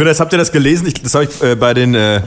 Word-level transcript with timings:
Das 0.00 0.20
habt 0.20 0.32
ihr 0.32 0.38
das 0.38 0.52
gelesen? 0.52 0.86
Ich, 0.86 0.94
das 1.02 1.16
habe 1.16 1.24
ich 1.24 1.42
äh, 1.42 1.56
bei 1.56 1.74
den 1.74 1.92
äh, 1.96 2.20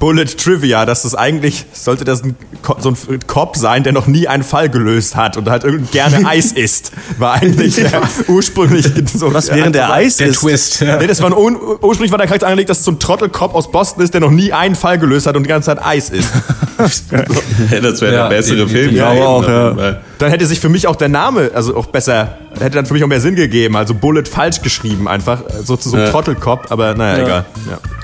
Bullet 0.00 0.24
Trivia, 0.24 0.84
dass 0.84 1.02
das 1.02 1.14
eigentlich, 1.14 1.66
sollte 1.72 2.02
das 2.02 2.24
ein, 2.24 2.34
so 2.80 2.88
ein 2.90 3.20
Cop 3.28 3.56
sein, 3.56 3.84
der 3.84 3.92
noch 3.92 4.08
nie 4.08 4.26
einen 4.26 4.42
Fall 4.42 4.68
gelöst 4.68 5.14
hat 5.14 5.36
und 5.36 5.48
halt 5.48 5.64
gerne 5.92 6.26
Eis 6.28 6.50
isst. 6.50 6.90
War 7.18 7.34
eigentlich 7.34 7.76
der 7.76 8.02
ursprünglich 8.26 8.90
so. 9.14 9.32
Was 9.32 9.52
während 9.52 9.76
der 9.76 9.92
Eis 9.92 10.16
der 10.16 10.26
ist? 10.26 10.40
Twist. 10.40 10.80
Ja. 10.80 10.96
Nee, 10.96 11.06
das 11.06 11.22
war 11.22 11.28
ein, 11.30 11.56
ursprünglich 11.80 12.10
war 12.10 12.18
der 12.18 12.26
Charakter 12.26 12.48
angelegt, 12.48 12.70
dass 12.70 12.80
es 12.80 12.84
so 12.86 12.90
ein 12.90 12.98
Trottel-Cop 12.98 13.54
aus 13.54 13.70
Boston 13.70 14.02
ist, 14.02 14.14
der 14.14 14.20
noch 14.20 14.32
nie 14.32 14.52
einen 14.52 14.74
Fall 14.74 14.98
gelöst 14.98 15.28
hat 15.28 15.36
und 15.36 15.44
die 15.44 15.48
ganze 15.48 15.66
Zeit 15.66 15.78
Eis 15.80 16.10
isst. 16.10 16.32
das 16.76 18.00
wäre 18.00 18.12
ja, 18.12 18.28
der 18.28 18.36
bessere 18.36 18.68
Film. 18.68 18.96
Ja, 18.96 19.12
auch, 19.12 19.46
ja. 19.46 20.00
Dann 20.22 20.30
hätte 20.30 20.46
sich 20.46 20.60
für 20.60 20.68
mich 20.68 20.86
auch 20.86 20.94
der 20.94 21.08
Name, 21.08 21.50
also 21.52 21.76
auch 21.76 21.86
besser, 21.86 22.38
hätte 22.60 22.76
dann 22.76 22.86
für 22.86 22.94
mich 22.94 23.02
auch 23.02 23.08
mehr 23.08 23.20
Sinn 23.20 23.34
gegeben. 23.34 23.74
Also 23.74 23.92
Bullet 23.92 24.22
falsch 24.22 24.62
geschrieben 24.62 25.08
einfach, 25.08 25.42
so 25.64 25.76
zu 25.76 25.88
so 25.88 25.96
einem 25.96 26.06
ja. 26.06 26.12
Trottelkopf, 26.12 26.70
aber 26.70 26.94
naja, 26.94 27.24
egal. 27.24 27.44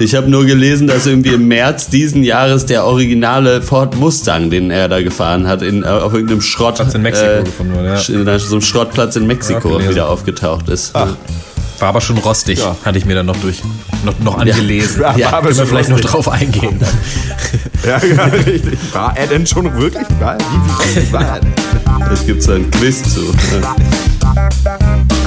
Ich 0.01 0.17
habe 0.17 0.29
nur 0.29 0.45
gelesen, 0.45 0.89
dass 0.89 1.07
irgendwie 1.07 1.35
im 1.35 1.47
März 1.47 1.91
diesen 1.91 2.25
Jahres 2.25 2.67
der 2.67 2.85
originale 2.85 3.63
Ford 3.63 3.95
Mustang, 3.95 4.51
den 4.51 4.73
er 4.73 4.89
da 4.89 5.01
gefahren 5.01 5.47
hat, 5.47 5.63
in, 5.63 5.85
auf 5.85 6.13
irgendeinem 6.13 6.41
Schrott. 6.41 6.75
Platz 6.75 6.95
in 6.95 7.03
Mexiko 7.03 7.31
äh, 7.31 7.45
gefunden 7.45 7.77
wurde, 7.77 7.87
ja. 7.87 8.33
In 8.33 8.39
so 8.41 8.57
einem 8.57 8.63
Schrottplatz 8.63 9.15
in 9.15 9.29
Mexiko 9.29 9.79
wieder 9.79 10.09
aufgetaucht 10.09 10.69
ist. 10.69 10.91
Ach. 10.95 11.15
War 11.79 11.91
aber 11.91 12.01
schon 12.01 12.19
rostig, 12.19 12.59
ja. 12.59 12.75
hatte 12.85 12.99
ich 12.99 13.05
mir 13.05 13.15
dann 13.15 13.27
noch 13.27 13.37
durch, 13.37 13.63
noch, 14.05 14.19
noch 14.19 14.39
angelesen. 14.39 15.03
Ja, 15.03 15.17
ja 15.17 15.31
können 15.31 15.57
wir 15.57 15.67
vielleicht 15.67 15.91
rostig. 15.91 16.05
noch 16.05 16.11
drauf 16.11 16.29
eingehen. 16.29 16.81
Dann. 16.81 16.89
Ja, 17.87 18.05
ja, 18.05 18.25
richtig. 18.25 18.77
War 18.93 19.17
er 19.17 19.29
denn 19.29 19.47
schon 19.47 19.73
wirklich? 19.81 20.07
War, 20.19 20.37
wie, 20.37 21.01
wie, 21.01 21.13
war 21.13 21.23
er? 21.23 21.41
Da 21.99 22.15
gibt 22.27 22.41
es 22.41 22.49
ein 22.49 22.71
Quiz 22.71 23.03
zu. 23.15 23.21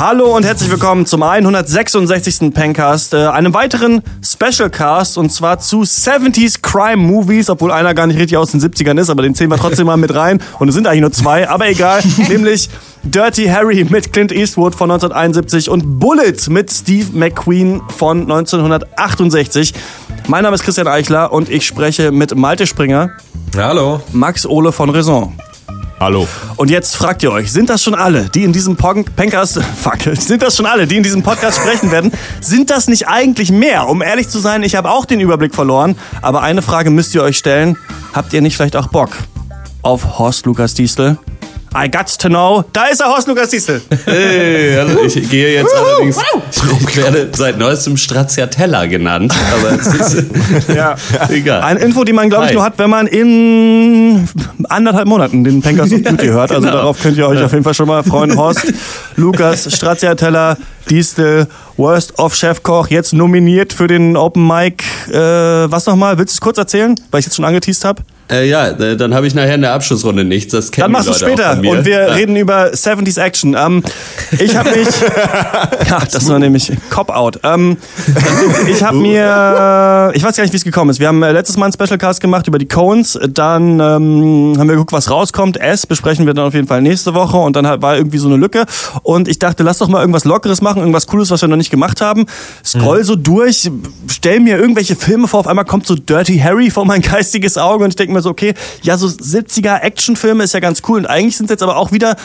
Hallo 0.00 0.34
und 0.34 0.46
herzlich 0.46 0.70
willkommen 0.70 1.04
zum 1.04 1.22
166. 1.22 2.54
Pencast, 2.54 3.12
äh, 3.12 3.26
einem 3.26 3.52
weiteren 3.52 4.00
Specialcast 4.24 5.18
und 5.18 5.30
zwar 5.30 5.58
zu 5.58 5.82
70s 5.82 6.62
Crime 6.62 6.96
Movies, 6.96 7.50
obwohl 7.50 7.70
einer 7.70 7.92
gar 7.92 8.06
nicht 8.06 8.18
richtig 8.18 8.38
aus 8.38 8.50
den 8.50 8.62
70ern 8.62 8.98
ist, 8.98 9.10
aber 9.10 9.20
den 9.20 9.34
zählen 9.34 9.50
wir 9.50 9.58
trotzdem 9.58 9.84
mal 9.84 9.98
mit 9.98 10.14
rein 10.14 10.40
und 10.58 10.68
es 10.68 10.74
sind 10.74 10.86
eigentlich 10.86 11.02
nur 11.02 11.12
zwei, 11.12 11.50
aber 11.50 11.68
egal, 11.68 12.00
nämlich 12.30 12.70
Dirty 13.02 13.48
Harry 13.48 13.84
mit 13.84 14.10
Clint 14.10 14.32
Eastwood 14.32 14.74
von 14.74 14.90
1971 14.90 15.68
und 15.68 16.00
Bullet 16.00 16.48
mit 16.48 16.72
Steve 16.72 17.08
McQueen 17.12 17.82
von 17.94 18.22
1968. 18.22 19.74
Mein 20.28 20.44
Name 20.44 20.54
ist 20.54 20.62
Christian 20.62 20.88
Eichler 20.88 21.30
und 21.30 21.50
ich 21.50 21.66
spreche 21.66 22.10
mit 22.10 22.34
Malte 22.34 22.66
Springer. 22.66 23.10
Hallo. 23.54 24.00
Max 24.12 24.46
Ole 24.46 24.72
von 24.72 24.88
Raison. 24.88 25.34
Hallo. 26.00 26.26
Und 26.56 26.70
jetzt 26.70 26.96
fragt 26.96 27.22
ihr 27.22 27.30
euch, 27.30 27.52
sind 27.52 27.68
das 27.68 27.82
schon 27.82 27.94
alle, 27.94 28.30
die 28.30 28.42
in 28.42 28.54
diesem 28.54 28.74
Podcast, 28.74 29.60
fuck, 29.82 29.98
sind 30.14 30.40
das 30.40 30.56
schon 30.56 30.64
alle, 30.64 30.86
die 30.86 30.96
in 30.96 31.02
diesem 31.02 31.22
Podcast 31.22 31.58
sprechen 31.58 31.90
werden? 31.90 32.10
Sind 32.40 32.70
das 32.70 32.88
nicht 32.88 33.06
eigentlich 33.06 33.52
mehr? 33.52 33.86
Um 33.86 34.00
ehrlich 34.00 34.30
zu 34.30 34.38
sein, 34.38 34.62
ich 34.62 34.76
habe 34.76 34.90
auch 34.90 35.04
den 35.04 35.20
Überblick 35.20 35.54
verloren. 35.54 35.98
Aber 36.22 36.40
eine 36.40 36.62
Frage 36.62 36.88
müsst 36.88 37.14
ihr 37.14 37.22
euch 37.22 37.36
stellen. 37.36 37.76
Habt 38.14 38.32
ihr 38.32 38.40
nicht 38.40 38.56
vielleicht 38.56 38.76
auch 38.76 38.86
Bock 38.86 39.10
auf 39.82 40.18
Horst 40.18 40.46
Lukas 40.46 40.72
Diesel? 40.72 41.18
I 41.72 41.88
got 41.88 42.08
to 42.18 42.28
know. 42.28 42.64
Da 42.72 42.86
ist 42.86 43.00
er, 43.00 43.06
Horst 43.06 43.28
Lukas 43.28 43.50
Diesel. 43.50 43.80
Hey, 44.04 44.76
also 44.76 45.02
ich 45.02 45.30
gehe 45.30 45.54
jetzt 45.54 45.72
allerdings. 45.74 46.18
Ich 46.80 46.96
werde 46.96 47.30
seit 47.32 47.58
neuestem 47.58 47.96
Stracciatella 47.96 48.86
genannt, 48.86 49.32
aber 49.52 49.78
es 49.78 49.86
ist 49.86 50.24
ja. 50.74 50.96
egal. 51.28 51.62
Eine 51.62 51.80
Info, 51.80 52.04
die 52.04 52.12
man, 52.12 52.28
glaube 52.28 52.46
ich, 52.46 52.52
nur 52.52 52.64
hat, 52.64 52.74
wenn 52.78 52.90
man 52.90 53.06
in 53.06 54.28
anderthalb 54.68 55.06
Monaten 55.06 55.44
den 55.44 55.62
Pankers 55.62 55.92
of 55.92 56.02
Beauty 56.02 56.26
hört. 56.26 56.50
Also 56.50 56.62
genau. 56.62 56.76
darauf 56.76 57.00
könnt 57.00 57.16
ihr 57.16 57.26
euch 57.28 57.42
auf 57.42 57.52
jeden 57.52 57.64
Fall 57.64 57.74
schon 57.74 57.86
mal 57.86 58.02
freuen. 58.02 58.36
Horst, 58.36 58.72
Lukas, 59.16 59.72
Stracciatella, 59.72 60.56
Diesel, 60.88 61.46
Worst 61.76 62.18
of 62.18 62.34
Chefkoch, 62.34 62.88
jetzt 62.88 63.12
nominiert 63.12 63.72
für 63.72 63.86
den 63.86 64.16
Open 64.16 64.46
Mic. 64.46 64.82
Äh, 65.08 65.14
was 65.14 65.86
nochmal? 65.86 66.18
Willst 66.18 66.34
du 66.34 66.36
es 66.36 66.40
kurz 66.40 66.58
erzählen, 66.58 66.94
weil 67.10 67.20
ich 67.20 67.26
jetzt 67.26 67.36
schon 67.36 67.44
angeteased 67.44 67.84
habe? 67.84 68.02
Äh, 68.30 68.48
ja, 68.48 68.72
dann 68.72 69.14
habe 69.14 69.26
ich 69.26 69.34
nachher 69.34 69.54
in 69.54 69.62
der 69.62 69.72
Abschlussrunde 69.72 70.24
nichts. 70.24 70.52
Das 70.52 70.70
kennen 70.70 70.84
Dann 70.84 70.92
machst 70.92 71.08
du 71.08 71.14
später 71.14 71.58
und 71.58 71.84
wir 71.84 72.00
ja. 72.00 72.12
reden 72.12 72.36
über 72.36 72.68
70s 72.68 73.20
Action. 73.20 73.56
Ähm, 73.58 73.82
ich 74.38 74.56
habe 74.56 74.70
mich, 74.70 74.88
ja, 75.88 76.00
das 76.00 76.28
war 76.28 76.38
nämlich 76.38 76.72
Cop-Out. 76.90 77.40
Ähm, 77.42 77.76
ich 78.68 78.82
habe 78.82 78.96
mir, 78.96 80.12
ich 80.14 80.22
weiß 80.22 80.36
gar 80.36 80.44
nicht, 80.44 80.52
wie 80.52 80.56
es 80.56 80.64
gekommen 80.64 80.90
ist. 80.90 81.00
Wir 81.00 81.08
haben 81.08 81.22
äh, 81.22 81.32
letztes 81.32 81.56
Mal 81.56 81.66
einen 81.66 81.72
Specialcast 81.72 82.20
gemacht 82.20 82.46
über 82.46 82.58
die 82.58 82.68
Cones. 82.68 83.18
Dann 83.28 83.80
ähm, 83.80 84.54
haben 84.58 84.68
wir 84.68 84.74
geguckt, 84.74 84.92
was 84.92 85.10
rauskommt. 85.10 85.56
S 85.56 85.86
besprechen 85.86 86.26
wir 86.26 86.34
dann 86.34 86.46
auf 86.46 86.54
jeden 86.54 86.66
Fall 86.66 86.82
nächste 86.82 87.14
Woche 87.14 87.36
und 87.36 87.56
dann 87.56 87.64
war 87.82 87.96
irgendwie 87.96 88.18
so 88.18 88.28
eine 88.28 88.36
Lücke. 88.36 88.64
Und 89.02 89.28
ich 89.28 89.38
dachte, 89.38 89.62
lass 89.62 89.78
doch 89.78 89.88
mal 89.88 90.00
irgendwas 90.00 90.24
Lockeres 90.24 90.60
machen, 90.62 90.78
irgendwas 90.78 91.06
Cooles, 91.06 91.30
was 91.30 91.42
wir 91.42 91.48
noch 91.48 91.56
nicht 91.56 91.70
gemacht 91.70 92.00
haben. 92.00 92.26
Scroll 92.64 93.00
mhm. 93.00 93.04
so 93.04 93.16
durch, 93.16 93.70
stell 94.08 94.40
mir 94.40 94.58
irgendwelche 94.58 94.96
Filme 94.96 95.26
vor. 95.26 95.40
Auf 95.40 95.46
einmal 95.46 95.64
kommt 95.64 95.86
so 95.86 95.94
Dirty 95.94 96.38
Harry 96.38 96.70
vor 96.70 96.84
mein 96.84 97.00
geistiges 97.02 97.58
Auge 97.58 97.84
und 97.84 97.90
ich 97.90 97.96
denke 97.96 98.12
mir 98.12 98.19
mir 98.20 98.22
so, 98.22 98.30
okay, 98.30 98.54
ja, 98.82 98.96
so 98.96 99.06
70er 99.06 99.80
Actionfilme 99.80 100.44
ist 100.44 100.54
ja 100.54 100.60
ganz 100.60 100.82
cool. 100.88 101.00
Und 101.00 101.06
eigentlich 101.06 101.36
sind 101.36 101.46
es 101.46 101.50
jetzt 101.50 101.62
aber 101.62 101.76
auch 101.76 101.92
wieder 101.92 102.16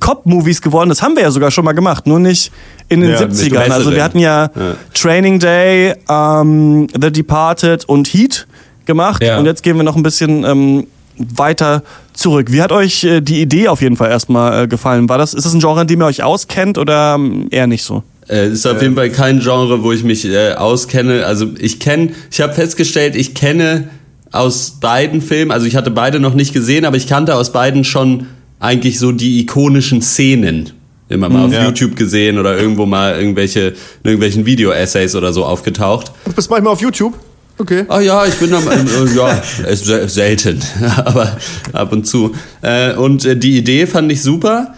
Cop-Movies 0.00 0.62
geworden. 0.62 0.88
Das 0.88 1.02
haben 1.02 1.16
wir 1.16 1.22
ja 1.22 1.30
sogar 1.30 1.50
schon 1.50 1.64
mal 1.64 1.72
gemacht, 1.72 2.06
nur 2.06 2.20
nicht 2.20 2.52
in 2.88 3.00
den 3.00 3.10
ja, 3.10 3.20
70ern. 3.20 3.70
Also 3.70 3.92
wir 3.92 4.04
hatten 4.04 4.18
ja, 4.18 4.50
ja. 4.54 4.74
Training 4.94 5.38
Day, 5.38 5.94
ähm, 6.08 6.86
The 6.92 7.10
Departed 7.10 7.84
und 7.86 8.08
Heat 8.08 8.46
gemacht. 8.86 9.22
Ja. 9.22 9.38
Und 9.38 9.46
jetzt 9.46 9.62
gehen 9.62 9.76
wir 9.76 9.84
noch 9.84 9.96
ein 9.96 10.02
bisschen 10.02 10.44
ähm, 10.44 10.86
weiter 11.16 11.82
zurück. 12.12 12.50
Wie 12.50 12.62
hat 12.62 12.72
euch 12.72 13.04
äh, 13.04 13.20
die 13.20 13.40
Idee 13.40 13.68
auf 13.68 13.80
jeden 13.80 13.96
Fall 13.96 14.10
erstmal 14.10 14.64
äh, 14.64 14.68
gefallen? 14.68 15.08
War 15.08 15.18
das, 15.18 15.34
ist 15.34 15.46
das 15.46 15.54
ein 15.54 15.60
Genre, 15.60 15.82
in 15.82 15.86
dem 15.86 16.00
ihr 16.00 16.06
euch 16.06 16.22
auskennt 16.22 16.78
oder 16.78 17.14
ähm, 17.14 17.48
eher 17.50 17.66
nicht 17.66 17.82
so? 17.82 18.02
Äh, 18.28 18.50
ist 18.50 18.66
auf 18.66 18.82
jeden 18.82 18.94
Fall 18.94 19.10
kein 19.10 19.40
Genre, 19.40 19.82
wo 19.82 19.92
ich 19.92 20.04
mich 20.04 20.26
äh, 20.26 20.52
auskenne. 20.52 21.24
Also 21.24 21.46
ich 21.58 21.80
kenne, 21.80 22.10
ich 22.30 22.40
habe 22.40 22.52
festgestellt, 22.52 23.16
ich 23.16 23.34
kenne 23.34 23.88
aus 24.32 24.78
beiden 24.80 25.20
Filmen, 25.20 25.50
also 25.50 25.66
ich 25.66 25.76
hatte 25.76 25.90
beide 25.90 26.20
noch 26.20 26.34
nicht 26.34 26.52
gesehen, 26.52 26.84
aber 26.84 26.96
ich 26.96 27.06
kannte 27.06 27.34
aus 27.34 27.52
beiden 27.52 27.84
schon 27.84 28.26
eigentlich 28.60 28.98
so 28.98 29.12
die 29.12 29.40
ikonischen 29.40 30.02
Szenen. 30.02 30.70
Immer 31.08 31.30
mal 31.30 31.38
mhm, 31.38 31.44
auf 31.46 31.52
ja. 31.52 31.64
YouTube 31.64 31.96
gesehen 31.96 32.38
oder 32.38 32.58
irgendwo 32.58 32.84
mal 32.84 33.18
irgendwelche, 33.18 33.68
in 33.68 33.74
irgendwelchen 34.04 34.44
Video-Essays 34.44 35.14
oder 35.14 35.32
so 35.32 35.44
aufgetaucht. 35.44 36.12
Du 36.26 36.32
bist 36.32 36.50
manchmal 36.50 36.74
auf 36.74 36.82
YouTube? 36.82 37.14
Okay. 37.56 37.86
Ah 37.88 38.00
ja, 38.00 38.24
ich 38.26 38.34
bin 38.34 38.52
am, 38.52 38.68
äh, 38.68 39.14
ja, 39.16 39.42
selten, 40.06 40.62
aber 40.96 41.36
ab 41.72 41.92
und 41.92 42.06
zu. 42.06 42.34
Äh, 42.60 42.94
und 42.94 43.24
äh, 43.24 43.36
die 43.36 43.56
Idee 43.56 43.86
fand 43.86 44.12
ich 44.12 44.22
super 44.22 44.74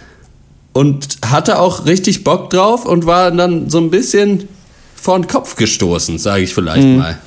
und 0.72 1.18
hatte 1.26 1.58
auch 1.58 1.86
richtig 1.86 2.24
Bock 2.24 2.48
drauf 2.50 2.86
und 2.86 3.06
war 3.06 3.32
dann 3.32 3.68
so 3.68 3.78
ein 3.78 3.90
bisschen 3.90 4.48
vor 4.94 5.18
den 5.18 5.26
Kopf 5.26 5.56
gestoßen, 5.56 6.18
sage 6.18 6.42
ich 6.44 6.54
vielleicht 6.54 6.86
mhm. 6.86 6.98
mal. 6.98 7.18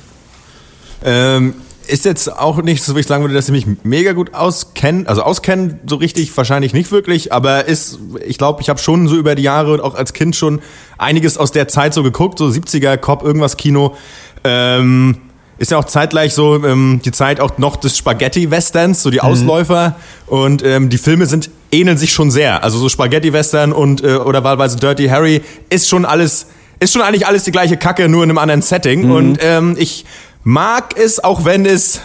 Ähm, 1.04 1.54
ist 1.84 2.04
jetzt 2.04 2.32
auch 2.32 2.62
nicht 2.62 2.82
so, 2.82 2.94
wie 2.96 3.00
ich 3.00 3.06
sagen 3.06 3.22
würde, 3.22 3.34
dass 3.34 3.48
ich 3.48 3.66
mich 3.66 3.78
mega 3.84 4.12
gut 4.12 4.34
auskenne. 4.34 5.06
Also 5.06 5.22
auskennen 5.22 5.80
so 5.86 5.96
richtig 5.96 6.36
wahrscheinlich 6.36 6.72
nicht 6.72 6.90
wirklich, 6.90 7.32
aber 7.32 7.66
ist, 7.66 7.98
ich 8.26 8.38
glaube, 8.38 8.62
ich 8.62 8.68
habe 8.68 8.78
schon 8.78 9.08
so 9.08 9.16
über 9.16 9.34
die 9.34 9.42
Jahre 9.42 9.72
und 9.74 9.80
auch 9.80 9.94
als 9.94 10.12
Kind 10.12 10.36
schon 10.36 10.60
einiges 10.98 11.38
aus 11.38 11.52
der 11.52 11.68
Zeit 11.68 11.94
so 11.94 12.02
geguckt, 12.02 12.38
so 12.38 12.46
70er, 12.46 12.96
Cop, 12.96 13.22
irgendwas 13.22 13.56
Kino. 13.56 13.94
Ähm, 14.44 15.16
ist 15.58 15.70
ja 15.70 15.78
auch 15.78 15.84
zeitgleich 15.84 16.34
so 16.34 16.64
ähm, 16.64 17.00
die 17.04 17.12
Zeit 17.12 17.40
auch 17.40 17.58
noch 17.58 17.76
des 17.76 17.96
Spaghetti-Westerns, 17.96 19.02
so 19.02 19.10
die 19.10 19.18
mhm. 19.18 19.24
Ausläufer. 19.24 19.96
Und 20.26 20.64
ähm, 20.64 20.90
die 20.90 20.98
Filme 20.98 21.26
sind 21.26 21.50
ähneln 21.70 21.96
sich 21.96 22.12
schon 22.12 22.30
sehr. 22.30 22.62
Also 22.64 22.78
so 22.78 22.88
Spaghetti-Western 22.88 23.72
und 23.72 24.02
äh, 24.02 24.16
oder 24.16 24.44
wahlweise 24.44 24.76
Dirty 24.76 25.06
Harry 25.06 25.42
ist 25.70 25.88
schon 25.88 26.04
alles, 26.04 26.46
ist 26.80 26.92
schon 26.92 27.02
eigentlich 27.02 27.26
alles 27.26 27.44
die 27.44 27.52
gleiche 27.52 27.76
Kacke, 27.76 28.08
nur 28.08 28.24
in 28.24 28.30
einem 28.30 28.38
anderen 28.38 28.62
Setting. 28.62 29.06
Mhm. 29.06 29.10
Und 29.10 29.38
ähm, 29.40 29.76
ich 29.78 30.04
mag 30.44 30.96
es, 30.96 31.22
auch 31.22 31.44
wenn 31.44 31.66
es 31.66 32.00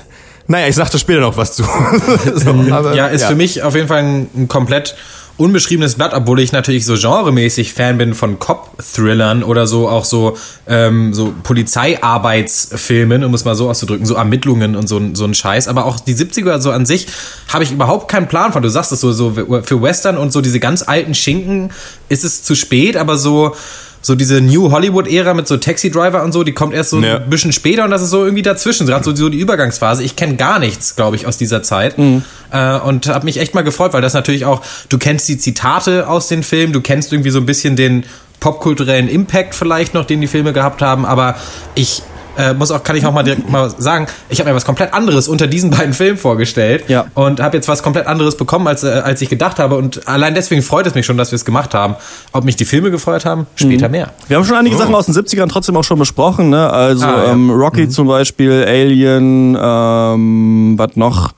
naja, 0.49 0.67
ich 0.67 0.75
sagte 0.75 0.97
später 0.97 1.19
noch 1.19 1.37
was 1.37 1.55
zu. 1.55 1.63
so, 2.35 2.49
aber, 2.71 2.95
ja, 2.95 3.05
ist 3.05 3.21
ja. 3.21 3.27
für 3.27 3.35
mich 3.35 3.61
auf 3.61 3.75
jeden 3.75 3.87
Fall 3.87 3.99
ein, 3.99 4.29
ein, 4.35 4.47
komplett 4.47 4.95
unbeschriebenes 5.37 5.93
Blatt, 5.93 6.13
obwohl 6.15 6.39
ich 6.39 6.51
natürlich 6.51 6.85
so 6.85 6.95
genremäßig 6.95 7.73
Fan 7.73 7.99
bin 7.99 8.15
von 8.15 8.39
Cop-Thrillern 8.39 9.43
oder 9.43 9.67
so 9.67 9.87
auch 9.87 10.05
so, 10.05 10.37
ähm, 10.67 11.13
so 11.13 11.35
Polizeiarbeitsfilmen, 11.43 13.23
um 13.23 13.33
es 13.35 13.45
mal 13.45 13.53
so 13.53 13.69
auszudrücken, 13.69 14.07
so 14.07 14.15
Ermittlungen 14.15 14.75
und 14.75 14.89
so, 14.89 14.99
so 15.13 15.23
ein 15.23 15.35
Scheiß. 15.35 15.67
Aber 15.67 15.85
auch 15.85 15.99
die 15.99 16.15
70er 16.15 16.59
so 16.59 16.71
an 16.71 16.87
sich 16.87 17.05
habe 17.53 17.63
ich 17.63 17.71
überhaupt 17.71 18.09
keinen 18.09 18.27
Plan 18.27 18.51
von. 18.51 18.63
Du 18.63 18.69
sagst 18.69 18.91
es 18.91 19.01
so, 19.01 19.11
so 19.11 19.31
für 19.31 19.81
Western 19.83 20.17
und 20.17 20.33
so 20.33 20.41
diese 20.41 20.59
ganz 20.59 20.81
alten 20.81 21.13
Schinken 21.13 21.71
ist 22.09 22.25
es 22.25 22.43
zu 22.43 22.55
spät, 22.55 22.97
aber 22.97 23.17
so 23.17 23.55
so 24.01 24.15
diese 24.15 24.41
New 24.41 24.71
Hollywood-Ära 24.71 25.33
mit 25.33 25.47
so 25.47 25.57
Taxi 25.57 25.91
Driver 25.91 26.23
und 26.23 26.31
so, 26.31 26.43
die 26.43 26.53
kommt 26.53 26.73
erst 26.73 26.91
so 26.91 26.99
ja. 26.99 27.17
ein 27.17 27.29
bisschen 27.29 27.51
später 27.51 27.83
und 27.83 27.91
das 27.91 28.01
ist 28.01 28.09
so 28.09 28.23
irgendwie 28.23 28.41
dazwischen, 28.41 28.87
gerade 28.87 29.03
so, 29.03 29.15
so 29.15 29.29
die 29.29 29.39
Übergangsphase. 29.39 30.03
Ich 30.03 30.15
kenne 30.15 30.35
gar 30.35 30.59
nichts, 30.59 30.95
glaube 30.95 31.15
ich, 31.15 31.27
aus 31.27 31.37
dieser 31.37 31.63
Zeit 31.63 31.97
mhm. 31.97 32.23
äh, 32.51 32.77
und 32.79 33.07
habe 33.07 33.25
mich 33.25 33.39
echt 33.39 33.55
mal 33.55 33.63
gefreut, 33.63 33.93
weil 33.93 34.01
das 34.01 34.13
natürlich 34.13 34.45
auch, 34.45 34.61
du 34.89 34.97
kennst 34.97 35.27
die 35.27 35.37
Zitate 35.37 36.07
aus 36.07 36.27
den 36.27 36.43
Filmen, 36.43 36.73
du 36.73 36.81
kennst 36.81 37.11
irgendwie 37.11 37.31
so 37.31 37.39
ein 37.39 37.45
bisschen 37.45 37.75
den 37.75 38.05
popkulturellen 38.39 39.09
Impact 39.09 39.53
vielleicht 39.53 39.93
noch, 39.93 40.05
den 40.05 40.21
die 40.21 40.27
Filme 40.27 40.53
gehabt 40.53 40.81
haben, 40.81 41.05
aber 41.05 41.35
ich 41.75 42.01
äh, 42.37 42.53
muss 42.53 42.71
auch, 42.71 42.83
kann 42.83 42.95
ich 42.95 43.05
auch 43.05 43.13
mal 43.13 43.23
direkt 43.23 43.49
mal 43.49 43.69
sagen, 43.77 44.07
ich 44.29 44.39
habe 44.39 44.49
mir 44.49 44.55
was 44.55 44.65
komplett 44.65 44.93
anderes 44.93 45.27
unter 45.27 45.47
diesen 45.47 45.69
beiden 45.69 45.93
Filmen 45.93 46.17
vorgestellt 46.17 46.85
ja. 46.87 47.05
und 47.13 47.41
habe 47.41 47.57
jetzt 47.57 47.67
was 47.67 47.83
komplett 47.83 48.07
anderes 48.07 48.37
bekommen, 48.37 48.67
als, 48.67 48.83
äh, 48.83 49.01
als 49.03 49.21
ich 49.21 49.29
gedacht 49.29 49.59
habe. 49.59 49.75
Und 49.75 50.07
allein 50.07 50.33
deswegen 50.35 50.61
freut 50.61 50.87
es 50.87 50.95
mich 50.95 51.05
schon, 51.05 51.17
dass 51.17 51.31
wir 51.31 51.35
es 51.35 51.45
gemacht 51.45 51.73
haben. 51.73 51.95
Ob 52.31 52.43
mich 52.43 52.55
die 52.55 52.65
Filme 52.65 52.91
gefreut 52.91 53.25
haben, 53.25 53.47
später 53.55 53.87
mhm. 53.87 53.91
mehr. 53.91 54.11
Wir 54.27 54.37
haben 54.37 54.45
schon 54.45 54.57
einige 54.57 54.75
oh. 54.75 54.79
Sachen 54.79 54.95
aus 54.95 55.05
den 55.05 55.15
70ern 55.15 55.49
trotzdem 55.49 55.75
auch 55.77 55.83
schon 55.83 55.99
besprochen, 55.99 56.49
ne? 56.49 56.69
Also 56.69 57.05
ah, 57.05 57.25
ja. 57.25 57.31
ähm, 57.31 57.49
Rocky 57.49 57.85
mhm. 57.85 57.89
zum 57.91 58.07
Beispiel, 58.07 58.65
Alien, 58.67 59.57
ähm, 59.59 60.75
was 60.77 60.95
noch? 60.95 61.33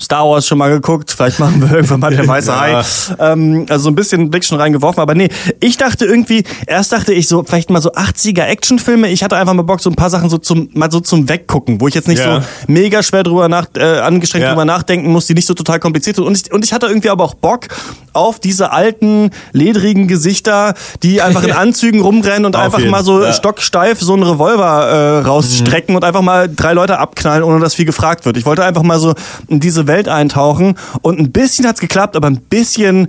Star 0.00 0.28
Wars 0.28 0.46
schon 0.46 0.58
mal 0.58 0.70
geguckt, 0.70 1.10
vielleicht 1.10 1.40
machen 1.40 1.60
wir 1.60 1.70
irgendwann 1.76 2.00
mal 2.00 2.14
der 2.14 2.26
weiße 2.28 2.50
ja. 2.50 2.60
Hai. 2.60 2.82
Ähm, 3.18 3.66
also 3.68 3.84
so 3.84 3.90
ein 3.90 3.94
bisschen 3.94 4.30
Blick 4.30 4.44
schon 4.44 4.60
reingeworfen, 4.60 5.00
aber 5.00 5.14
nee, 5.14 5.28
ich 5.60 5.76
dachte 5.76 6.06
irgendwie, 6.06 6.44
erst 6.66 6.92
dachte 6.92 7.12
ich 7.12 7.26
so, 7.26 7.42
vielleicht 7.42 7.70
mal 7.70 7.82
so 7.82 7.92
80er 7.92 8.44
Actionfilme. 8.44 9.08
Ich 9.08 9.24
hatte 9.24 9.36
einfach 9.36 9.54
mal 9.54 9.62
Bock, 9.62 9.80
so 9.80 9.90
ein 9.90 9.96
paar 9.96 10.10
Sachen 10.10 10.30
so 10.30 10.38
zum, 10.38 10.70
mal 10.72 10.90
so 10.90 11.00
zum 11.00 11.28
Weggucken, 11.28 11.80
wo 11.80 11.88
ich 11.88 11.94
jetzt 11.94 12.06
nicht 12.06 12.24
ja. 12.24 12.40
so 12.40 12.46
mega 12.68 13.02
schwer 13.02 13.24
drüber 13.24 13.48
nach, 13.48 13.66
äh, 13.76 13.98
angestrengt 13.98 14.44
ja. 14.44 14.50
drüber 14.50 14.64
nachdenken 14.64 15.10
muss, 15.10 15.26
die 15.26 15.34
nicht 15.34 15.46
so 15.46 15.54
total 15.54 15.80
kompliziert 15.80 16.16
sind. 16.16 16.24
Und 16.24 16.36
ich, 16.36 16.52
und 16.52 16.64
ich 16.64 16.72
hatte 16.72 16.86
irgendwie 16.86 17.10
aber 17.10 17.24
auch 17.24 17.34
Bock 17.34 17.66
auf 18.12 18.38
diese 18.38 18.72
alten, 18.72 19.30
ledrigen 19.52 20.06
Gesichter, 20.06 20.74
die 21.02 21.22
einfach 21.22 21.42
in 21.42 21.52
Anzügen 21.58 22.00
rumrennen 22.00 22.46
und 22.46 22.54
einfach 22.54 22.78
jeden. 22.78 22.90
mal 22.90 23.04
so 23.04 23.22
ja. 23.22 23.32
stocksteif 23.32 24.00
so 24.00 24.14
einen 24.14 24.22
Revolver 24.22 25.22
äh, 25.22 25.26
rausstrecken 25.26 25.92
mhm. 25.92 25.96
und 25.96 26.04
einfach 26.04 26.22
mal 26.22 26.48
drei 26.48 26.72
Leute 26.72 26.98
abknallen, 26.98 27.42
ohne 27.42 27.60
dass 27.60 27.74
viel 27.74 27.84
gefragt 27.84 28.26
wird. 28.26 28.36
Ich 28.36 28.46
wollte 28.46 28.64
einfach 28.64 28.82
mal 28.82 29.00
so 29.00 29.14
in 29.48 29.58
diese 29.58 29.87
Welt 29.88 30.08
eintauchen. 30.08 30.76
Und 31.02 31.18
ein 31.18 31.32
bisschen 31.32 31.66
hat's 31.66 31.80
geklappt, 31.80 32.14
aber 32.14 32.28
ein 32.28 32.40
bisschen 32.40 33.08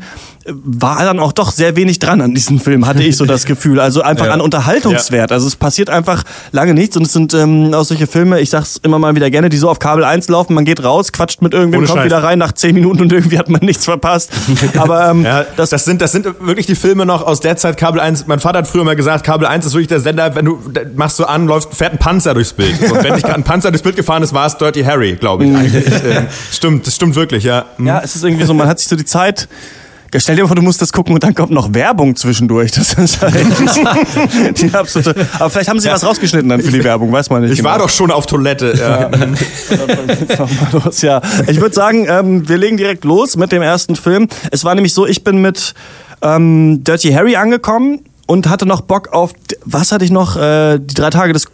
war 0.53 1.03
dann 1.03 1.19
auch 1.19 1.31
doch 1.31 1.51
sehr 1.51 1.75
wenig 1.75 1.99
dran 1.99 2.21
an 2.21 2.33
diesem 2.33 2.59
Film, 2.59 2.85
hatte 2.85 3.03
ich 3.03 3.17
so 3.17 3.25
das 3.25 3.45
Gefühl. 3.49 3.79
Also 3.79 4.01
einfach 4.01 4.27
ja. 4.27 4.33
an 4.33 4.41
Unterhaltungswert. 4.41 5.31
Also 5.31 5.47
es 5.47 5.55
passiert 5.55 5.89
einfach 5.89 6.23
lange 6.51 6.73
nichts 6.73 6.97
und 6.97 7.03
es 7.03 7.13
sind 7.13 7.33
ähm, 7.33 7.73
auch 7.73 7.83
solche 7.83 8.07
Filme, 8.07 8.39
ich 8.39 8.49
sag's 8.49 8.79
immer 8.83 8.99
mal 8.99 9.15
wieder 9.15 9.29
gerne, 9.29 9.49
die 9.49 9.57
so 9.57 9.69
auf 9.69 9.79
Kabel 9.79 10.03
1 10.03 10.27
laufen, 10.29 10.53
man 10.53 10.65
geht 10.65 10.83
raus, 10.83 11.11
quatscht 11.11 11.41
mit 11.41 11.53
irgendwem, 11.53 11.79
Ohne 11.79 11.87
kommt 11.87 11.99
Scheiß. 11.99 12.05
wieder 12.05 12.23
rein 12.23 12.39
nach 12.39 12.51
10 12.51 12.73
Minuten 12.75 13.01
und 13.01 13.11
irgendwie 13.11 13.37
hat 13.37 13.49
man 13.49 13.61
nichts 13.61 13.85
verpasst. 13.85 14.31
Aber 14.77 15.09
ähm, 15.09 15.23
ja, 15.23 15.45
das, 15.55 15.69
das, 15.69 15.85
sind, 15.85 16.01
das 16.01 16.11
sind 16.11 16.25
wirklich 16.39 16.65
die 16.65 16.75
Filme 16.75 17.05
noch 17.05 17.25
aus 17.25 17.39
der 17.39 17.57
Zeit 17.57 17.77
Kabel 17.77 17.99
1. 17.99 18.27
Mein 18.27 18.39
Vater 18.39 18.59
hat 18.59 18.67
früher 18.67 18.83
mal 18.83 18.95
gesagt, 18.95 19.23
Kabel 19.23 19.47
1 19.47 19.65
ist 19.65 19.73
wirklich 19.73 19.87
der 19.87 19.99
Sender, 19.99 20.35
wenn 20.35 20.45
du 20.45 20.59
machst 20.95 21.17
so 21.17 21.25
an, 21.25 21.47
läuft, 21.47 21.73
fährt 21.75 21.93
ein 21.93 21.99
Panzer 21.99 22.33
durchs 22.33 22.53
Bild. 22.53 22.79
Und 22.91 23.03
wenn 23.03 23.13
nicht 23.13 23.25
gerade 23.25 23.39
ein 23.39 23.43
Panzer 23.43 23.71
durchs 23.71 23.83
Bild 23.83 23.95
gefahren 23.95 24.23
ist, 24.23 24.33
war 24.33 24.45
es 24.45 24.57
Dirty 24.57 24.83
Harry, 24.83 25.15
glaube 25.15 25.45
ich. 25.45 25.55
eigentlich. 25.55 25.85
Ähm, 26.03 26.27
stimmt, 26.51 26.87
das 26.87 26.95
stimmt 26.95 27.15
wirklich, 27.15 27.43
ja. 27.43 27.65
Ja, 27.77 28.01
es 28.03 28.15
ist 28.15 28.23
irgendwie 28.23 28.45
so, 28.45 28.53
man 28.53 28.67
hat 28.67 28.79
sich 28.79 28.87
so 28.87 28.95
die 28.95 29.05
Zeit 29.05 29.47
Stell 30.15 30.35
dir 30.35 30.47
vor, 30.47 30.55
du 30.55 30.61
musst 30.61 30.81
das 30.81 30.91
gucken 30.91 31.13
und 31.13 31.23
dann 31.23 31.35
kommt 31.35 31.51
noch 31.51 31.73
Werbung 31.73 32.15
zwischendurch. 32.15 32.71
Das 32.71 32.93
ist 32.93 33.21
halt 33.21 33.35
die 34.61 34.73
absolute. 34.73 35.27
Aber 35.37 35.49
vielleicht 35.49 35.69
haben 35.69 35.79
sie 35.79 35.87
ja. 35.87 35.93
was 35.93 36.05
rausgeschnitten 36.05 36.49
dann 36.49 36.61
für 36.61 36.71
die 36.71 36.83
Werbung, 36.83 37.11
weiß 37.11 37.29
man 37.29 37.41
nicht. 37.41 37.51
Ich 37.51 37.57
genau. 37.57 37.69
war 37.69 37.79
doch 37.79 37.89
schon 37.89 38.11
auf 38.11 38.25
Toilette. 38.25 38.73
Ja. 38.79 39.09
ja. 41.01 41.21
Ich 41.47 41.61
würde 41.61 41.75
sagen, 41.75 42.07
ähm, 42.09 42.47
wir 42.47 42.57
legen 42.57 42.77
direkt 42.77 43.03
los 43.05 43.37
mit 43.37 43.51
dem 43.51 43.61
ersten 43.61 43.95
Film. 43.95 44.27
Es 44.51 44.63
war 44.63 44.75
nämlich 44.75 44.93
so, 44.93 45.05
ich 45.05 45.23
bin 45.23 45.41
mit 45.41 45.73
ähm, 46.21 46.83
Dirty 46.83 47.11
Harry 47.11 47.35
angekommen 47.35 48.01
und 48.25 48.49
hatte 48.49 48.65
noch 48.65 48.81
Bock 48.81 49.09
auf, 49.09 49.33
was 49.65 49.91
hatte 49.91 50.05
ich 50.05 50.11
noch? 50.11 50.37
Äh, 50.37 50.79
die 50.79 50.93
drei 50.93 51.09
Tage 51.09 51.33
des 51.33 51.47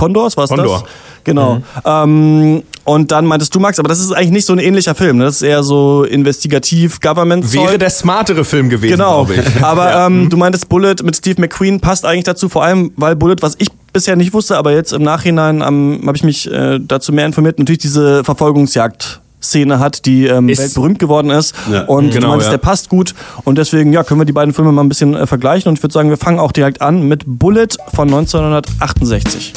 Kondors, 0.00 0.36
was 0.36 0.48
Kondor. 0.48 0.80
das? 0.80 0.90
Genau. 1.24 1.56
Mhm. 1.56 1.62
Ähm, 1.84 2.62
und 2.84 3.12
dann 3.12 3.26
meintest 3.26 3.54
du, 3.54 3.60
Max, 3.60 3.78
aber 3.78 3.88
das 3.88 4.00
ist 4.00 4.12
eigentlich 4.12 4.30
nicht 4.30 4.46
so 4.46 4.54
ein 4.54 4.58
ähnlicher 4.58 4.94
Film. 4.94 5.18
Ne? 5.18 5.24
Das 5.24 5.36
ist 5.36 5.42
eher 5.42 5.62
so 5.62 6.04
investigativ 6.04 7.00
Government. 7.00 7.52
Wäre 7.52 7.76
der 7.76 7.90
smartere 7.90 8.44
Film 8.44 8.70
gewesen, 8.70 8.92
genau. 8.96 9.28
ich. 9.30 9.40
Aber 9.62 9.90
ja. 9.90 10.06
ähm, 10.06 10.24
mhm. 10.24 10.30
du 10.30 10.36
meintest 10.38 10.68
Bullet 10.70 10.96
mit 11.04 11.16
Steve 11.16 11.40
McQueen 11.40 11.80
passt 11.80 12.06
eigentlich 12.06 12.24
dazu, 12.24 12.48
vor 12.48 12.64
allem 12.64 12.92
weil 12.96 13.14
Bullet, 13.14 13.36
was 13.40 13.56
ich 13.58 13.68
bisher 13.92 14.16
nicht 14.16 14.32
wusste, 14.32 14.56
aber 14.56 14.72
jetzt 14.72 14.92
im 14.92 15.02
Nachhinein 15.02 15.62
ähm, 15.66 16.02
habe 16.06 16.16
ich 16.16 16.22
mich 16.22 16.50
äh, 16.50 16.78
dazu 16.80 17.12
mehr 17.12 17.26
informiert, 17.26 17.58
natürlich 17.58 17.80
diese 17.80 18.24
Verfolgungsjagd 18.24 19.20
Szene 19.40 19.78
hat, 19.78 20.06
die 20.06 20.26
ähm, 20.26 20.48
weltberühmt 20.48 20.98
geworden 20.98 21.30
ist. 21.30 21.54
Ja, 21.70 21.82
und 21.82 22.10
genau, 22.10 22.26
du 22.26 22.28
meinst, 22.32 22.46
ja. 22.46 22.52
der 22.52 22.58
passt 22.58 22.88
gut. 22.88 23.14
Und 23.44 23.58
deswegen 23.58 23.92
ja, 23.92 24.04
können 24.04 24.20
wir 24.20 24.24
die 24.24 24.32
beiden 24.32 24.54
Filme 24.54 24.72
mal 24.72 24.82
ein 24.82 24.88
bisschen 24.88 25.14
äh, 25.14 25.26
vergleichen. 25.26 25.68
Und 25.68 25.78
ich 25.78 25.82
würde 25.82 25.92
sagen, 25.92 26.10
wir 26.10 26.16
fangen 26.16 26.38
auch 26.38 26.52
direkt 26.52 26.82
an 26.82 27.08
mit 27.08 27.24
Bullet 27.26 27.68
von 27.92 28.08
1968. 28.08 29.54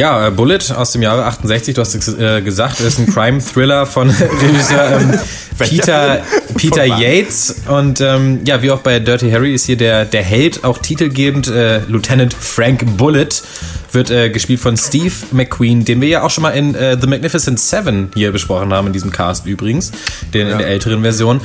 Ja, 0.00 0.28
äh, 0.28 0.30
Bullet 0.30 0.60
aus 0.74 0.92
dem 0.92 1.02
Jahre 1.02 1.26
68, 1.26 1.74
du 1.74 1.82
hast 1.82 1.94
es 1.94 2.08
äh, 2.18 2.40
gesagt, 2.40 2.80
ist 2.80 2.98
ein 2.98 3.06
Crime-Thriller 3.06 3.84
von 3.84 4.08
Regisseur 4.42 4.98
ähm, 4.98 5.18
Peter, 5.58 6.22
Peter 6.56 6.86
Yates. 6.86 7.56
Und 7.68 8.00
ähm, 8.00 8.40
ja, 8.46 8.62
wie 8.62 8.70
auch 8.70 8.78
bei 8.78 8.98
Dirty 8.98 9.30
Harry 9.30 9.52
ist 9.52 9.66
hier 9.66 9.76
der, 9.76 10.06
der 10.06 10.22
Held, 10.22 10.64
auch 10.64 10.78
titelgebend, 10.78 11.48
äh, 11.48 11.80
Lieutenant 11.80 12.32
Frank 12.32 12.96
Bullet, 12.96 13.28
wird 13.92 14.10
äh, 14.10 14.30
gespielt 14.30 14.60
von 14.60 14.78
Steve 14.78 15.12
McQueen, 15.32 15.84
den 15.84 16.00
wir 16.00 16.08
ja 16.08 16.22
auch 16.22 16.30
schon 16.30 16.44
mal 16.44 16.52
in 16.52 16.74
äh, 16.74 16.96
The 16.98 17.06
Magnificent 17.06 17.60
Seven 17.60 18.10
hier 18.14 18.32
besprochen 18.32 18.72
haben, 18.72 18.86
in 18.86 18.94
diesem 18.94 19.10
Cast 19.10 19.44
übrigens, 19.44 19.92
den 20.32 20.46
ja. 20.46 20.54
in 20.54 20.58
der 20.60 20.68
älteren 20.68 21.02
Version. 21.02 21.42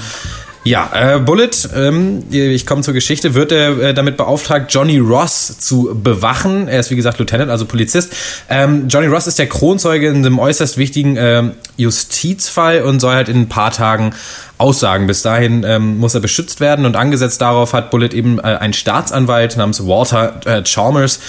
Ja, 0.68 0.90
äh, 1.16 1.20
Bullet, 1.20 1.52
ähm, 1.76 2.24
ich 2.32 2.66
komme 2.66 2.82
zur 2.82 2.96
Geschichte, 2.96 3.36
wird 3.36 3.52
äh, 3.52 3.94
damit 3.94 4.18
beauftragt, 4.18 4.74
Johnny 4.74 4.98
Ross 4.98 5.60
zu 5.60 5.92
bewachen. 5.94 6.68
Er 6.68 6.80
ist 6.80 6.90
wie 6.90 6.96
gesagt 6.96 7.20
Lieutenant, 7.20 7.52
also 7.52 7.66
Polizist. 7.66 8.12
Ähm, 8.50 8.88
Johnny 8.88 9.06
Ross 9.06 9.28
ist 9.28 9.38
der 9.38 9.46
Kronzeuge 9.46 10.08
in 10.08 10.16
einem 10.16 10.40
äußerst 10.40 10.80
wichtigen 10.80 11.18
äh, 11.18 11.44
Justizfall 11.78 12.82
und 12.82 13.00
soll 13.00 13.14
halt 13.14 13.30
in 13.30 13.42
ein 13.42 13.48
paar 13.48 13.70
Tagen 13.70 14.16
aussagen. 14.58 15.08
Bis 15.08 15.22
dahin 15.22 15.64
ähm, 15.68 15.98
muss 15.98 16.16
er 16.16 16.22
beschützt 16.22 16.60
werden 16.60 16.86
und 16.86 16.96
angesetzt 16.96 17.42
darauf 17.42 17.74
hat 17.74 17.92
Bullet 17.92 18.10
eben 18.14 18.40
äh, 18.40 18.44
einen 18.44 18.74
Staatsanwalt 18.74 19.58
namens 19.58 19.86
Walter 19.86 20.40
äh, 20.46 20.64
Chalmers 20.64 21.20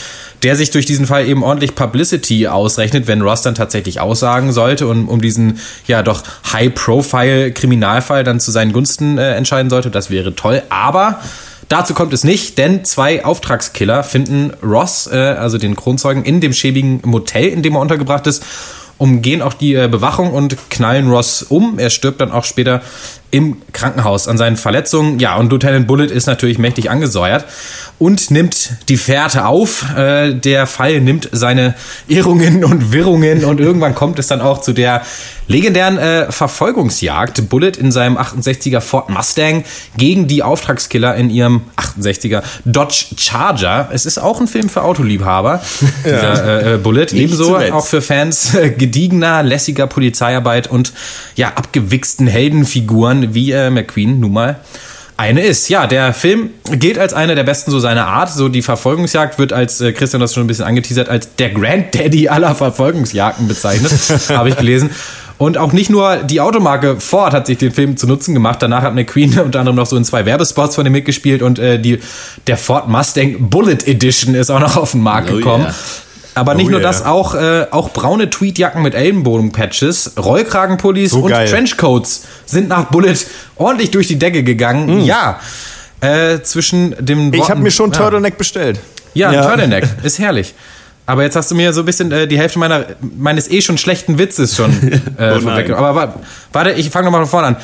der 0.42 0.56
sich 0.56 0.70
durch 0.70 0.86
diesen 0.86 1.06
Fall 1.06 1.26
eben 1.26 1.42
ordentlich 1.42 1.74
Publicity 1.74 2.46
ausrechnet, 2.48 3.06
wenn 3.06 3.22
Ross 3.22 3.42
dann 3.42 3.54
tatsächlich 3.54 4.00
aussagen 4.00 4.52
sollte 4.52 4.86
und 4.86 5.08
um 5.08 5.20
diesen 5.20 5.58
ja 5.86 6.02
doch 6.02 6.22
High-Profile-Kriminalfall 6.52 8.24
dann 8.24 8.40
zu 8.40 8.50
seinen 8.50 8.72
Gunsten 8.72 9.18
äh, 9.18 9.34
entscheiden 9.34 9.70
sollte. 9.70 9.90
Das 9.90 10.10
wäre 10.10 10.34
toll. 10.34 10.62
Aber 10.68 11.20
Dazu 11.68 11.94
kommt 11.94 12.12
es 12.12 12.22
nicht, 12.22 12.58
denn 12.58 12.84
zwei 12.84 13.24
Auftragskiller 13.24 14.04
finden 14.04 14.52
Ross, 14.62 15.08
äh, 15.08 15.16
also 15.16 15.58
den 15.58 15.74
Kronzeugen, 15.74 16.22
in 16.22 16.40
dem 16.40 16.52
schäbigen 16.52 17.00
Motel, 17.04 17.48
in 17.48 17.64
dem 17.64 17.74
er 17.74 17.80
untergebracht 17.80 18.28
ist, 18.28 18.44
umgehen 18.98 19.42
auch 19.42 19.52
die 19.52 19.74
äh, 19.74 19.88
Bewachung 19.88 20.32
und 20.32 20.56
knallen 20.70 21.10
Ross 21.10 21.42
um. 21.42 21.80
Er 21.80 21.90
stirbt 21.90 22.20
dann 22.20 22.30
auch 22.30 22.44
später 22.44 22.82
im 23.30 23.56
Krankenhaus 23.72 24.28
an 24.28 24.38
seinen 24.38 24.56
Verletzungen. 24.56 25.18
Ja, 25.18 25.36
und 25.36 25.50
Lieutenant 25.50 25.86
Bullet 25.86 26.06
ist 26.06 26.26
natürlich 26.26 26.58
mächtig 26.58 26.90
angesäuert 26.90 27.44
und 27.98 28.30
nimmt 28.30 28.70
die 28.88 28.96
Fährte 28.96 29.46
auf. 29.46 29.84
Äh, 29.96 30.34
der 30.34 30.66
Fall 30.66 31.00
nimmt 31.00 31.28
seine 31.32 31.74
Irrungen 32.08 32.64
und 32.64 32.92
Wirrungen 32.92 33.44
und 33.44 33.60
irgendwann 33.60 33.94
kommt 33.94 34.18
es 34.18 34.26
dann 34.26 34.40
auch 34.40 34.60
zu 34.60 34.72
der 34.72 35.02
legendären 35.48 35.98
äh, 35.98 36.30
Verfolgungsjagd. 36.30 37.48
Bullet 37.48 37.72
in 37.78 37.92
seinem 37.92 38.18
68er 38.18 38.80
Ford 38.80 39.08
Mustang 39.08 39.64
gegen 39.96 40.26
die 40.26 40.42
Auftragskiller 40.42 41.14
in 41.14 41.30
ihrem 41.30 41.62
68er 41.76 42.42
Dodge 42.64 43.06
Charger. 43.16 43.88
Es 43.92 44.06
ist 44.06 44.18
auch 44.18 44.40
ein 44.40 44.48
Film 44.48 44.68
für 44.68 44.82
Autoliebhaber, 44.82 45.62
ja. 46.04 46.10
dieser 46.10 46.74
äh, 46.74 46.78
Bullet. 46.78 47.06
Ebenso 47.12 47.56
auch 47.56 47.86
für 47.86 48.02
Fans 48.02 48.54
äh, 48.54 48.70
gediegener, 48.70 49.42
lässiger 49.42 49.86
Polizeiarbeit 49.86 50.68
und 50.68 50.92
ja, 51.36 51.48
abgewichsten 51.48 52.26
Heldenfiguren 52.26 53.15
wie 53.34 53.52
äh, 53.52 53.70
McQueen 53.70 54.20
nun 54.20 54.32
mal 54.32 54.60
eine 55.16 55.42
ist. 55.42 55.68
Ja, 55.68 55.86
der 55.86 56.12
Film 56.12 56.50
gilt 56.72 56.98
als 56.98 57.14
einer 57.14 57.34
der 57.34 57.44
besten 57.44 57.70
so 57.70 57.78
seiner 57.78 58.06
Art. 58.06 58.30
So 58.30 58.48
die 58.48 58.62
Verfolgungsjagd 58.62 59.38
wird 59.38 59.52
als, 59.52 59.80
äh, 59.80 59.92
Christian 59.92 60.20
das 60.20 60.34
schon 60.34 60.44
ein 60.44 60.46
bisschen 60.46 60.66
angeteasert, 60.66 61.08
als 61.08 61.34
der 61.36 61.50
Granddaddy 61.50 62.28
aller 62.28 62.54
Verfolgungsjagden 62.54 63.48
bezeichnet, 63.48 63.92
habe 64.28 64.50
ich 64.50 64.56
gelesen. 64.56 64.90
Und 65.38 65.58
auch 65.58 65.72
nicht 65.72 65.90
nur 65.90 66.16
die 66.16 66.40
Automarke 66.40 66.98
Ford 66.98 67.34
hat 67.34 67.46
sich 67.46 67.58
den 67.58 67.72
Film 67.72 67.96
zu 67.96 68.06
Nutzen 68.06 68.32
gemacht. 68.32 68.62
Danach 68.62 68.82
hat 68.82 68.94
McQueen 68.94 69.38
unter 69.44 69.60
anderem 69.60 69.76
noch 69.76 69.86
so 69.86 69.96
in 69.96 70.04
zwei 70.04 70.24
Werbespots 70.24 70.74
von 70.74 70.86
ihm 70.86 70.92
mitgespielt 70.92 71.42
und 71.42 71.58
äh, 71.58 71.78
die, 71.78 72.00
der 72.46 72.56
Ford 72.56 72.88
Mustang 72.88 73.48
Bullet 73.50 73.86
Edition 73.86 74.34
ist 74.34 74.50
auch 74.50 74.60
noch 74.60 74.76
auf 74.76 74.92
den 74.92 75.02
Markt 75.02 75.30
oh 75.30 75.36
gekommen. 75.36 75.64
Yeah. 75.64 75.74
Aber 76.36 76.54
nicht 76.54 76.66
oh 76.66 76.72
nur 76.72 76.80
yeah. 76.80 76.88
das, 76.88 77.02
auch, 77.02 77.34
äh, 77.34 77.66
auch 77.70 77.94
braune 77.94 78.28
Tweetjacken 78.28 78.82
mit 78.82 78.94
Ellenbogenpatches, 78.94 80.12
Rollkragenpullis 80.18 81.12
so 81.12 81.22
und 81.22 81.30
geil. 81.30 81.48
Trenchcoats 81.48 82.26
sind 82.44 82.68
nach 82.68 82.84
Bullet 82.90 83.16
ordentlich 83.56 83.90
durch 83.90 84.06
die 84.06 84.18
Decke 84.18 84.42
gegangen. 84.42 84.98
Mm. 84.98 85.04
Ja. 85.04 85.40
Äh, 86.00 86.42
zwischen 86.42 86.94
dem 87.00 87.28
Worten, 87.28 87.42
Ich 87.42 87.48
habe 87.48 87.62
mir 87.62 87.70
schon 87.70 87.90
ja. 87.90 87.98
Turtleneck 87.98 88.36
bestellt. 88.36 88.78
Ja, 89.14 89.32
ja. 89.32 89.46
Turtleneck. 89.46 89.88
Ist 90.02 90.18
herrlich. 90.18 90.54
Aber 91.06 91.22
jetzt 91.22 91.36
hast 91.36 91.50
du 91.50 91.54
mir 91.54 91.72
so 91.72 91.80
ein 91.80 91.86
bisschen 91.86 92.12
äh, 92.12 92.28
die 92.28 92.38
Hälfte 92.38 92.58
meiner, 92.58 92.84
meines 93.00 93.50
eh 93.50 93.62
schon 93.62 93.78
schlechten 93.78 94.18
Witzes 94.18 94.54
schon 94.54 94.70
äh, 95.18 95.40
oh. 95.42 95.74
Aber 95.74 96.16
warte, 96.52 96.72
ich 96.72 96.90
fange 96.90 97.06
nochmal 97.06 97.22
von 97.22 97.30
vorne 97.30 97.46
an. 97.46 97.56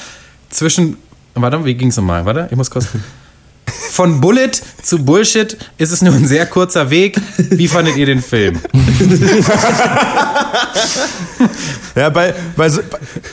Zwischen. 0.49 0.97
Warte, 1.35 1.63
wie 1.67 1.75
ging's 1.75 1.97
nochmal? 1.99 2.25
Warte, 2.25 2.49
ich 2.51 2.57
muss 2.57 2.71
kurz. 2.71 2.89
von 3.67 4.21
Bullet 4.21 4.51
zu 4.83 5.05
Bullshit 5.05 5.57
ist 5.79 5.93
es 5.93 6.03
nur 6.03 6.15
ein 6.15 6.27
sehr 6.27 6.47
kurzer 6.47 6.91
Weg. 6.91 7.17
Wie 7.37 7.69
fandet 7.69 7.97
ihr 7.97 8.07
den 8.07 8.23
Film? 8.23 8.59
ja, 11.95 12.09
bei, 12.09 12.35
bei, 12.57 12.69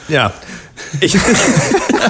ja. 0.07 0.31
Ich 1.01 1.17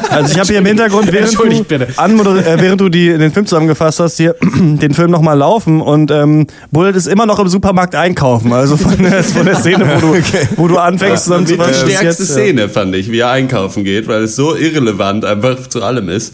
also 0.10 0.32
ich 0.32 0.40
habe 0.40 0.48
hier 0.48 0.60
im 0.60 0.66
Hintergrund, 0.66 1.12
während 1.12 1.34
du, 1.34 1.44
äh, 1.44 2.62
während 2.62 2.82
du 2.82 2.90
die, 2.90 3.18
den 3.18 3.32
Film 3.32 3.46
zusammengefasst 3.46 4.00
hast, 4.00 4.18
hier 4.18 4.36
den 4.42 4.94
Film 4.94 5.12
nochmal 5.12 5.38
laufen 5.38 5.82
und 5.82 6.12
ähm, 6.12 6.48
Bullet 6.72 6.92
ist 6.92 7.08
immer 7.08 7.26
noch 7.26 7.40
im 7.40 7.48
Supermarkt 7.48 7.96
einkaufen. 7.96 8.54
Also 8.54 8.78
von 8.78 8.98
der, 8.98 9.24
von 9.24 9.46
der 9.46 9.56
Szene, 9.56 9.88
wo 9.96 10.00
du, 10.00 10.10
okay. 10.18 10.48
wo 10.56 10.68
du 10.68 10.78
anfängst 10.78 11.30
ja. 11.30 11.38
Die 11.40 11.54
stärkste 11.54 12.06
jetzt, 12.06 12.28
Szene, 12.28 12.62
ja. 12.62 12.68
fand 12.68 12.96
ich, 12.96 13.12
wie 13.12 13.20
er 13.20 13.32
einkaufen 13.32 13.84
geht, 13.84 14.08
weil 14.08 14.24
es 14.24 14.36
so 14.36 14.56
irrelevant 14.56 15.26
einfach 15.26 15.68
zu 15.68 15.84
allem 15.84 16.10
ist. 16.10 16.34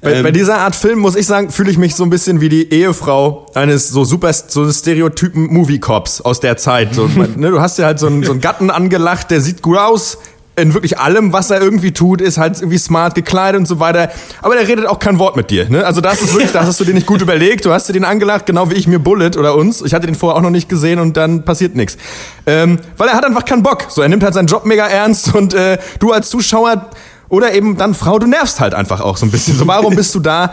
Bei, 0.00 0.14
ähm, 0.14 0.22
bei, 0.22 0.30
dieser 0.30 0.58
Art 0.58 0.74
Film 0.74 0.98
muss 0.98 1.14
ich 1.14 1.26
sagen, 1.26 1.50
fühle 1.50 1.70
ich 1.70 1.76
mich 1.76 1.94
so 1.94 2.04
ein 2.04 2.10
bisschen 2.10 2.40
wie 2.40 2.48
die 2.48 2.72
Ehefrau 2.72 3.46
eines 3.54 3.90
so 3.90 4.04
super 4.04 4.32
so 4.32 4.70
Stereotypen 4.70 5.52
Movie 5.52 5.78
Cops 5.78 6.20
aus 6.22 6.40
der 6.40 6.56
Zeit. 6.56 6.94
So, 6.94 7.06
ne, 7.06 7.50
du 7.50 7.60
hast 7.60 7.78
ja 7.78 7.86
halt 7.86 7.98
so 7.98 8.06
einen, 8.06 8.24
so 8.24 8.32
einen 8.32 8.40
Gatten 8.40 8.70
angelacht, 8.70 9.30
der 9.30 9.40
sieht 9.40 9.60
gut 9.60 9.76
aus, 9.76 10.18
in 10.56 10.74
wirklich 10.74 10.98
allem, 10.98 11.32
was 11.32 11.50
er 11.50 11.60
irgendwie 11.60 11.92
tut, 11.92 12.20
ist 12.20 12.38
halt 12.38 12.58
irgendwie 12.58 12.78
smart 12.78 13.14
gekleidet 13.14 13.58
und 13.58 13.66
so 13.66 13.80
weiter. 13.80 14.10
Aber 14.42 14.54
der 14.54 14.66
redet 14.66 14.86
auch 14.86 14.98
kein 14.98 15.18
Wort 15.18 15.36
mit 15.36 15.50
dir. 15.50 15.68
Ne? 15.68 15.84
Also 15.84 16.00
das 16.00 16.22
ist 16.22 16.32
wirklich, 16.32 16.52
das 16.52 16.66
hast 16.66 16.80
du 16.80 16.84
dir 16.84 16.94
nicht 16.94 17.06
gut 17.06 17.22
überlegt. 17.22 17.64
Du 17.64 17.72
hast 17.72 17.88
dir 17.88 17.92
den 17.92 18.04
angelacht, 18.04 18.46
genau 18.46 18.70
wie 18.70 18.74
ich 18.74 18.86
mir 18.86 18.98
Bullet 18.98 19.36
oder 19.38 19.54
uns. 19.54 19.82
Ich 19.82 19.94
hatte 19.94 20.06
den 20.06 20.14
vorher 20.14 20.36
auch 20.36 20.42
noch 20.42 20.50
nicht 20.50 20.68
gesehen 20.68 20.98
und 20.98 21.16
dann 21.16 21.44
passiert 21.44 21.76
nichts. 21.76 21.96
Ähm, 22.46 22.78
weil 22.96 23.08
er 23.08 23.14
hat 23.14 23.24
einfach 23.24 23.44
keinen 23.44 23.62
Bock. 23.62 23.86
So, 23.88 24.02
er 24.02 24.08
nimmt 24.08 24.22
halt 24.22 24.34
seinen 24.34 24.48
Job 24.48 24.66
mega 24.66 24.86
ernst 24.86 25.34
und 25.34 25.54
äh, 25.54 25.78
du 25.98 26.12
als 26.12 26.30
Zuschauer 26.30 26.90
oder 27.30 27.54
eben 27.54 27.76
dann 27.76 27.94
Frau, 27.94 28.18
du 28.18 28.26
nervst 28.26 28.60
halt 28.60 28.74
einfach 28.74 29.00
auch 29.00 29.16
so 29.16 29.24
ein 29.24 29.30
bisschen. 29.30 29.56
So, 29.56 29.66
warum 29.66 29.96
bist 29.96 30.14
du 30.14 30.20
da? 30.20 30.52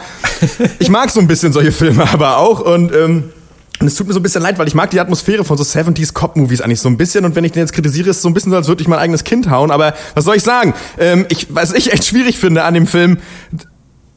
Ich 0.79 0.89
mag 0.89 1.09
so 1.09 1.19
ein 1.19 1.27
bisschen 1.27 1.51
solche 1.51 1.71
Filme 1.71 2.07
aber 2.13 2.37
auch 2.37 2.61
und 2.61 2.93
ähm, 2.93 3.31
und 3.79 3.85
es 3.85 3.95
tut 3.95 4.07
mir 4.07 4.13
so 4.13 4.19
ein 4.19 4.23
bisschen 4.23 4.41
leid, 4.41 4.57
weil 4.57 4.67
ich 4.67 4.73
mag 4.73 4.89
die 4.89 4.99
Atmosphäre 4.99 5.43
von 5.43 5.55
so 5.55 5.63
70s 5.63 6.11
Cop-Movies 6.11 6.61
eigentlich 6.61 6.81
so 6.81 6.89
ein 6.89 6.97
bisschen. 6.97 7.25
Und 7.25 7.35
wenn 7.35 7.43
ich 7.43 7.51
den 7.51 7.61
jetzt 7.61 7.73
kritisiere, 7.73 8.09
ist 8.09 8.17
es 8.17 8.21
so 8.23 8.27
ein 8.27 8.33
bisschen 8.33 8.51
so, 8.51 8.57
als 8.57 8.67
würde 8.67 8.81
ich 8.81 8.87
mein 8.87 8.97
eigenes 8.97 9.23
Kind 9.23 9.51
hauen. 9.51 9.69
Aber 9.69 9.93
was 10.15 10.25
soll 10.25 10.35
ich 10.35 10.41
sagen? 10.41 10.73
Ähm, 10.97 11.27
ich, 11.29 11.53
was 11.53 11.73
ich 11.73 11.93
echt 11.93 12.05
schwierig 12.05 12.39
finde 12.39 12.63
an 12.63 12.73
dem 12.73 12.87
Film, 12.87 13.19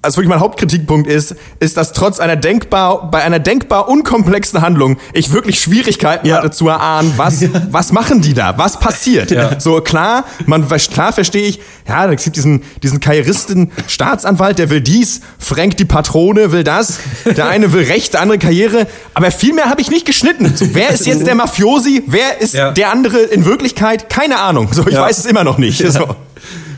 also 0.02 0.16
wirklich 0.16 0.30
mein 0.30 0.40
Hauptkritikpunkt 0.40 1.06
ist, 1.06 1.36
ist, 1.58 1.76
dass 1.76 1.92
trotz 1.92 2.20
einer 2.20 2.36
denkbar, 2.36 3.10
bei 3.10 3.22
einer 3.22 3.38
denkbar 3.38 3.88
unkomplexen 3.88 4.62
Handlung 4.62 4.96
ich 5.12 5.32
wirklich 5.32 5.60
Schwierigkeiten 5.60 6.26
ja. 6.26 6.38
hatte 6.38 6.50
zu 6.50 6.68
erahnen, 6.68 7.12
was, 7.16 7.40
ja. 7.42 7.48
was 7.70 7.92
machen 7.92 8.22
die 8.22 8.32
da? 8.32 8.56
Was 8.56 8.80
passiert? 8.80 9.30
Ja. 9.30 9.60
So 9.60 9.80
klar, 9.82 10.24
man, 10.46 10.66
klar 10.68 11.12
verstehe 11.12 11.46
ich, 11.46 11.60
ja, 11.86 12.06
da 12.06 12.14
gibt 12.14 12.34
diesen, 12.34 12.62
diesen 12.82 13.00
Karrieristen 13.00 13.72
Staatsanwalt, 13.88 14.58
der 14.58 14.70
will 14.70 14.80
dies, 14.80 15.20
Frank 15.38 15.76
die 15.76 15.84
Patrone 15.84 16.52
will 16.52 16.64
das, 16.64 16.98
der 17.24 17.48
eine 17.48 17.72
will 17.72 17.84
Recht, 17.84 18.14
der 18.14 18.22
andere 18.22 18.38
Karriere, 18.38 18.86
aber 19.12 19.30
viel 19.30 19.52
mehr 19.52 19.66
habe 19.66 19.82
ich 19.82 19.90
nicht 19.90 20.06
geschnitten. 20.06 20.52
So, 20.56 20.74
wer 20.74 20.90
ist 20.90 21.06
jetzt 21.06 21.26
der 21.26 21.34
Mafiosi? 21.34 22.04
Wer 22.06 22.40
ist 22.40 22.54
der 22.54 22.90
andere 22.90 23.18
in 23.18 23.44
Wirklichkeit? 23.44 24.08
Keine 24.08 24.38
Ahnung. 24.38 24.68
So, 24.72 24.86
ich 24.86 24.96
weiß 24.96 25.18
es 25.18 25.26
immer 25.26 25.44
noch 25.44 25.58
nicht. 25.58 25.78
So. 25.90 26.16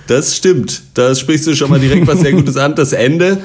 Das 0.07 0.37
stimmt. 0.37 0.83
Da 0.95 1.15
sprichst 1.15 1.47
du 1.47 1.55
schon 1.55 1.71
mal 1.71 1.81
direkt 1.81 2.07
was 2.07 2.21
sehr 2.21 2.33
Gutes 2.33 2.57
an. 2.57 2.75
Das 2.75 2.93
Ende, 2.93 3.39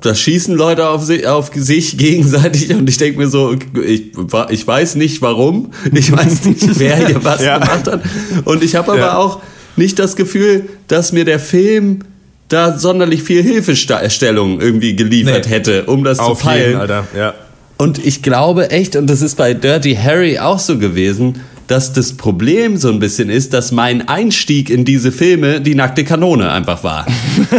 da 0.00 0.14
schießen 0.14 0.54
Leute 0.54 0.88
auf 0.88 1.04
sich, 1.04 1.26
auf 1.26 1.50
sich 1.54 1.96
gegenseitig 1.98 2.70
und 2.74 2.88
ich 2.88 2.98
denke 2.98 3.18
mir 3.18 3.28
so, 3.28 3.54
ich, 3.86 4.12
ich 4.50 4.66
weiß 4.66 4.96
nicht 4.96 5.22
warum, 5.22 5.72
ich 5.92 6.12
weiß 6.12 6.44
nicht, 6.44 6.78
wer 6.78 6.96
hier 7.06 7.24
was 7.24 7.42
ja. 7.42 7.58
gemacht 7.58 7.86
hat. 7.86 8.02
Und 8.44 8.62
ich 8.62 8.76
habe 8.76 8.92
aber 8.92 9.00
ja. 9.00 9.16
auch 9.16 9.40
nicht 9.76 9.98
das 9.98 10.16
Gefühl, 10.16 10.68
dass 10.88 11.12
mir 11.12 11.24
der 11.24 11.38
Film 11.38 12.00
da 12.48 12.78
sonderlich 12.78 13.22
viel 13.22 13.42
Hilfestellung 13.42 14.60
irgendwie 14.60 14.94
geliefert 14.94 15.46
nee. 15.46 15.50
hätte, 15.50 15.84
um 15.84 16.04
das 16.04 16.18
auf 16.18 16.38
zu 16.38 16.46
peilen. 16.46 16.70
Jeden, 16.70 16.80
Alter. 16.80 17.06
Ja. 17.16 17.34
Und 17.78 18.04
ich 18.04 18.22
glaube 18.22 18.70
echt, 18.70 18.96
und 18.96 19.08
das 19.08 19.20
ist 19.20 19.36
bei 19.36 19.52
Dirty 19.52 19.94
Harry 19.94 20.38
auch 20.38 20.58
so 20.58 20.78
gewesen, 20.78 21.40
dass 21.66 21.92
das 21.92 22.12
Problem 22.12 22.76
so 22.76 22.88
ein 22.90 22.98
bisschen 23.00 23.28
ist, 23.28 23.52
dass 23.52 23.72
mein 23.72 24.08
Einstieg 24.08 24.70
in 24.70 24.84
diese 24.84 25.10
Filme 25.10 25.60
die 25.60 25.74
nackte 25.74 26.04
Kanone 26.04 26.50
einfach 26.50 26.84
war. 26.84 27.06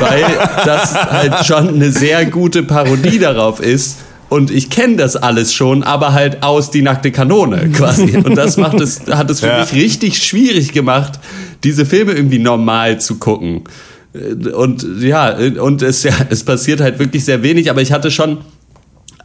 Weil 0.00 0.24
das 0.64 0.94
halt 0.94 1.46
schon 1.46 1.68
eine 1.68 1.90
sehr 1.90 2.26
gute 2.26 2.62
Parodie 2.62 3.18
darauf 3.18 3.60
ist. 3.60 3.98
Und 4.28 4.50
ich 4.50 4.68
kenne 4.68 4.96
das 4.96 5.16
alles 5.16 5.54
schon, 5.54 5.82
aber 5.82 6.12
halt 6.12 6.42
aus 6.42 6.70
die 6.70 6.82
nackte 6.82 7.10
Kanone 7.10 7.70
quasi. 7.70 8.14
Und 8.16 8.34
das 8.36 8.58
macht 8.58 8.78
es, 8.80 9.06
hat 9.10 9.30
es 9.30 9.40
für 9.40 9.46
ja. 9.46 9.60
mich 9.60 9.72
richtig 9.72 10.22
schwierig 10.22 10.72
gemacht, 10.72 11.18
diese 11.64 11.86
Filme 11.86 12.12
irgendwie 12.12 12.38
normal 12.38 13.00
zu 13.00 13.16
gucken. 13.16 13.64
Und 14.12 14.86
ja, 15.00 15.34
und 15.60 15.80
es, 15.80 16.02
ja, 16.02 16.12
es 16.28 16.44
passiert 16.44 16.80
halt 16.80 16.98
wirklich 16.98 17.24
sehr 17.24 17.42
wenig, 17.42 17.70
aber 17.70 17.80
ich 17.80 17.92
hatte 17.92 18.10
schon 18.10 18.38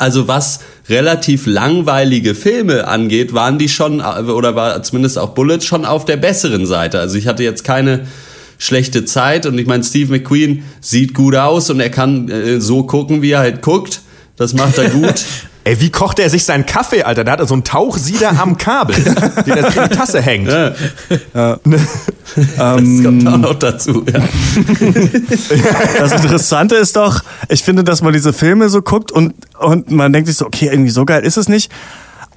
also 0.03 0.27
was 0.27 0.59
relativ 0.89 1.45
langweilige 1.45 2.35
Filme 2.35 2.87
angeht, 2.87 3.33
waren 3.33 3.57
die 3.57 3.69
schon, 3.69 4.01
oder 4.01 4.53
war 4.53 4.83
zumindest 4.83 5.17
auch 5.17 5.29
Bullet 5.29 5.61
schon 5.61 5.85
auf 5.85 6.03
der 6.03 6.17
besseren 6.17 6.65
Seite. 6.65 6.99
Also 6.99 7.17
ich 7.17 7.25
hatte 7.25 7.41
jetzt 7.41 7.63
keine 7.63 8.05
schlechte 8.57 9.05
Zeit 9.05 9.45
und 9.45 9.57
ich 9.57 9.65
meine, 9.65 9.83
Steve 9.83 10.11
McQueen 10.11 10.63
sieht 10.81 11.13
gut 11.13 11.35
aus 11.35 11.69
und 11.69 11.79
er 11.79 11.89
kann 11.89 12.29
äh, 12.29 12.59
so 12.59 12.83
gucken, 12.83 13.21
wie 13.21 13.31
er 13.31 13.39
halt 13.39 13.61
guckt. 13.61 14.01
Das 14.35 14.53
macht 14.53 14.77
er 14.77 14.89
gut. 15.01 15.23
Ey, 15.65 15.79
wie 15.79 15.91
kocht 15.91 16.19
er 16.19 16.29
sich 16.29 16.43
seinen 16.43 16.65
Kaffee, 16.65 17.03
Alter? 17.03 17.23
Da 17.23 17.31
hat 17.33 17.39
er 17.39 17.47
so 17.47 17.53
einen 17.53 17.63
Tauchsieder 17.63 18.37
am 18.37 18.57
Kabel, 18.57 18.95
der 19.45 19.57
in 19.57 19.89
die 19.89 19.95
Tasse 19.95 20.21
hängt. 20.21 20.49
Ja. 20.49 20.73
Ja. 21.33 21.57
das 22.35 23.03
kommt 23.03 23.27
auch 23.27 23.37
noch 23.37 23.53
dazu, 23.53 24.03
ja. 24.05 24.19
Das 25.99 26.11
Interessante 26.11 26.75
ist 26.75 26.97
doch, 26.97 27.21
ich 27.47 27.63
finde, 27.63 27.85
dass 27.85 28.01
man 28.01 28.11
diese 28.11 28.33
Filme 28.33 28.67
so 28.67 28.81
guckt 28.81 29.13
und, 29.13 29.33
und 29.57 29.89
man 29.89 30.11
denkt 30.11 30.27
sich 30.27 30.35
so, 30.35 30.45
okay, 30.45 30.67
irgendwie 30.69 30.91
so 30.91 31.05
geil 31.05 31.23
ist 31.23 31.37
es 31.37 31.47
nicht. 31.47 31.71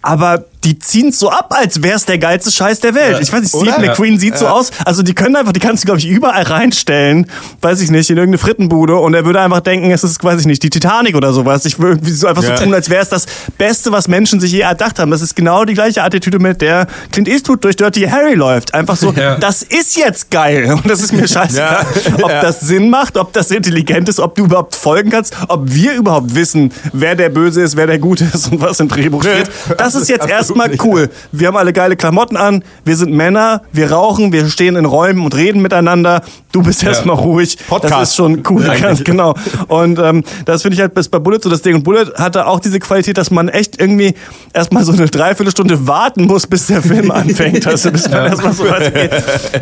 Aber 0.02 0.45
die 0.66 0.78
ziehen 0.80 1.12
so 1.12 1.30
ab, 1.30 1.54
als 1.56 1.82
wäre 1.82 1.94
es 1.94 2.06
der 2.06 2.18
geilste 2.18 2.50
Scheiß 2.50 2.80
der 2.80 2.94
Welt. 2.96 3.12
Ja. 3.12 3.20
Ich 3.20 3.32
weiß 3.32 3.40
nicht, 3.40 3.54
Steve 3.54 3.80
McQueen 3.80 4.14
ja. 4.14 4.20
sieht 4.20 4.32
ja. 4.32 4.38
so 4.38 4.46
aus. 4.49 4.70
Also 4.85 5.04
die 5.04 5.14
können 5.14 5.37
einfach, 5.37 5.52
die 5.52 5.61
kannst 5.61 5.85
du, 5.85 5.87
glaube 5.87 6.00
ich, 6.00 6.08
überall 6.08 6.42
reinstellen, 6.42 7.30
weiß 7.62 7.80
ich 7.82 7.90
nicht, 7.92 8.11
in 8.11 8.16
irgendeine 8.16 8.38
Frittenbude 8.38 8.96
und 8.96 9.14
er 9.14 9.25
würde 9.25 9.40
einfach 9.40 9.61
denken, 9.61 9.92
es 9.92 10.02
ist, 10.02 10.23
weiß 10.25 10.40
ich 10.40 10.46
nicht, 10.46 10.64
die 10.64 10.70
Titanic 10.70 11.14
oder 11.14 11.32
sowas. 11.32 11.64
Ich 11.66 11.78
würde 11.78 11.92
irgendwie 11.92 12.12
so 12.12 12.26
einfach 12.26 12.42
so 12.42 12.52
tun, 12.52 12.75
als 12.75 12.90
wäre 12.90 13.00
es 13.00 13.08
das 13.08 13.26
Beste, 13.58 13.92
was 13.92 14.08
Menschen 14.08 14.40
sich 14.40 14.50
je 14.50 14.61
erdacht 14.61 14.99
haben. 14.99 15.12
Das 15.12 15.23
ist 15.23 15.37
genau 15.37 15.64
die 15.64 15.75
gleiche 15.75 16.02
Attitüde, 16.02 16.40
mit 16.40 16.61
der 16.61 16.88
Clint 17.12 17.28
Eastwood 17.28 17.62
durch 17.62 17.76
Dirty 17.76 18.02
Harry 18.02 18.35
läuft. 18.35 18.75
Einfach 18.75 18.96
so, 18.96 19.12
das 19.40 19.62
ist 19.62 19.96
jetzt 19.96 20.32
geil 20.32 20.73
und 20.73 20.90
das 20.90 21.00
ist 21.00 21.12
mir 21.12 21.28
scheißegal, 21.28 21.87
ob 22.23 22.28
das 22.28 22.58
Sinn 22.61 22.90
macht, 22.90 23.16
ob 23.16 23.32
das 23.32 23.52
intelligent 23.52 24.08
ist, 24.08 24.18
ob 24.18 24.35
du 24.35 24.46
überhaupt 24.46 24.75
folgen 24.75 25.11
kannst, 25.11 25.32
ob 25.46 25.73
wir 25.73 25.94
überhaupt 25.94 26.35
wissen, 26.35 26.73
wer 26.92 27.14
der 27.14 27.28
Böse 27.28 27.62
ist, 27.62 27.76
wer 27.76 27.87
der 27.87 28.00
Gute 28.00 28.25
ist 28.25 28.50
und 28.50 28.61
was 28.61 28.80
im 28.80 28.88
Drehbuch 28.88 29.23
steht. 29.23 29.49
Das 29.78 29.94
ist 29.94 30.08
jetzt 30.08 30.28
erst 30.28 30.55
erstmal 30.60 30.86
cool. 30.86 31.10
Wir 31.32 31.48
haben 31.48 31.56
alle 31.56 31.72
geile 31.72 31.96
Klamotten 31.96 32.36
an, 32.36 32.64
wir 32.84 32.96
sind 32.96 33.12
Männer, 33.12 33.62
wir 33.72 33.92
rauchen, 33.92 34.32
wir 34.32 34.48
stehen 34.48 34.76
in 34.76 34.84
Räumen 34.84 35.25
und 35.25 35.34
reden 35.34 35.62
miteinander. 35.62 36.22
Du 36.56 36.62
bist 36.62 36.80
ja. 36.80 36.88
erstmal 36.88 37.16
ruhig. 37.16 37.58
Podcast. 37.68 37.92
Das 37.92 38.08
ist 38.08 38.16
schon 38.16 38.42
cool, 38.48 38.64
ganz 38.80 39.04
genau. 39.04 39.34
Und 39.68 39.98
ähm, 39.98 40.25
das 40.46 40.62
finde 40.62 40.75
ich 40.75 40.80
halt 40.80 40.94
bis 40.94 41.06
bei 41.06 41.18
Bullet 41.18 41.38
so 41.42 41.50
das 41.50 41.60
Ding. 41.60 41.75
Und 41.75 41.82
Bullet 41.82 42.14
hatte 42.16 42.46
auch 42.46 42.60
diese 42.60 42.78
Qualität, 42.78 43.18
dass 43.18 43.30
man 43.30 43.50
echt 43.50 43.78
irgendwie 43.78 44.14
erstmal 44.54 44.82
so 44.82 44.92
eine 44.92 45.04
Dreiviertelstunde 45.04 45.86
warten 45.86 46.25
muss, 46.25 46.46
bis 46.46 46.68
der 46.68 46.80
Film 46.80 47.10
anfängt. 47.10 47.66
Also 47.76 47.90
bis 47.90 48.08
man 48.08 48.26
erstmal 48.26 48.52
so 48.54 48.64
weiß, 48.64 48.88
okay, 48.88 49.10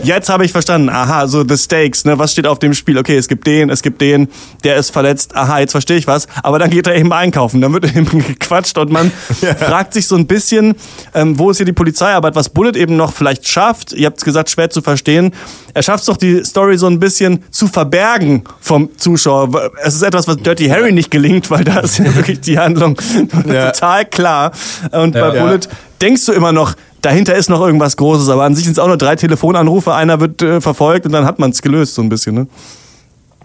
jetzt 0.05 0.29
habe 0.29 0.45
ich 0.45 0.53
verstanden, 0.53 0.89
aha, 0.89 1.27
so 1.27 1.43
the 1.43 1.57
stakes, 1.57 2.05
ne, 2.05 2.17
was 2.17 2.31
steht 2.31 2.47
auf 2.47 2.61
dem 2.61 2.75
Spiel? 2.75 2.97
Okay, 2.99 3.17
es 3.17 3.27
gibt 3.27 3.47
den, 3.47 3.71
es 3.71 3.83
gibt 3.83 4.01
den, 4.01 4.29
der 4.63 4.77
ist 4.77 4.91
verletzt, 4.91 5.35
aha, 5.35 5.61
jetzt 5.61 5.73
verstehe 5.73 5.97
ich 5.97 6.07
was. 6.07 6.29
Aber 6.45 6.61
dann 6.61 6.71
geht 6.71 6.87
er 6.87 6.95
eben 6.95 7.13
einkaufen, 7.13 7.61
dann 7.61 7.73
wird 7.73 7.85
eben 7.97 8.25
gequatscht 8.25 8.79
und 8.79 8.93
man 8.93 9.11
ja. 9.41 9.55
fragt 9.57 9.95
sich 9.95 10.07
so 10.07 10.15
ein 10.15 10.29
bisschen, 10.29 10.75
ähm, 11.13 11.39
wo 11.41 11.51
ist 11.51 11.57
hier 11.57 11.67
die 11.67 11.73
Polizeiarbeit, 11.73 12.37
was 12.37 12.51
Bullet 12.51 12.77
eben 12.77 12.97
noch 12.97 13.13
vielleicht 13.13 13.49
schafft, 13.49 13.93
ihr 13.95 14.07
habt 14.07 14.19
es 14.19 14.25
gesagt, 14.25 14.51
schwer 14.51 14.71
zu 14.71 14.81
verstehen, 14.81 15.33
er 15.73 15.83
schafft 15.83 16.03
es 16.03 16.07
doch, 16.07 16.17
die 16.17 16.45
Story 16.45 16.79
so 16.79 16.84
ein 16.87 17.01
bisschen 17.01 17.43
zu 17.51 17.67
verbergen 17.67 18.45
vom 18.61 18.91
Zuschauer. 18.97 19.73
Es 19.83 19.95
ist 19.95 20.03
etwas, 20.03 20.29
was 20.29 20.37
Dirty 20.37 20.69
Harry 20.69 20.93
nicht 20.93 21.11
gelingt, 21.11 21.51
weil 21.51 21.65
da 21.65 21.81
ist 21.81 21.99
ja 21.99 22.15
wirklich 22.15 22.41
die 22.41 22.59
Handlung 22.59 23.01
ja. 23.47 23.71
total 23.71 24.05
klar. 24.05 24.53
Und 24.93 25.15
ja, 25.15 25.29
bei 25.31 25.41
Bullet 25.41 25.61
denkst 26.01 26.27
du 26.27 26.33
immer 26.33 26.53
noch, 26.53 26.75
dahinter 27.03 27.35
ist 27.35 27.51
noch 27.51 27.61
irgendwas 27.61 27.97
Großes, 27.97 28.29
aber 28.29 28.45
an 28.45 28.55
sich 28.55 28.65
sind 28.65 28.73
es 28.73 28.79
auch 28.79 28.89
nur 28.89 28.97
drei 28.97 29.17
Telefonanrufe, 29.17 29.93
einer 29.95 30.21
wird 30.21 30.43
äh, 30.43 30.61
verfolgt 30.61 31.07
und 31.07 31.13
dann 31.13 31.25
hat 31.25 31.39
man 31.39 31.51
es 31.51 31.63
gelöst, 31.63 31.95
so 31.95 32.03
ein 32.03 32.09
bisschen, 32.09 32.35
ne? 32.35 32.47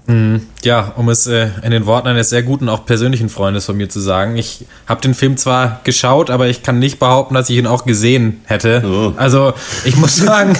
Mhm. 0.09 0.41
Ja, 0.63 0.93
um 0.95 1.07
es 1.09 1.27
äh, 1.27 1.49
in 1.61 1.69
den 1.69 1.85
Worten 1.85 2.07
eines 2.07 2.29
sehr 2.29 2.41
guten, 2.41 2.67
auch 2.67 2.85
persönlichen 2.85 3.29
Freundes 3.29 3.67
von 3.67 3.77
mir 3.77 3.89
zu 3.89 3.99
sagen, 3.99 4.37
ich 4.37 4.65
habe 4.87 5.01
den 5.01 5.13
Film 5.13 5.37
zwar 5.37 5.81
geschaut, 5.83 6.31
aber 6.31 6.47
ich 6.47 6.63
kann 6.63 6.79
nicht 6.79 6.97
behaupten, 6.97 7.35
dass 7.35 7.49
ich 7.49 7.57
ihn 7.57 7.67
auch 7.67 7.85
gesehen 7.85 8.41
hätte. 8.45 8.83
Oh. 8.85 9.13
Also 9.17 9.53
ich 9.85 9.95
muss 9.97 10.15
sagen, 10.17 10.57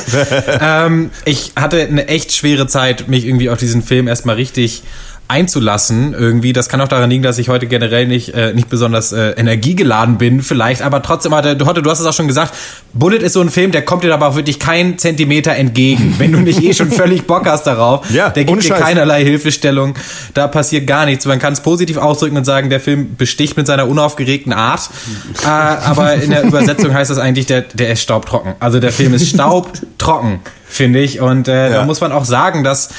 ähm, 0.62 1.10
ich 1.26 1.54
hatte 1.56 1.82
eine 1.82 2.08
echt 2.08 2.32
schwere 2.32 2.68
Zeit, 2.68 3.08
mich 3.08 3.26
irgendwie 3.26 3.50
auf 3.50 3.58
diesen 3.58 3.82
Film 3.82 4.08
erstmal 4.08 4.36
richtig 4.36 4.84
einzulassen 5.30 6.16
irgendwie. 6.16 6.54
Das 6.54 6.70
kann 6.70 6.82
auch 6.82 6.88
daran 6.88 7.10
liegen, 7.10 7.22
dass 7.22 7.38
ich 7.38 7.50
heute 7.50 7.68
generell 7.68 8.08
nicht, 8.08 8.34
äh, 8.34 8.52
nicht 8.54 8.68
besonders 8.68 9.12
äh, 9.12 9.30
energiegeladen 9.38 10.18
bin 10.18 10.42
vielleicht, 10.42 10.82
aber 10.82 11.04
trotzdem, 11.04 11.32
du, 11.32 11.56
du 11.56 11.90
hast 11.90 12.00
es 12.00 12.06
auch 12.08 12.14
schon 12.14 12.28
gesagt, 12.28 12.56
Bullet 12.94 13.18
ist 13.18 13.34
so 13.34 13.42
ein 13.42 13.50
Film, 13.50 13.72
der 13.72 13.86
kommt 13.86 14.04
dir 14.04 14.12
aber 14.12 14.28
auch 14.28 14.36
wirklich 14.36 14.58
keinen 14.58 14.98
Zentimeter 14.98 15.52
entgegen, 15.52 16.16
wenn 16.18 16.32
du 16.32 16.40
nicht 16.40 16.64
eh 16.64 16.74
schon 16.74 16.92
völlig 16.92 17.28
Bock 17.28 17.46
hast 17.46 17.68
darauf. 17.68 18.10
Ja, 18.12 18.30
der 18.30 18.44
gibt 18.44 18.64
dir 18.64 18.74
keinerlei 18.74 19.24
Hilfestellung, 19.24 19.94
da 20.34 20.48
passiert 20.48 20.88
gar 20.88 21.06
nichts. 21.06 21.26
Man 21.28 21.38
kann 21.38 21.54
es 21.54 21.62
positiv 21.62 21.98
ausdrücken 21.98 22.38
und 22.38 22.46
sagen, 22.46 22.72
der 22.72 22.80
Film 22.80 23.16
besticht 23.16 23.56
mit 23.56 23.68
seiner 23.68 23.88
unaufgeregten 23.88 24.52
Art, 24.52 24.90
äh, 25.44 25.48
aber 25.48 26.16
in 26.16 26.32
der 26.32 26.44
Übersetzung 26.44 26.92
heißt 26.92 27.12
das 27.12 27.20
eigentlich, 27.20 27.46
der, 27.46 27.62
der 27.62 27.92
ist 27.92 28.02
staubtrocken. 28.02 28.56
Also 28.60 28.80
der 28.80 28.92
Film 28.92 29.14
ist 29.14 29.30
staubtrocken, 29.36 30.40
finde 30.68 31.02
ich 31.02 31.22
und 31.22 31.48
äh, 31.48 31.70
ja. 31.70 31.76
da 31.78 31.86
muss 31.86 32.02
man 32.02 32.12
auch 32.12 32.26
sagen, 32.26 32.64
dass 32.64 32.90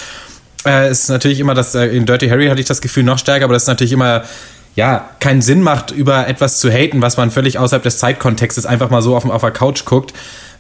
äh, 0.67 0.91
ist 0.91 1.09
natürlich 1.09 1.41
immer 1.41 1.55
das, 1.55 1.75
äh, 1.75 1.87
in 1.87 2.07
Dirty 2.07 2.29
Harry 2.29 2.49
hatte 2.49 2.61
ich 2.61 2.67
das 2.67 2.81
Gefühl 2.81 3.05
noch 3.05 3.19
stärker, 3.19 3.45
aber 3.45 3.55
das 3.55 3.65
ist 3.65 3.69
natürlich 3.69 3.93
immer, 3.93 4.25
ja, 4.77 5.11
keinen 5.21 5.43
Sinn 5.43 5.63
macht, 5.63 5.91
über 5.91 6.29
etwas 6.29 6.59
zu 6.61 6.71
haten, 6.71 7.03
was 7.03 7.17
man 7.17 7.31
völlig 7.31 7.59
außerhalb 7.59 7.83
des 7.83 7.99
Zeitkontextes 7.99 8.67
einfach 8.67 8.91
mal 8.91 9.03
so 9.03 9.17
auf, 9.17 9.25
auf 9.25 9.41
der 9.41 9.51
Couch 9.51 9.85
guckt. 9.85 10.13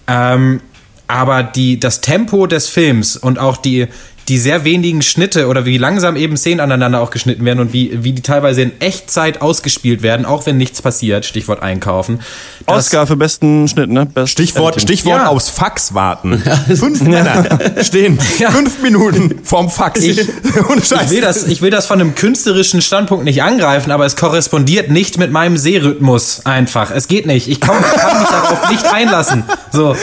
Ähm, 0.06 0.60
aber 1.06 1.42
die, 1.42 1.80
das 1.80 2.00
Tempo 2.00 2.46
des 2.46 2.68
Films 2.68 3.16
und 3.16 3.38
auch 3.38 3.56
die, 3.56 3.88
die 4.30 4.38
sehr 4.38 4.62
wenigen 4.62 5.02
Schnitte 5.02 5.48
oder 5.48 5.64
wie 5.64 5.76
langsam 5.76 6.14
eben 6.14 6.36
Szenen 6.36 6.60
aneinander 6.60 7.00
auch 7.00 7.10
geschnitten 7.10 7.44
werden 7.44 7.58
und 7.58 7.72
wie, 7.72 8.04
wie 8.04 8.12
die 8.12 8.22
teilweise 8.22 8.62
in 8.62 8.80
Echtzeit 8.80 9.42
ausgespielt 9.42 10.02
werden, 10.02 10.24
auch 10.24 10.46
wenn 10.46 10.56
nichts 10.56 10.80
passiert, 10.80 11.26
Stichwort 11.26 11.64
einkaufen. 11.64 12.20
Oscar 12.66 13.08
für 13.08 13.16
besten 13.16 13.66
Schnitt, 13.66 13.90
ne? 13.90 14.06
Best 14.06 14.30
Stichwort, 14.30 14.80
Stichwort 14.80 15.22
ja. 15.22 15.26
aufs 15.26 15.48
Fax 15.48 15.94
warten. 15.94 16.40
Fünf 16.76 17.02
Männer 17.02 17.58
stehen 17.82 18.20
ja. 18.38 18.52
fünf 18.52 18.80
Minuten 18.80 19.40
vorm 19.42 19.68
Fax. 19.68 20.00
Ich, 20.00 20.20
ich, 20.20 21.10
will 21.10 21.20
das, 21.20 21.48
ich 21.48 21.60
will 21.60 21.70
das 21.70 21.86
von 21.86 22.00
einem 22.00 22.14
künstlerischen 22.14 22.82
Standpunkt 22.82 23.24
nicht 23.24 23.42
angreifen, 23.42 23.90
aber 23.90 24.06
es 24.06 24.14
korrespondiert 24.14 24.90
nicht 24.90 25.18
mit 25.18 25.32
meinem 25.32 25.56
Sehrhythmus 25.56 26.46
einfach. 26.46 26.92
Es 26.92 27.08
geht 27.08 27.26
nicht. 27.26 27.48
Ich 27.48 27.60
kann, 27.60 27.82
kann 27.82 28.20
mich 28.20 28.28
darauf 28.28 28.70
nicht 28.70 28.86
einlassen. 28.86 29.42
So, 29.72 29.96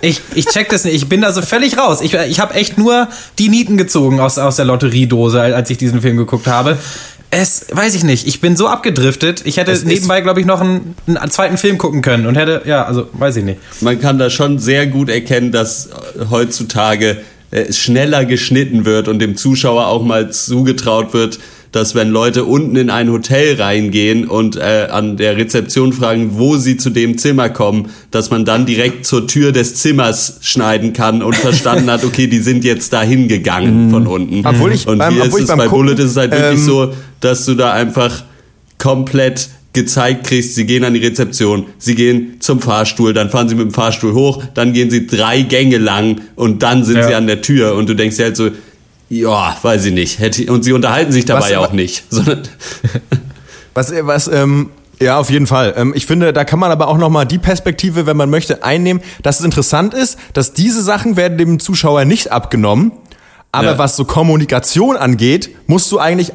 ich, 0.00 0.20
ich 0.34 0.46
check 0.46 0.68
das 0.70 0.84
nicht. 0.84 0.94
Ich 0.94 1.08
bin 1.08 1.20
da 1.20 1.32
so 1.32 1.42
völlig 1.42 1.76
raus. 1.78 2.00
Ich, 2.00 2.14
ich 2.14 2.40
habe 2.40 2.54
echt 2.54 2.78
nur 2.78 3.08
die 3.38 3.48
Nieten 3.48 3.73
gezogen 3.76 4.20
aus, 4.20 4.38
aus 4.38 4.56
der 4.56 4.64
Lotteriedose, 4.64 5.40
als 5.40 5.70
ich 5.70 5.78
diesen 5.78 6.00
Film 6.00 6.16
geguckt 6.16 6.46
habe. 6.46 6.78
Es, 7.30 7.66
weiß 7.72 7.96
ich 7.96 8.04
nicht. 8.04 8.28
Ich 8.28 8.40
bin 8.40 8.54
so 8.54 8.68
abgedriftet. 8.68 9.42
Ich 9.44 9.56
hätte 9.56 9.72
es 9.72 9.84
nebenbei, 9.84 10.20
glaube 10.20 10.38
ich, 10.38 10.46
noch 10.46 10.60
einen, 10.60 10.94
einen, 11.06 11.30
zweiten 11.32 11.58
Film 11.58 11.78
gucken 11.78 12.00
können 12.00 12.26
und 12.26 12.36
hätte, 12.36 12.62
ja, 12.64 12.84
also, 12.84 13.08
weiß 13.12 13.36
ich 13.36 13.44
nicht. 13.44 13.58
Man 13.80 14.00
kann 14.00 14.18
da 14.18 14.30
schon 14.30 14.60
sehr 14.60 14.86
gut 14.86 15.08
erkennen, 15.08 15.50
dass 15.50 15.88
heutzutage 16.30 17.22
äh, 17.50 17.72
schneller 17.72 18.24
geschnitten 18.24 18.84
wird 18.84 19.08
und 19.08 19.18
dem 19.18 19.36
Zuschauer 19.36 19.88
auch 19.88 20.04
mal 20.04 20.30
zugetraut 20.30 21.12
wird, 21.12 21.40
dass 21.74 21.96
wenn 21.96 22.10
Leute 22.10 22.44
unten 22.44 22.76
in 22.76 22.88
ein 22.88 23.10
Hotel 23.10 23.60
reingehen 23.60 24.28
und 24.28 24.54
äh, 24.54 24.86
an 24.92 25.16
der 25.16 25.36
Rezeption 25.36 25.92
fragen, 25.92 26.38
wo 26.38 26.56
sie 26.56 26.76
zu 26.76 26.88
dem 26.88 27.18
Zimmer 27.18 27.48
kommen, 27.48 27.88
dass 28.12 28.30
man 28.30 28.44
dann 28.44 28.64
direkt 28.64 29.04
zur 29.06 29.26
Tür 29.26 29.50
des 29.50 29.74
Zimmers 29.74 30.38
schneiden 30.40 30.92
kann 30.92 31.20
und 31.20 31.34
verstanden 31.34 31.90
hat, 31.90 32.04
okay, 32.04 32.28
die 32.28 32.38
sind 32.38 32.62
jetzt 32.62 32.92
dahin 32.92 33.26
gegangen 33.26 33.86
mhm. 33.86 33.90
von 33.90 34.06
unten. 34.06 34.46
Obwohl 34.46 34.72
ich, 34.72 34.86
und 34.86 35.04
hier 35.04 35.24
ist 35.24 35.36
es 35.36 35.48
bei 35.48 35.66
Bullet 35.66 35.94
ist 35.94 36.10
es 36.12 36.16
halt 36.16 36.32
ähm, 36.32 36.42
wirklich 36.42 36.60
so, 36.60 36.92
dass 37.18 37.44
du 37.44 37.56
da 37.56 37.72
einfach 37.72 38.22
komplett 38.78 39.48
gezeigt 39.72 40.28
kriegst, 40.28 40.54
sie 40.54 40.66
gehen 40.66 40.84
an 40.84 40.94
die 40.94 41.04
Rezeption, 41.04 41.66
sie 41.78 41.96
gehen 41.96 42.36
zum 42.38 42.60
Fahrstuhl, 42.60 43.12
dann 43.12 43.30
fahren 43.30 43.48
sie 43.48 43.56
mit 43.56 43.64
dem 43.64 43.74
Fahrstuhl 43.74 44.14
hoch, 44.14 44.44
dann 44.54 44.72
gehen 44.72 44.90
sie 44.90 45.08
drei 45.08 45.42
Gänge 45.42 45.78
lang 45.78 46.20
und 46.36 46.62
dann 46.62 46.84
sind 46.84 46.98
ja. 46.98 47.08
sie 47.08 47.14
an 47.14 47.26
der 47.26 47.42
Tür 47.42 47.74
und 47.74 47.88
du 47.88 47.94
denkst 47.94 48.16
dir 48.16 48.26
halt 48.26 48.36
so, 48.36 48.50
ja, 49.08 49.56
weiß 49.60 49.84
ich 49.86 49.92
nicht. 49.92 50.18
Hätte, 50.18 50.50
und 50.52 50.62
sie 50.64 50.72
unterhalten 50.72 51.12
sich 51.12 51.24
dabei 51.24 51.50
ja 51.50 51.60
auch 51.60 51.72
nicht. 51.72 52.04
was, 53.74 53.92
was, 54.02 54.28
ähm, 54.28 54.70
ja, 55.00 55.18
auf 55.18 55.30
jeden 55.30 55.46
Fall. 55.46 55.74
Ähm, 55.76 55.92
ich 55.94 56.06
finde, 56.06 56.32
da 56.32 56.44
kann 56.44 56.58
man 56.58 56.70
aber 56.70 56.88
auch 56.88 56.98
nochmal 56.98 57.26
die 57.26 57.38
Perspektive, 57.38 58.06
wenn 58.06 58.16
man 58.16 58.30
möchte, 58.30 58.62
einnehmen, 58.62 59.02
dass 59.22 59.40
es 59.40 59.44
interessant 59.44 59.94
ist, 59.94 60.18
dass 60.32 60.52
diese 60.52 60.82
Sachen 60.82 61.16
werden 61.16 61.38
dem 61.38 61.58
Zuschauer 61.60 62.04
nicht 62.04 62.32
abgenommen. 62.32 62.92
Aber 63.52 63.72
ja. 63.72 63.78
was 63.78 63.96
so 63.96 64.04
Kommunikation 64.04 64.96
angeht, 64.96 65.50
musst 65.66 65.90
du 65.92 65.98
eigentlich 65.98 66.32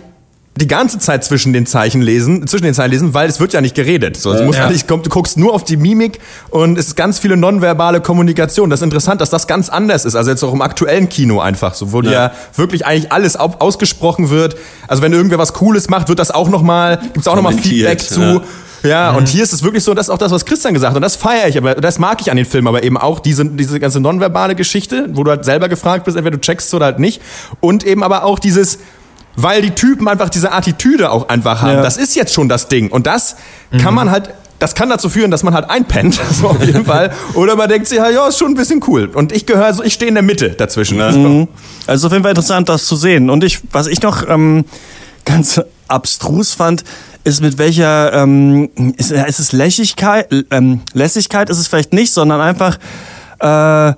die 0.59 0.67
ganze 0.67 0.99
Zeit 0.99 1.23
zwischen 1.23 1.53
den 1.53 1.65
Zeichen 1.65 2.01
lesen, 2.01 2.45
zwischen 2.47 2.65
den 2.65 2.73
Zeilen 2.73 2.91
lesen, 2.91 3.13
weil 3.13 3.29
es 3.29 3.39
wird 3.39 3.53
ja 3.53 3.61
nicht 3.61 3.75
geredet. 3.75 4.17
So, 4.17 4.31
es 4.31 4.43
muss 4.43 4.57
ja. 4.57 4.69
nicht, 4.69 4.89
du 4.89 4.97
guckst 4.97 5.37
nur 5.37 5.53
auf 5.53 5.63
die 5.63 5.77
Mimik 5.77 6.19
und 6.49 6.77
es 6.77 6.87
ist 6.87 6.95
ganz 6.95 7.19
viele 7.19 7.37
nonverbale 7.37 8.01
Kommunikation. 8.01 8.69
Das 8.69 8.81
ist 8.81 8.83
interessant, 8.83 9.21
dass 9.21 9.29
das 9.29 9.47
ganz 9.47 9.69
anders 9.69 10.05
ist. 10.05 10.15
Also 10.15 10.29
jetzt 10.31 10.43
auch 10.43 10.53
im 10.53 10.61
aktuellen 10.61 11.09
Kino 11.09 11.39
einfach 11.39 11.73
so, 11.73 11.91
wo 11.91 12.01
ja, 12.01 12.11
ja 12.11 12.31
wirklich 12.55 12.85
eigentlich 12.85 13.11
alles 13.11 13.35
ausgesprochen 13.35 14.29
wird. 14.29 14.55
Also 14.87 15.01
wenn 15.01 15.13
irgendwer 15.13 15.37
was 15.37 15.53
Cooles 15.53 15.89
macht, 15.89 16.09
wird 16.09 16.19
das 16.19 16.31
auch 16.31 16.49
nochmal, 16.49 16.99
gibt's 17.13 17.27
auch 17.27 17.35
nochmal 17.35 17.53
Feedback 17.53 17.99
zu. 18.01 18.21
Ja. 18.21 18.41
Ja, 18.83 19.11
mhm. 19.11 19.17
und 19.17 19.27
hier 19.27 19.43
ist 19.43 19.53
es 19.53 19.63
wirklich 19.63 19.83
so, 19.83 19.93
das 19.93 20.07
ist 20.07 20.09
auch 20.09 20.17
das, 20.17 20.31
was 20.31 20.45
Christian 20.45 20.73
gesagt 20.73 20.91
hat. 20.91 20.95
Und 20.95 21.01
das 21.01 21.15
feiere 21.15 21.47
ich, 21.47 21.57
aber 21.57 21.75
das 21.75 21.99
mag 21.99 22.21
ich 22.21 22.31
an 22.31 22.37
den 22.37 22.45
Filmen, 22.45 22.67
aber 22.67 22.83
eben 22.83 22.97
auch 22.97 23.19
diese, 23.19 23.45
diese 23.45 23.79
ganze 23.79 23.99
nonverbale 23.99 24.55
Geschichte, 24.55 25.09
wo 25.13 25.23
du 25.23 25.31
halt 25.31 25.45
selber 25.45 25.67
gefragt 25.69 26.05
bist, 26.05 26.17
entweder 26.17 26.37
du 26.37 26.41
checkst 26.41 26.73
oder 26.73 26.85
halt 26.85 26.99
nicht. 26.99 27.21
Und 27.59 27.83
eben 27.83 28.03
aber 28.03 28.23
auch 28.23 28.39
dieses, 28.39 28.79
weil 29.41 29.61
die 29.61 29.71
Typen 29.71 30.07
einfach 30.07 30.29
diese 30.29 30.51
Attitüde 30.51 31.11
auch 31.11 31.29
einfach 31.29 31.61
haben. 31.61 31.77
Ja. 31.77 31.81
Das 31.81 31.97
ist 31.97 32.15
jetzt 32.15 32.33
schon 32.33 32.49
das 32.49 32.67
Ding. 32.67 32.89
Und 32.89 33.07
das 33.07 33.35
mhm. 33.71 33.79
kann 33.79 33.93
man 33.93 34.11
halt 34.11 34.29
das 34.59 34.75
kann 34.75 34.89
dazu 34.89 35.07
führen, 35.07 35.31
dass 35.31 35.41
man 35.41 35.53
halt 35.53 35.69
einpennt, 35.69 36.19
so 36.31 36.49
auf 36.49 36.61
jeden 36.61 36.83
Fall. 36.83 37.13
Oder 37.33 37.55
man 37.55 37.69
denkt 37.69 37.87
sich, 37.87 37.97
ja, 37.97 38.27
ist 38.27 38.37
schon 38.37 38.51
ein 38.51 38.55
bisschen 38.55 38.83
cool. 38.87 39.05
Und 39.05 39.31
ich 39.31 39.45
gehöre 39.45 39.73
so, 39.73 39.83
ich 39.83 39.93
stehe 39.93 40.09
in 40.09 40.15
der 40.15 40.23
Mitte 40.23 40.49
dazwischen. 40.49 40.97
Ne? 40.97 41.11
Mhm. 41.11 41.47
Also 41.87 42.07
auf 42.07 42.11
jeden 42.11 42.23
Fall 42.23 42.31
interessant, 42.31 42.67
das 42.67 42.85
zu 42.85 42.97
sehen. 42.97 43.29
Und 43.29 43.45
ich, 43.45 43.61
was 43.71 43.87
ich 43.87 44.01
noch 44.01 44.27
ähm, 44.27 44.65
ganz 45.23 45.61
abstrus 45.87 46.53
fand, 46.53 46.83
ist 47.23 47.41
mit 47.41 47.57
welcher, 47.57 48.11
ähm, 48.13 48.69
ist, 48.97 49.11
ist 49.11 49.39
es 49.39 49.53
Lässigkeit, 49.53 50.27
ähm, 50.51 50.81
Lässigkeit 50.93 51.49
ist 51.49 51.59
es 51.59 51.67
vielleicht 51.67 51.93
nicht, 51.93 52.11
sondern 52.11 52.41
einfach, 52.41 52.77
äh, 53.39 53.93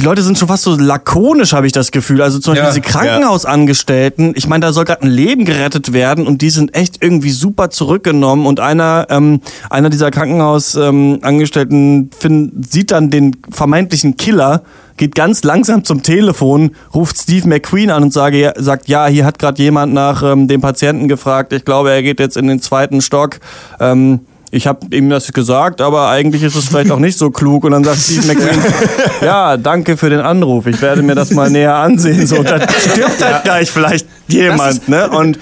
die 0.00 0.06
Leute 0.06 0.22
sind 0.22 0.38
schon 0.38 0.48
fast 0.48 0.62
so 0.62 0.74
lakonisch, 0.76 1.52
habe 1.52 1.66
ich 1.66 1.74
das 1.74 1.90
Gefühl. 1.90 2.22
Also 2.22 2.38
zum 2.38 2.54
Beispiel 2.54 2.68
ja, 2.68 2.70
diese 2.70 2.80
Krankenhausangestellten, 2.80 4.32
ich 4.34 4.48
meine, 4.48 4.64
da 4.64 4.72
soll 4.72 4.86
gerade 4.86 5.02
ein 5.02 5.10
Leben 5.10 5.44
gerettet 5.44 5.92
werden 5.92 6.26
und 6.26 6.40
die 6.40 6.48
sind 6.48 6.74
echt 6.74 7.02
irgendwie 7.02 7.28
super 7.30 7.68
zurückgenommen 7.68 8.46
und 8.46 8.60
einer, 8.60 9.08
ähm, 9.10 9.42
einer 9.68 9.90
dieser 9.90 10.10
Krankenhausangestellten 10.10 12.10
ähm, 12.22 12.52
sieht 12.66 12.92
dann 12.92 13.10
den 13.10 13.36
vermeintlichen 13.50 14.16
Killer, 14.16 14.62
geht 14.96 15.14
ganz 15.14 15.44
langsam 15.44 15.84
zum 15.84 16.02
Telefon, 16.02 16.70
ruft 16.94 17.18
Steve 17.18 17.46
McQueen 17.46 17.90
an 17.90 18.04
und 18.04 18.14
sage, 18.14 18.54
sagt, 18.56 18.88
ja, 18.88 19.06
hier 19.06 19.26
hat 19.26 19.38
gerade 19.38 19.62
jemand 19.62 19.92
nach 19.92 20.22
ähm, 20.22 20.48
dem 20.48 20.62
Patienten 20.62 21.08
gefragt. 21.08 21.52
Ich 21.52 21.66
glaube, 21.66 21.90
er 21.90 22.02
geht 22.02 22.20
jetzt 22.20 22.38
in 22.38 22.46
den 22.46 22.62
zweiten 22.62 23.02
Stock. 23.02 23.38
Ähm, 23.80 24.20
ich 24.52 24.66
habe 24.66 24.94
ihm 24.94 25.08
das 25.10 25.32
gesagt, 25.32 25.80
aber 25.80 26.08
eigentlich 26.08 26.42
ist 26.42 26.56
es 26.56 26.68
vielleicht 26.68 26.90
auch 26.90 26.98
nicht 26.98 27.16
so 27.16 27.30
klug. 27.30 27.64
Und 27.64 27.72
dann 27.72 27.84
sagt 27.84 27.98
Steve 27.98 28.26
McQueen, 28.26 28.60
ja, 29.20 29.56
danke 29.56 29.96
für 29.96 30.10
den 30.10 30.20
Anruf. 30.20 30.66
Ich 30.66 30.82
werde 30.82 31.02
mir 31.02 31.14
das 31.14 31.30
mal 31.30 31.50
näher 31.50 31.76
ansehen. 31.76 32.26
So, 32.26 32.42
dann 32.42 32.62
stirbt 32.62 33.24
halt 33.24 33.44
gleich 33.44 33.70
vielleicht 33.70 34.06
jemand, 34.26 34.88
ne? 34.88 35.08
Und 35.08 35.38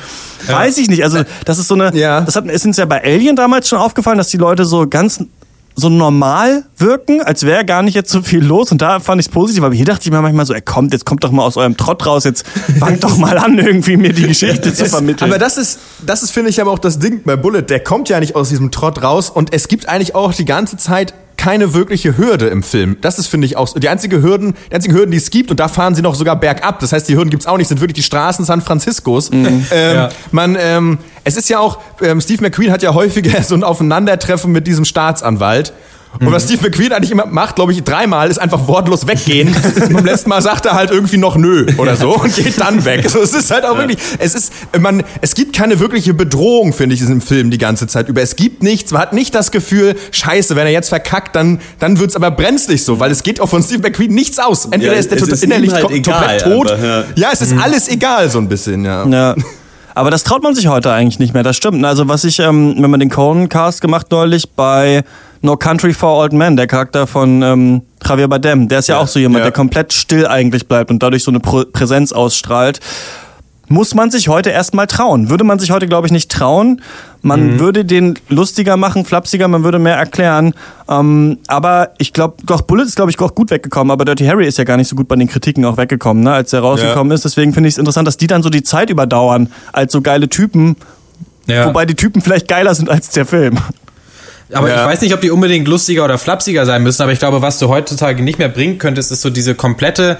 ja. 0.46 0.56
weiß 0.56 0.76
ich 0.78 0.90
nicht. 0.90 1.04
Also 1.04 1.22
das 1.46 1.58
ist 1.58 1.68
so 1.68 1.74
eine. 1.74 1.94
Ja. 1.94 2.20
Das 2.20 2.36
hat, 2.36 2.44
ist 2.46 2.66
uns 2.66 2.76
ja 2.76 2.84
bei 2.84 3.02
Alien 3.02 3.34
damals 3.34 3.68
schon 3.68 3.78
aufgefallen, 3.78 4.18
dass 4.18 4.28
die 4.28 4.36
Leute 4.36 4.66
so 4.66 4.86
ganz 4.86 5.24
so 5.78 5.88
normal 5.88 6.64
wirken, 6.76 7.22
als 7.22 7.44
wäre 7.44 7.64
gar 7.64 7.82
nicht 7.82 7.94
jetzt 7.94 8.10
so 8.10 8.22
viel 8.22 8.44
los. 8.44 8.72
Und 8.72 8.82
da 8.82 8.98
fand 9.00 9.20
ich 9.20 9.28
es 9.28 9.32
positiv. 9.32 9.62
Aber 9.62 9.74
hier 9.74 9.84
dachte 9.84 10.02
ich 10.04 10.10
mir 10.10 10.20
manchmal 10.20 10.44
so, 10.44 10.52
er 10.52 10.60
kommt, 10.60 10.92
jetzt 10.92 11.06
kommt 11.06 11.22
doch 11.22 11.30
mal 11.30 11.44
aus 11.44 11.56
eurem 11.56 11.76
Trott 11.76 12.04
raus, 12.04 12.24
jetzt 12.24 12.44
fangt 12.78 13.04
doch 13.04 13.16
mal 13.16 13.38
an, 13.38 13.58
irgendwie 13.58 13.96
mir 13.96 14.12
die 14.12 14.26
Geschichte 14.26 14.74
zu 14.74 14.84
vermitteln. 14.88 15.30
Aber 15.30 15.38
das 15.38 15.56
ist, 15.56 15.78
das 16.04 16.22
ist, 16.22 16.32
finde 16.32 16.50
ich, 16.50 16.60
aber 16.60 16.72
auch 16.72 16.78
das 16.78 16.98
Ding 16.98 17.22
bei 17.24 17.36
Bullet. 17.36 17.62
Der 17.62 17.80
kommt 17.80 18.08
ja 18.08 18.18
nicht 18.18 18.34
aus 18.34 18.48
diesem 18.48 18.70
Trott 18.70 19.02
raus. 19.02 19.30
Und 19.30 19.52
es 19.54 19.68
gibt 19.68 19.88
eigentlich 19.88 20.14
auch 20.14 20.34
die 20.34 20.44
ganze 20.44 20.76
Zeit 20.76 21.14
keine 21.38 21.72
wirkliche 21.72 22.18
Hürde 22.18 22.48
im 22.48 22.62
Film. 22.62 22.98
Das 23.00 23.18
ist, 23.18 23.28
finde 23.28 23.46
ich, 23.46 23.56
auch 23.56 23.72
die 23.72 23.88
einzige 23.88 24.20
Hürden, 24.20 24.54
die 24.70 24.74
einzigen 24.74 24.94
Hürden, 24.94 25.12
die 25.12 25.16
es 25.16 25.30
gibt, 25.30 25.50
und 25.50 25.58
da 25.60 25.68
fahren 25.68 25.94
sie 25.94 26.02
noch 26.02 26.16
sogar 26.16 26.36
bergab. 26.36 26.80
Das 26.80 26.92
heißt, 26.92 27.08
die 27.08 27.16
Hürden 27.16 27.30
gibt's 27.30 27.46
auch 27.46 27.56
nicht, 27.56 27.68
sind 27.68 27.80
wirklich 27.80 27.94
die 27.94 28.02
Straßen 28.02 28.44
San 28.44 28.60
Franciscos. 28.60 29.30
Mhm. 29.30 29.64
Ähm, 29.70 29.94
ja. 29.96 30.08
Man, 30.32 30.56
ähm, 30.60 30.98
es 31.24 31.36
ist 31.36 31.48
ja 31.48 31.60
auch, 31.60 31.78
ähm, 32.02 32.20
Steve 32.20 32.42
McQueen 32.42 32.72
hat 32.72 32.82
ja 32.82 32.92
häufiger 32.92 33.42
so 33.42 33.54
ein 33.54 33.62
Aufeinandertreffen 33.64 34.52
mit 34.52 34.66
diesem 34.66 34.84
Staatsanwalt. 34.84 35.72
Und 36.20 36.32
was 36.32 36.44
Steve 36.44 36.62
McQueen 36.62 36.92
eigentlich 36.92 37.10
immer 37.10 37.26
macht, 37.26 37.56
glaube 37.56 37.72
ich, 37.72 37.82
dreimal, 37.84 38.30
ist 38.30 38.38
einfach 38.38 38.66
wortlos 38.66 39.06
weggehen. 39.06 39.48
und 39.48 39.92
beim 39.92 40.04
letzten 40.04 40.30
Mal 40.30 40.42
sagt 40.42 40.66
er 40.66 40.72
halt 40.72 40.90
irgendwie 40.90 41.16
noch 41.16 41.36
nö 41.36 41.66
oder 41.76 41.96
so 41.96 42.16
und 42.16 42.34
geht 42.34 42.60
dann 42.60 42.84
weg. 42.84 43.04
Also 43.04 43.20
es 43.20 43.34
ist 43.34 43.50
halt 43.50 43.64
auch 43.64 43.76
wirklich, 43.76 43.98
es 44.18 44.34
ist, 44.34 44.52
man, 44.78 45.04
es 45.20 45.34
gibt 45.34 45.54
keine 45.54 45.78
wirkliche 45.78 46.14
Bedrohung, 46.14 46.72
finde 46.72 46.94
ich, 46.94 47.00
in 47.00 47.06
diesem 47.06 47.20
Film 47.20 47.50
die 47.50 47.58
ganze 47.58 47.86
Zeit 47.86 48.08
über. 48.08 48.20
Es 48.20 48.36
gibt 48.36 48.62
nichts, 48.62 48.90
man 48.90 49.02
hat 49.02 49.12
nicht 49.12 49.34
das 49.34 49.50
Gefühl, 49.50 49.94
scheiße, 50.10 50.56
wenn 50.56 50.66
er 50.66 50.72
jetzt 50.72 50.88
verkackt, 50.88 51.36
dann, 51.36 51.60
dann 51.78 51.98
wird's 51.98 52.16
aber 52.16 52.30
brenzlig 52.30 52.84
so, 52.84 52.98
weil 52.98 53.10
es 53.10 53.22
geht 53.22 53.40
auch 53.40 53.48
von 53.48 53.62
Steve 53.62 53.82
McQueen 53.82 54.12
nichts 54.12 54.38
aus. 54.38 54.66
Entweder 54.66 54.94
ja, 54.94 54.98
ist 54.98 55.10
der 55.10 55.18
ist 55.18 55.44
innerlich 55.44 55.72
halt 55.72 55.90
egal, 55.90 56.18
komplett 56.18 56.42
tot. 56.42 56.72
Aber, 56.72 56.84
ja. 56.84 57.04
ja. 57.14 57.28
es 57.32 57.42
ist 57.42 57.52
mhm. 57.52 57.60
alles 57.60 57.88
egal, 57.88 58.28
so 58.30 58.38
ein 58.38 58.48
bisschen, 58.48 58.84
ja. 58.84 59.06
Ja. 59.06 59.36
Aber 59.94 60.12
das 60.12 60.22
traut 60.22 60.44
man 60.44 60.54
sich 60.54 60.68
heute 60.68 60.92
eigentlich 60.92 61.18
nicht 61.18 61.34
mehr, 61.34 61.42
das 61.42 61.56
stimmt. 61.56 61.84
Also 61.84 62.08
was 62.08 62.22
ich, 62.24 62.38
ähm, 62.38 62.76
wenn 62.78 62.90
man 62.90 63.00
den 63.00 63.10
Conan-Cast 63.10 63.80
gemacht 63.80 64.06
neulich 64.10 64.48
bei 64.50 65.02
No 65.42 65.56
Country 65.56 65.92
for 65.92 66.16
Old 66.18 66.32
Men, 66.32 66.56
der 66.56 66.66
Charakter 66.66 67.06
von 67.06 67.42
ähm, 67.42 67.82
Javier 68.04 68.28
Bardem. 68.28 68.68
Der 68.68 68.80
ist 68.80 68.88
ja, 68.88 68.96
ja 68.96 69.00
auch 69.02 69.06
so 69.06 69.18
jemand, 69.18 69.38
ja. 69.38 69.44
der 69.44 69.52
komplett 69.52 69.92
still 69.92 70.26
eigentlich 70.26 70.66
bleibt 70.66 70.90
und 70.90 71.02
dadurch 71.02 71.22
so 71.22 71.30
eine 71.30 71.40
Präsenz 71.40 72.12
ausstrahlt. 72.12 72.80
muss 73.68 73.94
man 73.94 74.10
sich 74.10 74.28
heute 74.28 74.50
erstmal 74.50 74.86
trauen. 74.86 75.30
Würde 75.30 75.44
man 75.44 75.58
sich 75.58 75.70
heute, 75.70 75.86
glaube 75.86 76.06
ich, 76.06 76.12
nicht 76.12 76.30
trauen. 76.30 76.80
Man 77.20 77.54
mhm. 77.54 77.60
würde 77.60 77.84
den 77.84 78.18
lustiger 78.28 78.76
machen, 78.76 79.04
flapsiger, 79.04 79.48
man 79.48 79.64
würde 79.64 79.78
mehr 79.78 79.96
erklären. 79.96 80.54
Ähm, 80.88 81.38
aber 81.46 81.90
ich 81.98 82.12
glaube, 82.12 82.36
doch 82.44 82.62
Bullet 82.62 82.84
ist, 82.84 82.96
glaube 82.96 83.10
ich, 83.10 83.18
auch 83.20 83.34
gut 83.34 83.50
weggekommen. 83.50 83.90
Aber 83.90 84.04
Dirty 84.04 84.26
Harry 84.26 84.46
ist 84.46 84.58
ja 84.58 84.64
gar 84.64 84.76
nicht 84.76 84.88
so 84.88 84.96
gut 84.96 85.08
bei 85.08 85.16
den 85.16 85.28
Kritiken 85.28 85.64
auch 85.64 85.76
weggekommen, 85.76 86.22
ne, 86.22 86.32
als 86.32 86.52
er 86.52 86.60
rausgekommen 86.60 87.10
ja. 87.10 87.14
ist. 87.14 87.24
Deswegen 87.24 87.52
finde 87.52 87.68
ich 87.68 87.74
es 87.74 87.78
interessant, 87.78 88.08
dass 88.08 88.16
die 88.16 88.26
dann 88.26 88.42
so 88.42 88.50
die 88.50 88.62
Zeit 88.62 88.90
überdauern 88.90 89.52
als 89.72 89.92
so 89.92 90.00
geile 90.00 90.28
Typen. 90.28 90.76
Wobei 91.64 91.86
die 91.86 91.94
Typen 91.94 92.20
vielleicht 92.20 92.46
geiler 92.46 92.74
sind 92.74 92.90
als 92.90 93.08
der 93.10 93.24
Film. 93.24 93.58
Aber 94.52 94.68
ja. 94.68 94.80
ich 94.80 94.86
weiß 94.86 95.00
nicht, 95.02 95.14
ob 95.14 95.20
die 95.20 95.30
unbedingt 95.30 95.68
lustiger 95.68 96.04
oder 96.04 96.18
flapsiger 96.18 96.64
sein 96.64 96.82
müssen, 96.82 97.02
aber 97.02 97.12
ich 97.12 97.18
glaube, 97.18 97.42
was 97.42 97.58
du 97.58 97.68
heutzutage 97.68 98.22
nicht 98.22 98.38
mehr 98.38 98.48
bringen 98.48 98.78
könntest, 98.78 99.12
ist 99.12 99.22
so 99.22 99.30
diese 99.30 99.54
komplette 99.54 100.18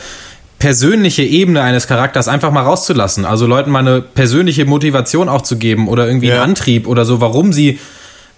persönliche 0.58 1.22
Ebene 1.22 1.62
eines 1.62 1.86
Charakters 1.86 2.28
einfach 2.28 2.50
mal 2.50 2.62
rauszulassen. 2.62 3.24
Also 3.24 3.46
Leuten 3.46 3.70
mal 3.70 3.80
eine 3.80 4.02
persönliche 4.02 4.64
Motivation 4.64 5.28
auch 5.28 5.42
zu 5.42 5.56
geben 5.56 5.88
oder 5.88 6.06
irgendwie 6.06 6.28
ja. 6.28 6.34
einen 6.34 6.50
Antrieb 6.50 6.86
oder 6.86 7.04
so, 7.04 7.20
warum 7.20 7.52
sie 7.52 7.78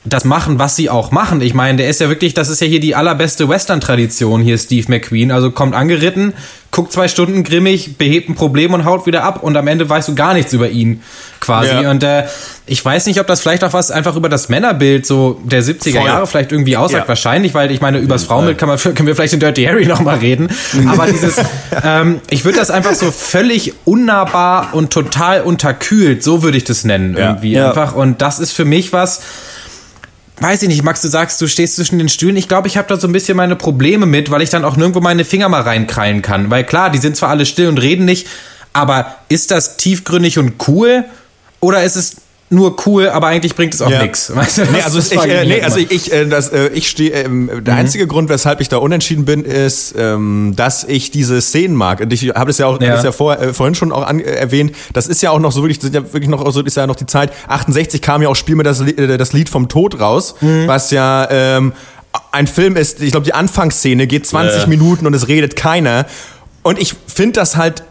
das 0.04 0.24
machen, 0.24 0.58
was 0.58 0.76
sie 0.76 0.88
auch 0.88 1.10
machen. 1.10 1.42
Ich 1.42 1.52
meine, 1.52 1.76
der 1.76 1.88
ist 1.90 2.00
ja 2.00 2.08
wirklich, 2.08 2.32
das 2.32 2.48
ist 2.48 2.60
ja 2.62 2.66
hier 2.66 2.80
die 2.80 2.94
allerbeste 2.94 3.50
Western-Tradition 3.50 4.40
hier, 4.40 4.56
Steve 4.56 4.86
McQueen. 4.88 5.30
Also 5.30 5.50
kommt 5.50 5.74
angeritten, 5.74 6.32
guckt 6.70 6.90
zwei 6.90 7.06
Stunden 7.06 7.44
grimmig, 7.44 7.98
behebt 7.98 8.30
ein 8.30 8.34
Problem 8.34 8.72
und 8.72 8.86
haut 8.86 9.04
wieder 9.04 9.24
ab 9.24 9.42
und 9.42 9.58
am 9.58 9.66
Ende 9.66 9.86
weißt 9.86 10.08
du 10.08 10.14
gar 10.14 10.32
nichts 10.32 10.54
über 10.54 10.70
ihn 10.70 11.02
quasi. 11.40 11.82
Ja. 11.82 11.90
Und 11.90 12.02
äh, 12.02 12.24
ich 12.64 12.82
weiß 12.82 13.04
nicht, 13.06 13.20
ob 13.20 13.26
das 13.26 13.42
vielleicht 13.42 13.62
auch 13.62 13.74
was 13.74 13.90
einfach 13.90 14.16
über 14.16 14.30
das 14.30 14.48
Männerbild 14.48 15.04
so 15.04 15.38
der 15.44 15.62
70er 15.62 15.98
Voll. 15.98 16.06
Jahre 16.06 16.26
vielleicht 16.26 16.52
irgendwie 16.52 16.78
aussagt. 16.78 17.04
Ja. 17.04 17.08
Wahrscheinlich, 17.08 17.52
weil 17.52 17.70
ich 17.70 17.82
meine, 17.82 17.98
übers 17.98 18.24
Frauenbild 18.24 18.56
kann 18.56 18.70
man, 18.70 18.78
können 18.78 19.06
wir 19.06 19.14
vielleicht 19.14 19.34
in 19.34 19.40
Dirty 19.40 19.64
Harry 19.64 19.84
nochmal 19.84 20.16
reden. 20.18 20.48
Aber 20.86 21.08
dieses, 21.08 21.36
ähm, 21.84 22.22
ich 22.30 22.46
würde 22.46 22.58
das 22.58 22.70
einfach 22.70 22.94
so 22.94 23.10
völlig 23.10 23.74
unnahbar 23.84 24.70
und 24.72 24.94
total 24.94 25.42
unterkühlt, 25.42 26.22
so 26.22 26.42
würde 26.42 26.56
ich 26.56 26.64
das 26.64 26.84
nennen 26.84 27.18
ja. 27.18 27.28
irgendwie 27.28 27.58
einfach. 27.60 27.94
Und 27.94 28.22
das 28.22 28.38
ist 28.38 28.52
für 28.52 28.64
mich 28.64 28.94
was, 28.94 29.20
weiß 30.40 30.62
ich 30.62 30.68
nicht, 30.68 30.82
Max, 30.82 31.02
du 31.02 31.08
sagst, 31.08 31.40
du 31.40 31.46
stehst 31.46 31.76
zwischen 31.76 31.98
den 31.98 32.08
Stühlen. 32.08 32.36
Ich 32.36 32.48
glaube, 32.48 32.68
ich 32.68 32.76
habe 32.76 32.88
da 32.88 32.96
so 32.96 33.06
ein 33.06 33.12
bisschen 33.12 33.36
meine 33.36 33.56
Probleme 33.56 34.06
mit, 34.06 34.30
weil 34.30 34.42
ich 34.42 34.50
dann 34.50 34.64
auch 34.64 34.76
nirgendwo 34.76 35.00
meine 35.00 35.24
Finger 35.24 35.48
mal 35.48 35.62
reinkrallen 35.62 36.22
kann. 36.22 36.50
Weil 36.50 36.64
klar, 36.64 36.90
die 36.90 36.98
sind 36.98 37.16
zwar 37.16 37.28
alle 37.28 37.46
still 37.46 37.68
und 37.68 37.78
reden 37.78 38.04
nicht, 38.04 38.26
aber 38.72 39.16
ist 39.28 39.50
das 39.50 39.76
tiefgründig 39.76 40.38
und 40.38 40.54
cool? 40.68 41.04
Oder 41.60 41.84
ist 41.84 41.96
es 41.96 42.16
nur 42.52 42.76
cool, 42.84 43.08
aber 43.08 43.28
eigentlich 43.28 43.54
bringt 43.54 43.74
es 43.74 43.80
auch 43.80 43.90
ja. 43.90 44.02
nichts. 44.02 44.30
Weißt 44.34 44.58
du, 44.58 44.62
nee, 44.72 44.82
also 44.82 44.98
ich, 44.98 45.12
äh, 45.12 45.44
nee, 45.46 45.62
also 45.62 45.78
ich, 45.78 46.12
äh, 46.12 46.26
das, 46.26 46.48
äh, 46.48 46.68
ich 46.74 46.88
stehe, 46.88 47.12
ähm, 47.12 47.48
der 47.64 47.74
mhm. 47.74 47.80
einzige 47.80 48.08
Grund, 48.08 48.28
weshalb 48.28 48.60
ich 48.60 48.68
da 48.68 48.78
unentschieden 48.78 49.24
bin, 49.24 49.44
ist, 49.44 49.94
ähm, 49.96 50.54
dass 50.56 50.82
ich 50.82 51.12
diese 51.12 51.40
Szenen 51.40 51.76
mag. 51.76 52.00
Und 52.00 52.12
ich 52.12 52.28
habe 52.30 52.50
es 52.50 52.58
ja 52.58 52.66
auch, 52.66 52.80
ja. 52.80 52.90
Das 52.90 53.04
ja 53.04 53.12
vor, 53.12 53.38
äh, 53.38 53.54
vorhin 53.54 53.76
schon 53.76 53.92
auch 53.92 54.04
an, 54.04 54.18
äh, 54.18 54.24
erwähnt. 54.24 54.74
Das 54.92 55.06
ist 55.06 55.22
ja 55.22 55.30
auch 55.30 55.38
noch 55.38 55.52
so 55.52 55.62
wirklich, 55.62 55.80
sind 55.80 55.94
ja 55.94 56.02
wirklich 56.12 56.28
noch 56.28 56.50
so 56.50 56.60
ist 56.62 56.76
ja 56.76 56.88
noch 56.88 56.96
die 56.96 57.06
Zeit. 57.06 57.32
68 57.46 58.02
kam 58.02 58.20
ja 58.20 58.28
auch 58.28 58.36
Spiel 58.36 58.56
mir 58.56 58.64
das, 58.64 58.80
äh, 58.80 59.16
das 59.16 59.32
Lied 59.32 59.48
vom 59.48 59.68
Tod 59.68 60.00
raus, 60.00 60.34
mhm. 60.40 60.66
was 60.66 60.90
ja 60.90 61.28
ähm, 61.30 61.72
ein 62.32 62.48
Film 62.48 62.76
ist. 62.76 63.00
Ich 63.00 63.12
glaube, 63.12 63.26
die 63.26 63.34
Anfangsszene 63.34 64.08
geht 64.08 64.26
20 64.26 64.66
Minuten 64.66 65.06
und 65.06 65.14
es 65.14 65.28
redet 65.28 65.54
keiner. 65.54 66.06
Und 66.62 66.80
ich 66.80 66.96
finde 67.06 67.34
das 67.40 67.56
halt 67.56 67.84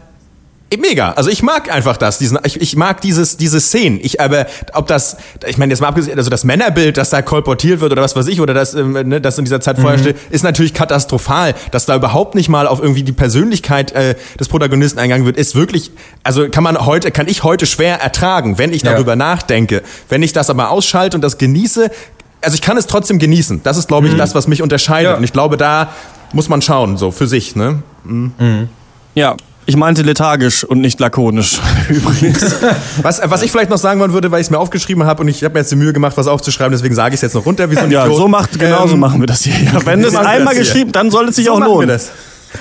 Mega. 0.78 1.12
Also 1.12 1.30
ich 1.30 1.42
mag 1.42 1.72
einfach 1.72 1.96
das. 1.96 2.18
Diesen, 2.18 2.38
ich, 2.44 2.60
ich 2.60 2.76
mag 2.76 3.00
dieses, 3.00 3.36
diese 3.36 3.60
Szenen. 3.60 3.98
Ich 4.00 4.20
aber, 4.20 4.46
ob 4.72 4.86
das, 4.86 5.16
ich 5.46 5.58
meine, 5.58 5.72
jetzt 5.72 5.80
mal 5.80 5.88
abgesehen, 5.88 6.16
also 6.16 6.30
das 6.30 6.44
Männerbild, 6.44 6.96
das 6.96 7.10
da 7.10 7.22
kolportiert 7.22 7.80
wird 7.80 7.90
oder 7.90 8.02
was 8.02 8.14
weiß 8.14 8.28
ich, 8.28 8.40
oder 8.40 8.54
das, 8.54 8.74
ähm, 8.74 8.92
ne, 8.92 9.20
das 9.20 9.36
in 9.38 9.44
dieser 9.44 9.60
Zeit 9.60 9.78
mhm. 9.78 9.82
vorher 9.82 9.98
steht, 9.98 10.16
ist 10.30 10.44
natürlich 10.44 10.72
katastrophal. 10.72 11.54
Dass 11.72 11.86
da 11.86 11.96
überhaupt 11.96 12.36
nicht 12.36 12.48
mal 12.48 12.68
auf 12.68 12.80
irgendwie 12.80 13.02
die 13.02 13.12
Persönlichkeit 13.12 13.90
äh, 13.92 14.14
des 14.38 14.48
Protagonisten 14.48 15.00
eingegangen 15.00 15.26
wird, 15.26 15.36
ist 15.36 15.56
wirklich, 15.56 15.90
also 16.22 16.48
kann 16.48 16.62
man 16.62 16.78
heute, 16.86 17.10
kann 17.10 17.26
ich 17.26 17.42
heute 17.42 17.66
schwer 17.66 18.00
ertragen, 18.00 18.56
wenn 18.58 18.72
ich 18.72 18.82
darüber 18.82 19.12
ja. 19.12 19.16
nachdenke. 19.16 19.82
Wenn 20.08 20.22
ich 20.22 20.32
das 20.32 20.50
aber 20.50 20.70
ausschalte 20.70 21.16
und 21.16 21.22
das 21.22 21.36
genieße, 21.36 21.90
also 22.42 22.54
ich 22.54 22.62
kann 22.62 22.76
es 22.76 22.86
trotzdem 22.86 23.18
genießen. 23.18 23.62
Das 23.64 23.76
ist, 23.76 23.88
glaube 23.88 24.06
ich, 24.06 24.12
mhm. 24.12 24.18
das, 24.18 24.36
was 24.36 24.46
mich 24.46 24.62
unterscheidet. 24.62 25.10
Ja. 25.10 25.16
Und 25.16 25.24
ich 25.24 25.32
glaube, 25.32 25.56
da 25.56 25.92
muss 26.32 26.48
man 26.48 26.62
schauen, 26.62 26.96
so 26.96 27.10
für 27.10 27.26
sich, 27.26 27.56
ne? 27.56 27.82
Mhm. 28.04 28.32
Mhm. 28.38 28.68
Ja, 29.16 29.34
ich 29.70 29.76
meinte 29.76 30.02
lethargisch 30.02 30.64
und 30.64 30.80
nicht 30.80 30.98
lakonisch, 30.98 31.60
übrigens. 31.88 32.56
was, 33.02 33.20
was 33.22 33.42
ich 33.42 33.52
vielleicht 33.52 33.70
noch 33.70 33.78
sagen 33.78 34.00
wollen 34.00 34.12
würde, 34.12 34.32
weil 34.32 34.40
ich 34.40 34.48
es 34.48 34.50
mir 34.50 34.58
aufgeschrieben 34.58 35.04
habe 35.04 35.22
und 35.22 35.28
ich 35.28 35.44
habe 35.44 35.54
mir 35.54 35.60
jetzt 35.60 35.70
die 35.70 35.76
Mühe 35.76 35.92
gemacht, 35.92 36.16
was 36.16 36.26
aufzuschreiben, 36.26 36.72
deswegen 36.72 36.96
sage 36.96 37.14
ich 37.14 37.18
es 37.18 37.22
jetzt 37.22 37.34
noch 37.34 37.46
runter. 37.46 37.70
Wie 37.70 37.76
so 37.76 37.82
ein 37.82 37.90
ja, 37.92 38.04
Idiot. 38.04 38.18
so 38.18 38.26
macht, 38.26 38.58
genau 38.58 38.82
ähm, 38.82 38.88
so 38.88 38.96
machen 38.96 39.20
wir 39.20 39.28
das 39.28 39.42
hier. 39.42 39.54
Ja, 39.54 39.86
wenn 39.86 40.02
es 40.02 40.16
einmal 40.16 40.56
geschrieben, 40.56 40.90
dann 40.90 41.12
soll 41.12 41.28
es 41.28 41.36
sich 41.36 41.46
so 41.46 41.52
auch 41.52 41.60
lohnen. 41.60 42.00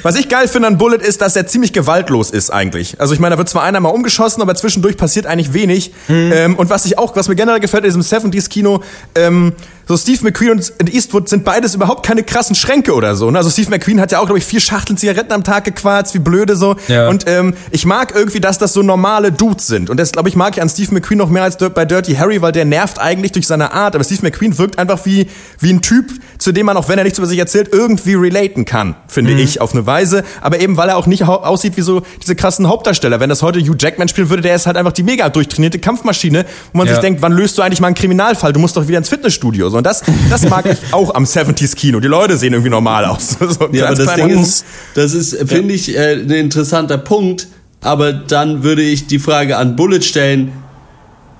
Was 0.04 0.15
ich 0.17 0.30
geil 0.30 0.48
finde 0.48 0.67
an 0.67 0.78
Bullet 0.78 0.98
ist, 0.98 1.19
dass 1.22 1.36
er 1.36 1.48
ziemlich 1.48 1.74
gewaltlos 1.74 2.30
ist 2.30 2.52
eigentlich. 2.52 3.02
Also 3.02 3.15
ich 3.15 3.19
meine, 3.19 3.34
da 3.34 3.38
wird 3.39 3.50
zwar 3.50 3.63
einer 3.63 3.80
mal 3.80 3.89
umgeschossen, 3.89 4.39
aber 4.43 4.54
zwischendurch 4.54 4.98
passiert 4.98 5.26
eigentlich 5.26 5.54
wenig. 5.54 5.93
Mhm. 6.08 6.32
Ähm, 6.32 6.56
und 6.58 6.69
was 6.69 6.86
ich 6.86 7.00
auch, 7.00 7.15
was 7.15 7.28
mir 7.28 7.36
generell 7.36 7.60
gefällt 7.60 7.86
in 7.86 7.91
diesem 7.91 8.04
70s-Kino, 8.04 8.84
ähm, 9.15 9.54
so 9.89 9.97
Steve 9.97 10.19
McQueen 10.21 10.52
und 10.52 10.93
Eastwood 10.93 11.30
sind 11.30 11.43
beides 11.43 11.73
überhaupt 11.73 12.06
keine 12.06 12.21
krassen 12.21 12.56
Schränke 12.56 12.93
oder 12.93 13.15
so. 13.15 13.32
Ne? 13.32 13.39
Also 13.39 13.49
Steve 13.49 13.71
McQueen 13.71 13.99
hat 13.99 14.12
ja 14.12 14.19
auch, 14.19 14.25
glaube 14.25 14.38
ich, 14.38 14.45
vier 14.45 14.60
Schachteln 14.60 14.97
Zigaretten 14.97 15.34
am 15.34 15.43
Tag 15.43 15.63
gequarzt, 15.63 16.13
wie 16.13 16.19
blöde 16.19 16.56
so. 16.56 16.75
Ja. 16.88 17.10
Und 17.10 17.28
ähm, 17.28 17.56
ich 17.71 17.88
mag 17.88 18.13
irgendwie, 18.13 18.39
dass 18.39 18.60
das 18.60 18.73
so 18.73 18.84
normale 18.84 19.32
Dudes 19.32 19.65
sind. 19.65 19.89
Und 19.89 19.99
das, 19.99 20.12
glaube 20.12 20.30
ich, 20.30 20.36
mag 20.36 20.56
ich 20.56 20.62
an 20.62 20.69
Steve 20.69 20.93
McQueen 20.93 21.17
noch 21.17 21.32
mehr 21.32 21.41
als 21.41 21.58
bei 21.58 21.86
Dirty 21.86 22.13
Harry, 22.13 22.39
weil 22.43 22.52
der 22.52 22.65
nervt 22.65 22.99
eigentlich 22.99 23.32
durch 23.32 23.47
seine 23.47 23.73
Art. 23.73 23.95
Aber 23.95 24.04
Steve 24.04 24.19
McQueen 24.21 24.60
wirkt 24.60 24.78
einfach 24.78 25.08
wie, 25.08 25.28
wie 25.60 25.73
ein 25.73 25.82
Typ, 25.82 26.12
zu 26.38 26.52
dem 26.52 26.67
man, 26.67 26.78
auch 26.78 26.88
wenn 26.88 26.99
er 26.99 27.04
nichts 27.04 27.17
über 27.17 27.28
sich 27.28 27.39
erzählt, 27.39 27.69
irgendwie 27.71 28.13
relaten 28.13 28.65
kann, 28.65 28.95
finde 29.08 29.32
mhm. 29.32 29.39
ich, 29.39 29.60
auf 29.60 29.73
eine 29.73 29.88
Weise. 29.88 30.23
Aber 30.41 30.60
eben, 30.60 30.78
weil 30.78 30.89
er 30.89 30.97
auch 30.97 31.08
nicht 31.08 31.23
aussieht 31.23 31.78
wie 31.78 31.82
so 31.82 32.04
diese 32.21 32.36
krassen 32.36 32.67
Hauptdarsteller. 32.67 33.19
Wenn 33.19 33.30
das 33.30 33.41
heute 33.41 33.60
Hugh 33.60 33.75
Jackman 33.80 34.08
spielen 34.08 34.30
würde, 34.30 34.43
der 34.43 34.54
ist 34.54 34.67
halt 34.67 34.78
einfach 34.78 34.93
die 34.93 35.02
mega 35.02 35.30
durchtrainierte 35.30 35.80
Kampfmaschine, 35.80 36.45
wo 36.73 36.78
man 36.78 36.86
ja. 36.86 36.93
sich 36.93 37.02
denkt, 37.02 37.23
wann 37.23 37.32
löst 37.32 37.58
du 37.58 37.63
eigentlich 37.63 37.82
mal 37.82 37.88
einen 37.88 37.95
Kriminalfall? 37.95 38.54
Du 38.54 38.60
musst 38.60 38.78
doch 38.78 38.88
wieder 38.88 38.99
ins 38.99 39.10
Fitnessstudio. 39.10 39.71
So, 39.71 39.79
und 39.80 39.86
das, 39.86 40.04
das 40.30 40.50
mag 40.50 40.65
ich 40.65 40.78
auch 40.94 41.15
am 41.15 41.24
70s 41.24 41.74
Kino. 41.74 42.02
Die 42.02 42.10
Leute 42.10 42.36
sehen 42.36 42.52
irgendwie 42.52 42.70
normal 42.70 43.06
aus. 43.06 43.38
so 43.39 43.70
ja, 43.72 43.88
aber 43.88 43.96
das 43.96 44.15
Ding 44.15 44.28
ist, 44.28 44.65
das 44.94 45.13
ist, 45.13 45.38
finde 45.48 45.74
ich, 45.74 45.96
äh, 45.96 46.15
ein 46.15 46.30
interessanter 46.30 46.98
Punkt. 46.98 47.48
Aber 47.80 48.12
dann 48.12 48.63
würde 48.63 48.82
ich 48.82 49.08
die 49.08 49.20
Frage 49.20 49.56
an 49.56 49.78
Bullet 49.78 50.02
stellen, 50.02 50.52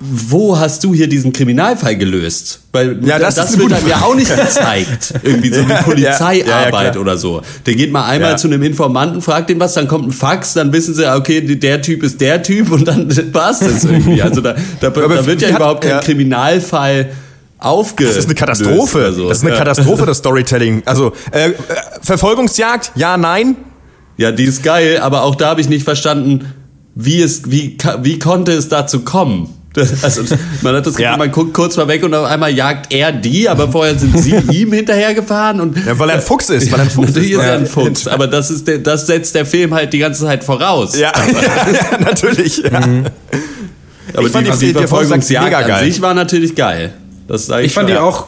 wo 0.00 0.58
hast 0.58 0.82
du 0.84 0.94
hier 0.94 1.06
diesen 1.06 1.34
Kriminalfall 1.34 1.98
gelöst? 1.98 2.60
Weil 2.72 2.98
ja, 3.04 3.18
das, 3.18 3.34
das 3.34 3.58
wird 3.58 3.72
dann 3.72 3.86
ja 3.86 4.00
auch 4.00 4.14
nicht 4.14 4.34
gezeigt. 4.44 5.12
Irgendwie 5.22 5.52
so 5.52 5.68
wie 5.68 5.74
Polizeiarbeit 5.74 6.72
ja, 6.72 6.94
ja, 6.94 6.98
oder 6.98 7.18
so. 7.18 7.42
Der 7.66 7.74
geht 7.74 7.92
mal 7.92 8.06
einmal 8.06 8.38
zu 8.38 8.48
einem 8.48 8.62
Informanten, 8.62 9.20
fragt 9.20 9.50
ihn 9.50 9.60
was, 9.60 9.74
dann 9.74 9.86
kommt 9.86 10.08
ein 10.08 10.12
Fax, 10.12 10.54
dann 10.54 10.72
wissen 10.72 10.94
sie, 10.94 11.14
okay, 11.14 11.42
der 11.42 11.82
Typ 11.82 12.02
ist 12.02 12.22
der 12.22 12.42
Typ 12.42 12.72
und 12.72 12.88
dann 12.88 13.14
war's 13.34 13.58
das 13.58 13.84
irgendwie. 13.84 14.22
Also 14.22 14.40
da, 14.40 14.54
da, 14.80 14.88
da 14.88 15.26
wird 15.26 15.42
ja 15.42 15.50
überhaupt 15.50 15.84
kein 15.84 16.00
Kriminalfall 16.00 17.10
aufge. 17.60 18.04
Das 18.04 18.16
ist 18.16 18.26
eine 18.26 18.34
Katastrophe. 18.34 19.12
So. 19.12 19.28
Das 19.28 19.38
ist 19.38 19.46
eine 19.46 19.56
Katastrophe, 19.56 20.06
das 20.06 20.18
Storytelling. 20.18 20.82
Also 20.86 21.12
äh, 21.30 21.50
Verfolgungsjagd, 22.02 22.92
ja, 22.94 23.16
nein. 23.16 23.56
Ja, 24.16 24.32
die 24.32 24.44
ist 24.44 24.62
geil, 24.62 24.98
aber 24.98 25.22
auch 25.22 25.34
da 25.34 25.48
habe 25.48 25.60
ich 25.60 25.68
nicht 25.68 25.84
verstanden, 25.84 26.52
wie 26.94 27.22
es, 27.22 27.50
wie, 27.50 27.78
wie 28.02 28.18
konnte 28.18 28.52
es 28.52 28.68
dazu 28.68 29.00
kommen? 29.00 29.54
Also, 30.02 30.22
man 30.62 30.74
hat 30.74 30.84
das 30.84 30.94
Gefühl, 30.94 31.04
ja. 31.04 31.16
man 31.16 31.30
guckt 31.30 31.54
kurz 31.54 31.76
mal 31.76 31.86
weg 31.86 32.02
und 32.02 32.12
auf 32.12 32.26
einmal 32.26 32.52
jagt 32.52 32.92
er 32.92 33.12
die, 33.12 33.48
aber 33.48 33.70
vorher 33.70 33.96
sind 33.96 34.18
sie 34.18 34.34
ihm 34.50 34.72
hinterhergefahren 34.72 35.60
und. 35.60 35.76
Ja, 35.86 35.96
weil 35.96 36.08
er 36.08 36.16
ein 36.16 36.22
Fuchs 36.22 36.50
ist, 36.50 36.72
weil 36.72 36.80
er 36.80 36.86
ein 36.86 36.90
Fuchs 36.90 37.08
natürlich 37.08 37.30
ist. 37.30 37.38
ist 37.38 37.44
er 37.44 37.54
ein 37.54 37.66
Fuchs, 37.66 38.08
aber 38.08 38.26
das 38.26 38.50
ist 38.50 38.66
der, 38.66 38.78
das 38.78 39.06
setzt 39.06 39.34
der 39.36 39.46
Film 39.46 39.72
halt 39.72 39.92
die 39.92 39.98
ganze 39.98 40.24
Zeit 40.24 40.42
voraus. 40.42 40.98
Ja, 40.98 41.12
ja 41.14 41.98
natürlich. 41.98 42.58
Ja. 42.58 42.84
Mhm. 42.84 43.06
Aber 44.12 44.26
ich 44.26 44.32
die, 44.32 44.42
die, 44.42 44.66
die 44.66 44.72
Verfolgungsjagd 44.72 45.54
an 45.54 45.84
sich 45.84 46.02
war 46.02 46.14
natürlich 46.14 46.56
geil. 46.56 46.92
Das 47.30 47.48
ich, 47.48 47.66
ich 47.66 47.74
fand 47.74 47.88
die 47.88 47.96
auch 47.96 48.26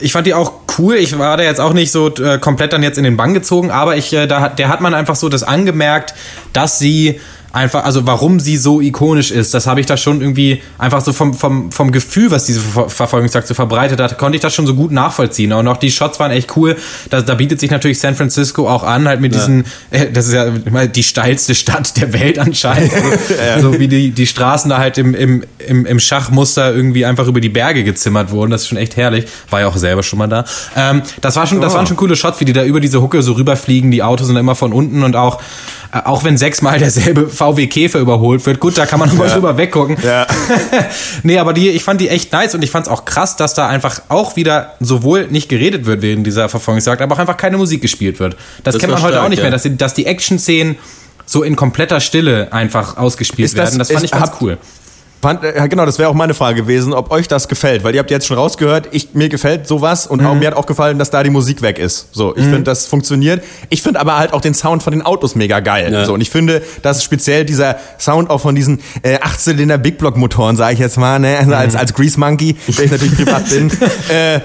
ich 0.00 0.12
fand 0.12 0.26
die 0.26 0.32
auch 0.32 0.52
cool. 0.78 0.96
Ich 0.96 1.18
war 1.18 1.36
da 1.36 1.42
jetzt 1.42 1.60
auch 1.60 1.74
nicht 1.74 1.92
so 1.92 2.08
äh, 2.08 2.38
komplett 2.38 2.72
dann 2.72 2.82
jetzt 2.82 2.96
in 2.96 3.04
den 3.04 3.18
Bann 3.18 3.34
gezogen, 3.34 3.70
aber 3.70 3.96
ich, 3.96 4.12
äh, 4.14 4.26
da, 4.26 4.48
der 4.48 4.68
hat 4.68 4.80
man 4.80 4.94
einfach 4.94 5.16
so 5.16 5.28
das 5.28 5.42
angemerkt, 5.42 6.14
dass 6.54 6.78
sie 6.78 7.20
einfach, 7.52 7.84
also 7.84 8.06
warum 8.06 8.40
sie 8.40 8.56
so 8.56 8.80
ikonisch 8.80 9.30
ist, 9.30 9.54
das 9.54 9.66
habe 9.66 9.80
ich 9.80 9.86
da 9.86 9.96
schon 9.96 10.20
irgendwie 10.20 10.62
einfach 10.78 11.02
so 11.02 11.12
vom, 11.12 11.34
vom, 11.34 11.70
vom 11.70 11.92
Gefühl, 11.92 12.30
was 12.30 12.46
diese 12.46 12.60
Ver 12.60 12.88
Verfolgungsjagd 12.88 13.46
so 13.46 13.54
verbreitet 13.54 14.00
hat, 14.00 14.18
konnte 14.18 14.36
ich 14.36 14.42
das 14.42 14.54
schon 14.54 14.66
so 14.66 14.74
gut 14.74 14.90
nachvollziehen. 14.90 15.52
Und 15.52 15.68
auch 15.68 15.76
die 15.76 15.90
Shots 15.90 16.18
waren 16.18 16.30
echt 16.30 16.56
cool. 16.56 16.76
Da, 17.10 17.20
da 17.20 17.34
bietet 17.34 17.60
sich 17.60 17.70
natürlich 17.70 18.00
San 18.00 18.14
Francisco 18.14 18.68
auch 18.68 18.82
an, 18.82 19.06
halt 19.06 19.20
mit 19.20 19.34
ja. 19.34 19.40
diesen, 19.40 19.64
äh, 19.90 20.10
das 20.10 20.28
ist 20.28 20.34
ja 20.34 20.50
die 20.86 21.02
steilste 21.02 21.54
Stadt 21.54 21.96
der 22.00 22.12
Welt 22.12 22.38
anscheinend. 22.38 22.92
ja. 23.46 23.60
So 23.60 23.78
wie 23.78 23.88
die, 23.88 24.10
die 24.10 24.26
Straßen 24.26 24.70
da 24.70 24.78
halt 24.78 24.96
im, 24.98 25.14
im, 25.14 25.44
im, 25.58 25.84
im 25.84 26.00
Schachmuster 26.00 26.74
irgendwie 26.74 27.04
einfach 27.04 27.26
über 27.26 27.40
die 27.40 27.50
Berge 27.50 27.84
gezimmert 27.84 28.30
wurden. 28.30 28.50
Das 28.50 28.62
ist 28.62 28.68
schon 28.68 28.78
echt 28.78 28.96
herrlich. 28.96 29.26
War 29.50 29.60
ja 29.60 29.68
auch 29.68 29.76
selber 29.76 30.02
schon 30.02 30.18
mal 30.18 30.28
da. 30.28 30.44
Ähm, 30.74 31.02
das 31.20 31.36
war 31.36 31.46
schon, 31.46 31.60
das 31.60 31.74
oh. 31.74 31.76
waren 31.76 31.86
schon 31.86 31.96
coole 31.96 32.16
Shots, 32.16 32.40
wie 32.40 32.44
die 32.46 32.52
da 32.52 32.64
über 32.64 32.80
diese 32.80 33.02
Hucke 33.02 33.22
so 33.22 33.32
rüberfliegen. 33.32 33.90
Die 33.90 34.02
Autos 34.02 34.26
sind 34.26 34.36
immer 34.36 34.54
von 34.54 34.72
unten 34.72 35.02
und 35.02 35.16
auch 35.16 35.40
auch 35.92 36.24
wenn 36.24 36.38
sechsmal 36.38 36.78
derselbe 36.78 37.28
VW 37.28 37.66
Käfer 37.66 37.98
überholt 37.98 38.44
wird, 38.46 38.60
gut, 38.60 38.78
da 38.78 38.86
kann 38.86 38.98
man 38.98 39.10
nochmal 39.10 39.28
ja. 39.28 39.34
drüber 39.34 39.56
weggucken. 39.58 39.96
Ja. 40.02 40.26
nee, 41.22 41.38
aber 41.38 41.52
die, 41.52 41.68
ich 41.68 41.84
fand 41.84 42.00
die 42.00 42.08
echt 42.08 42.32
nice 42.32 42.54
und 42.54 42.64
ich 42.64 42.70
fand 42.70 42.86
es 42.86 42.92
auch 42.92 43.04
krass, 43.04 43.36
dass 43.36 43.54
da 43.54 43.68
einfach 43.68 44.00
auch 44.08 44.36
wieder 44.36 44.74
sowohl 44.80 45.26
nicht 45.26 45.48
geredet 45.48 45.84
wird 45.84 46.00
während 46.00 46.26
dieser 46.26 46.48
Verfolgungsjagd, 46.48 47.02
aber 47.02 47.14
auch 47.14 47.18
einfach 47.18 47.36
keine 47.36 47.58
Musik 47.58 47.82
gespielt 47.82 48.20
wird. 48.20 48.36
Das, 48.64 48.74
das 48.74 48.78
kennt 48.80 48.92
man 48.92 49.02
heute 49.02 49.14
stark, 49.14 49.26
auch 49.26 49.28
nicht 49.28 49.38
ja. 49.38 49.44
mehr, 49.44 49.50
dass 49.50 49.62
die, 49.64 49.76
dass 49.76 49.92
die 49.92 50.06
Action-Szenen 50.06 50.76
so 51.26 51.42
in 51.42 51.56
kompletter 51.56 52.00
Stille 52.00 52.52
einfach 52.52 52.96
ausgespielt 52.96 53.50
das- 53.50 53.56
werden. 53.56 53.78
Das 53.78 53.88
fand 53.88 53.98
ist- 54.00 54.04
ich 54.06 54.10
ganz 54.12 54.30
habt- 54.30 54.42
cool. 54.42 54.58
Fand, 55.22 55.44
äh, 55.44 55.68
genau, 55.68 55.86
das 55.86 56.00
wäre 56.00 56.08
auch 56.10 56.14
meine 56.14 56.34
Frage 56.34 56.62
gewesen, 56.62 56.92
ob 56.92 57.12
euch 57.12 57.28
das 57.28 57.46
gefällt, 57.46 57.84
weil 57.84 57.94
ihr 57.94 58.00
habt 58.00 58.10
jetzt 58.10 58.26
schon 58.26 58.36
rausgehört, 58.36 58.88
ich, 58.90 59.14
mir 59.14 59.28
gefällt 59.28 59.68
sowas 59.68 60.06
und 60.08 60.20
Mhm. 60.20 60.26
auch, 60.26 60.34
mir 60.34 60.48
hat 60.48 60.56
auch 60.56 60.66
gefallen, 60.66 60.98
dass 60.98 61.10
da 61.10 61.22
die 61.22 61.30
Musik 61.30 61.62
weg 61.62 61.78
ist. 61.78 62.08
So, 62.12 62.34
ich 62.36 62.42
finde, 62.42 62.64
das 62.64 62.88
funktioniert. 62.88 63.42
Ich 63.68 63.82
finde 63.82 64.00
aber 64.00 64.18
halt 64.18 64.32
auch 64.32 64.40
den 64.40 64.52
Sound 64.54 64.82
von 64.82 64.92
den 64.92 65.02
Autos 65.02 65.36
mega 65.36 65.60
geil. 65.60 65.92
Ja. 65.92 66.04
So, 66.04 66.14
und 66.14 66.20
ich 66.20 66.30
finde, 66.30 66.60
dass 66.82 67.04
speziell 67.04 67.44
dieser 67.44 67.76
Sound 68.00 68.30
auch 68.30 68.40
von 68.40 68.56
diesen 68.56 68.80
äh, 69.02 69.18
Achtzylinder 69.20 69.78
Big 69.78 69.96
Block 69.98 70.16
Motoren, 70.16 70.56
sage 70.56 70.74
ich 70.74 70.80
jetzt 70.80 70.98
mal, 70.98 71.20
ne, 71.20 71.36
also 71.38 71.50
Mhm. 71.50 71.56
als 71.56 71.76
als 71.76 71.94
Grease 71.94 72.18
Monkey, 72.18 72.54
der 72.66 72.84
ich 72.84 72.90
natürlich 72.90 73.14
privat 73.16 73.48
bin. 73.48 73.70
Äh, 74.08 74.40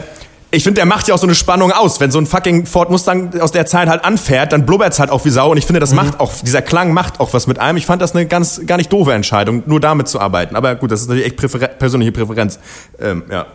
ich 0.57 0.63
finde, 0.63 0.79
der 0.79 0.85
macht 0.85 1.07
ja 1.07 1.13
auch 1.15 1.19
so 1.19 1.25
eine 1.27 1.35
Spannung 1.35 1.71
aus. 1.71 1.99
Wenn 1.99 2.11
so 2.11 2.19
ein 2.19 2.25
fucking 2.25 2.65
Ford 2.65 2.89
Mustang 2.89 3.39
aus 3.39 3.51
der 3.51 3.65
Zeit 3.65 3.87
halt 3.87 4.03
anfährt, 4.03 4.51
dann 4.51 4.65
blubbert's 4.65 4.99
halt 4.99 5.09
auch 5.11 5.23
wie 5.23 5.29
Sau. 5.29 5.51
Und 5.51 5.57
ich 5.57 5.65
finde, 5.65 5.79
Mhm. 5.79 5.81
das 5.81 5.93
macht 5.93 6.19
auch, 6.19 6.33
dieser 6.43 6.61
Klang 6.61 6.91
macht 6.93 7.19
auch 7.19 7.33
was 7.33 7.47
mit 7.47 7.59
einem. 7.59 7.77
Ich 7.77 7.85
fand 7.85 8.01
das 8.01 8.13
eine 8.15 8.25
ganz, 8.25 8.61
gar 8.65 8.77
nicht 8.77 8.91
doofe 8.91 9.13
Entscheidung, 9.13 9.63
nur 9.67 9.79
damit 9.79 10.07
zu 10.07 10.19
arbeiten. 10.19 10.55
Aber 10.55 10.75
gut, 10.75 10.91
das 10.91 11.01
ist 11.01 11.07
natürlich 11.07 11.27
echt 11.27 11.37
Präfer 11.37 11.59
persönliche 11.67 12.11
Präferenz. 12.11 12.59
Ähm, 12.99 13.23
ja. 13.31 13.45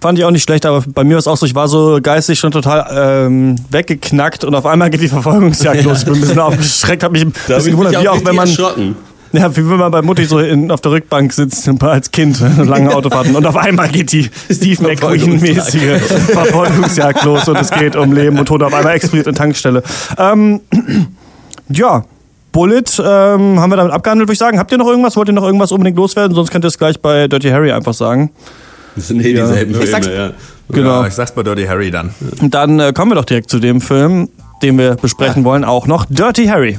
Fand 0.00 0.16
ich 0.18 0.24
auch 0.24 0.30
nicht 0.30 0.44
schlecht, 0.44 0.64
aber 0.64 0.84
bei 0.86 1.02
mir 1.02 1.14
war 1.14 1.18
es 1.18 1.26
auch 1.26 1.36
so, 1.36 1.44
ich 1.44 1.54
war 1.56 1.66
so 1.66 1.98
geistig 2.00 2.38
schon 2.38 2.52
total 2.52 2.86
ähm, 3.26 3.56
weggeknackt 3.70 4.44
und 4.44 4.54
auf 4.54 4.64
einmal 4.64 4.90
geht 4.90 5.00
die 5.00 5.08
Verfolgungsjagd 5.08 5.82
los. 5.84 6.00
Ich 6.00 6.04
bin 6.04 6.14
ein 6.14 6.20
bisschen 6.20 6.38
aufgeschreckt, 6.38 7.02
hab 7.02 7.10
mich 7.12 7.22
ein 7.22 7.32
bisschen 7.32 7.72
gewundert, 7.72 8.00
wie 8.02 8.08
auch 8.08 8.24
wenn 8.24 8.36
man. 8.36 8.48
Ja, 9.32 9.56
wie 9.56 9.68
wenn 9.70 9.78
man 9.78 9.90
bei 9.90 10.02
Mutti 10.02 10.24
so 10.24 10.38
in, 10.38 10.70
auf 10.70 10.80
der 10.80 10.92
Rückbank 10.92 11.32
sitzt 11.32 11.68
als 11.82 12.10
Kind, 12.10 12.40
lange 12.58 12.94
Autofahrten 12.94 13.36
und 13.36 13.46
auf 13.46 13.56
einmal 13.56 13.88
geht 13.88 14.12
die 14.12 14.30
Steve 14.50 14.82
McQueen-mäßige 14.82 15.98
Verfolgungsjagd 16.32 17.24
los 17.24 17.48
und 17.48 17.56
es 17.56 17.70
geht 17.70 17.96
um 17.96 18.12
Leben 18.12 18.38
und 18.38 18.46
Tod. 18.46 18.62
Auf 18.62 18.74
einmal 18.74 18.94
explodiert 18.94 19.26
eine 19.28 19.36
Tankstelle. 19.36 19.82
Ähm, 20.16 20.60
ja. 21.68 22.04
Bullet 22.50 22.82
ähm, 22.98 23.60
haben 23.60 23.70
wir 23.70 23.76
damit 23.76 23.92
abgehandelt, 23.92 24.26
würde 24.26 24.32
ich 24.32 24.38
sagen. 24.38 24.58
Habt 24.58 24.72
ihr 24.72 24.78
noch 24.78 24.88
irgendwas? 24.88 25.16
Wollt 25.16 25.28
ihr 25.28 25.34
noch 25.34 25.44
irgendwas 25.44 25.70
unbedingt 25.70 25.98
loswerden? 25.98 26.34
Sonst 26.34 26.50
könnt 26.50 26.64
ihr 26.64 26.68
es 26.68 26.78
gleich 26.78 26.98
bei 26.98 27.28
Dirty 27.28 27.50
Harry 27.50 27.70
einfach 27.70 27.92
sagen. 27.92 28.30
Das 28.96 29.08
sind 29.08 29.20
eh 29.24 29.34
dieselben 29.34 29.80
Ich 29.80 29.90
sag's- 29.90 30.06
Filme, 30.06 30.22
ja. 30.22 30.32
Genau. 30.70 31.02
Ja, 31.02 31.06
ich 31.06 31.14
sag's 31.14 31.32
bei 31.32 31.42
Dirty 31.42 31.66
Harry 31.66 31.90
dann. 31.90 32.14
Dann 32.40 32.80
äh, 32.80 32.92
kommen 32.92 33.10
wir 33.12 33.16
doch 33.16 33.24
direkt 33.26 33.50
zu 33.50 33.58
dem 33.58 33.80
Film, 33.80 34.28
den 34.62 34.78
wir 34.78 34.96
besprechen 34.96 35.44
wollen, 35.44 35.64
auch 35.64 35.86
noch 35.86 36.06
Dirty 36.08 36.46
Harry. 36.46 36.78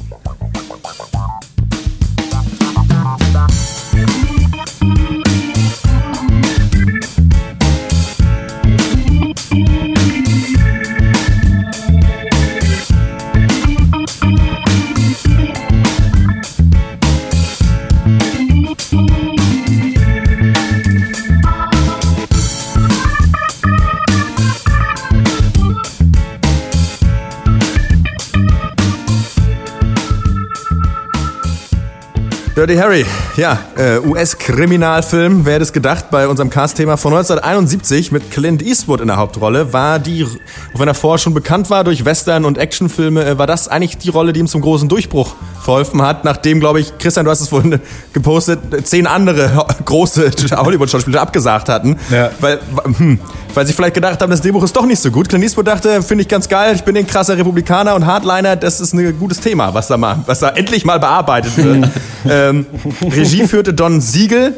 Dirty 32.60 32.76
Harry, 32.76 33.06
ja, 33.38 33.58
äh, 33.74 34.00
US-Kriminalfilm, 34.06 35.46
wer 35.46 35.54
hätte 35.54 35.62
es 35.62 35.72
gedacht, 35.72 36.10
bei 36.10 36.28
unserem 36.28 36.50
Cast-Thema 36.50 36.98
von 36.98 37.14
1971 37.14 38.12
mit 38.12 38.30
Clint 38.30 38.60
Eastwood 38.60 39.00
in 39.00 39.06
der 39.06 39.16
Hauptrolle, 39.16 39.72
war 39.72 39.98
die, 39.98 40.26
auch 40.74 40.78
wenn 40.78 40.86
er 40.86 40.92
vorher 40.92 41.16
schon 41.16 41.32
bekannt 41.32 41.70
war 41.70 41.84
durch 41.84 42.04
Western- 42.04 42.44
und 42.44 42.58
Actionfilme, 42.58 43.24
äh, 43.24 43.38
war 43.38 43.46
das 43.46 43.68
eigentlich 43.68 43.96
die 43.96 44.10
Rolle, 44.10 44.34
die 44.34 44.40
ihm 44.40 44.46
zum 44.46 44.60
großen 44.60 44.90
Durchbruch 44.90 45.36
verholfen 45.62 46.02
hat, 46.02 46.26
nachdem, 46.26 46.60
glaube 46.60 46.80
ich, 46.80 46.98
Christian, 46.98 47.24
du 47.24 47.30
hast 47.30 47.40
es 47.40 47.48
vorhin 47.48 47.80
gepostet, 48.12 48.60
zehn 48.86 49.06
andere 49.06 49.66
große 49.86 50.30
Hollywood-Schauspieler 50.54 51.22
abgesagt 51.22 51.70
hatten, 51.70 51.96
Ja. 52.10 52.30
weil, 52.40 52.60
hm, 52.98 53.20
weil 53.54 53.66
sie 53.66 53.72
vielleicht 53.72 53.94
gedacht 53.94 54.20
haben, 54.20 54.30
das 54.30 54.40
Drehbuch 54.40 54.62
ist 54.62 54.74
doch 54.76 54.86
nicht 54.86 55.00
so 55.00 55.10
gut. 55.10 55.28
Clint 55.28 55.44
Eastwood 55.44 55.66
dachte, 55.66 56.02
finde 56.02 56.22
ich 56.22 56.28
ganz 56.28 56.48
geil, 56.48 56.74
ich 56.74 56.82
bin 56.82 56.96
ein 56.96 57.06
krasser 57.06 57.36
Republikaner 57.36 57.94
und 57.94 58.06
Hardliner, 58.06 58.56
das 58.56 58.80
ist 58.80 58.92
ein 58.92 59.18
gutes 59.18 59.40
Thema, 59.40 59.74
was 59.74 59.88
da 59.88 59.96
mal, 59.96 60.20
was 60.26 60.40
da 60.40 60.50
endlich 60.50 60.84
mal 60.84 60.98
bearbeitet 60.98 61.56
wird. 61.56 61.88
ähm, 62.28 62.66
Regie 63.02 63.46
führte 63.46 63.74
Don 63.74 64.00
Siegel. 64.00 64.54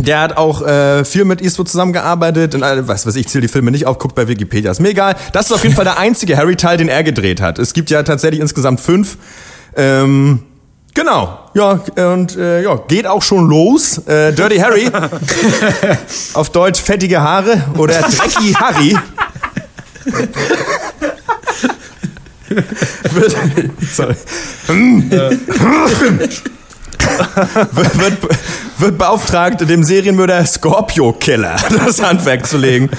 Der 0.00 0.20
hat 0.20 0.36
auch 0.36 0.62
äh, 0.64 1.04
viel 1.04 1.24
mit 1.24 1.42
Eastwood 1.42 1.68
zusammengearbeitet. 1.68 2.54
Und, 2.54 2.62
äh, 2.62 2.86
was 2.86 3.04
weiß 3.04 3.16
ich, 3.16 3.26
zähle 3.28 3.42
die 3.42 3.48
Filme 3.48 3.72
nicht 3.72 3.86
auf, 3.86 3.98
guckt 3.98 4.14
bei 4.14 4.28
Wikipedia, 4.28 4.70
ist 4.70 4.80
mir 4.80 4.90
egal. 4.90 5.16
Das 5.32 5.46
ist 5.46 5.52
auf 5.52 5.64
jeden 5.64 5.74
Fall 5.74 5.84
der 5.84 5.98
einzige 5.98 6.36
Harry-Teil, 6.36 6.76
den 6.76 6.88
er 6.88 7.02
gedreht 7.02 7.40
hat. 7.40 7.58
Es 7.58 7.72
gibt 7.72 7.90
ja 7.90 8.04
tatsächlich 8.04 8.40
insgesamt 8.40 8.80
fünf. 8.80 9.18
Ähm, 9.76 10.44
genau, 10.98 11.38
ja, 11.54 11.80
und 12.12 12.36
äh, 12.36 12.62
ja, 12.62 12.76
geht 12.88 13.06
auch 13.06 13.22
schon 13.22 13.48
los. 13.48 13.98
Äh, 13.98 14.32
Dirty 14.32 14.58
Harry, 14.58 14.90
auf 16.34 16.50
Deutsch 16.50 16.80
fettige 16.80 17.20
Haare 17.20 17.62
oder 17.76 18.00
Drecky 18.00 18.52
Harry. 18.54 18.96
sorry. 23.92 24.16
wird, 27.72 28.18
wird, 28.78 28.98
beauftragt, 28.98 29.68
dem 29.68 29.84
Serienmörder 29.84 30.44
Scorpio 30.46 31.12
Killer 31.12 31.56
das 31.84 32.02
Handwerk 32.02 32.46
zu 32.46 32.58
legen. 32.58 32.90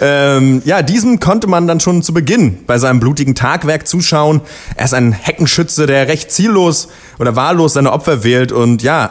Ähm, 0.00 0.62
ja, 0.64 0.82
diesem 0.82 1.20
konnte 1.20 1.46
man 1.46 1.66
dann 1.66 1.80
schon 1.80 2.02
zu 2.02 2.12
Beginn 2.12 2.64
bei 2.66 2.78
seinem 2.78 3.00
blutigen 3.00 3.34
Tagwerk 3.34 3.86
zuschauen. 3.86 4.40
Er 4.76 4.84
ist 4.84 4.94
ein 4.94 5.12
Heckenschütze, 5.12 5.86
der 5.86 6.08
recht 6.08 6.30
ziellos 6.32 6.88
oder 7.18 7.36
wahllos 7.36 7.74
seine 7.74 7.92
Opfer 7.92 8.24
wählt 8.24 8.52
und 8.52 8.82
ja, 8.82 9.10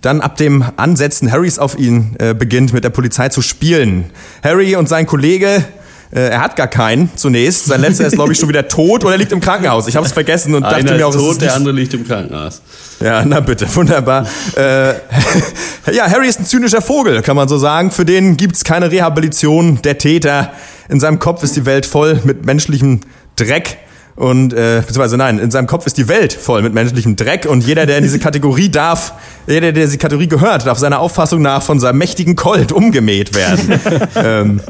dann 0.00 0.20
ab 0.20 0.36
dem 0.36 0.64
Ansetzen 0.76 1.30
Harrys 1.30 1.58
auf 1.58 1.78
ihn 1.78 2.16
äh, 2.18 2.34
beginnt, 2.34 2.72
mit 2.72 2.84
der 2.84 2.90
Polizei 2.90 3.28
zu 3.28 3.42
spielen. 3.42 4.10
Harry 4.42 4.76
und 4.76 4.88
sein 4.88 5.06
Kollege 5.06 5.64
äh, 6.12 6.30
er 6.30 6.40
hat 6.40 6.56
gar 6.56 6.66
keinen 6.66 7.10
zunächst. 7.16 7.66
Sein 7.66 7.80
letzter 7.80 8.06
ist, 8.06 8.14
glaube 8.14 8.32
ich, 8.32 8.38
schon 8.38 8.48
wieder 8.48 8.66
tot 8.66 9.04
oder 9.04 9.14
er 9.14 9.18
liegt 9.18 9.32
im 9.32 9.40
Krankenhaus. 9.40 9.86
Ich 9.86 9.94
habe 9.94 10.06
es 10.06 10.12
vergessen 10.12 10.54
und 10.54 10.62
dachte 10.62 10.76
Einer 10.76 10.94
mir 10.94 11.06
auch, 11.06 11.10
ist 11.10 11.16
es 11.16 11.22
tot, 11.22 11.32
ist 11.32 11.42
der 11.42 11.54
andere 11.54 11.72
liegt 11.72 11.94
im 11.94 12.06
Krankenhaus. 12.06 12.62
ja, 13.00 13.24
na 13.24 13.38
bitte, 13.40 13.72
wunderbar. 13.74 14.26
äh, 14.56 14.94
ja, 15.92 16.10
Harry 16.10 16.28
ist 16.28 16.40
ein 16.40 16.46
zynischer 16.46 16.82
Vogel, 16.82 17.22
kann 17.22 17.36
man 17.36 17.48
so 17.48 17.58
sagen. 17.58 17.92
Für 17.92 18.04
den 18.04 18.36
gibt's 18.36 18.64
keine 18.64 18.90
Rehabilitation. 18.90 19.82
Der 19.82 19.98
Täter, 19.98 20.52
in 20.88 20.98
seinem 20.98 21.20
Kopf 21.20 21.44
ist 21.44 21.54
die 21.54 21.64
Welt 21.64 21.86
voll 21.86 22.20
mit 22.24 22.44
menschlichem 22.44 23.00
Dreck. 23.36 23.78
Und, 24.16 24.52
äh, 24.52 24.80
beziehungsweise 24.80 25.16
nein, 25.16 25.38
in 25.38 25.50
seinem 25.50 25.66
Kopf 25.66 25.86
ist 25.86 25.96
die 25.96 26.08
Welt 26.08 26.32
voll 26.32 26.60
mit 26.60 26.74
menschlichem 26.74 27.16
Dreck 27.16 27.46
und 27.46 27.64
jeder, 27.64 27.86
der 27.86 27.96
in 27.96 28.02
diese 28.02 28.18
Kategorie 28.18 28.68
darf, 28.68 29.14
jeder, 29.46 29.72
der 29.72 29.86
diese 29.86 29.96
Kategorie 29.96 30.26
gehört, 30.26 30.66
darf 30.66 30.78
seiner 30.78 30.98
Auffassung 30.98 31.40
nach 31.40 31.62
von 31.62 31.80
seinem 31.80 31.98
mächtigen 31.98 32.36
Colt 32.36 32.70
umgemäht 32.70 33.34
werden. 33.34 33.80
ähm, 34.16 34.60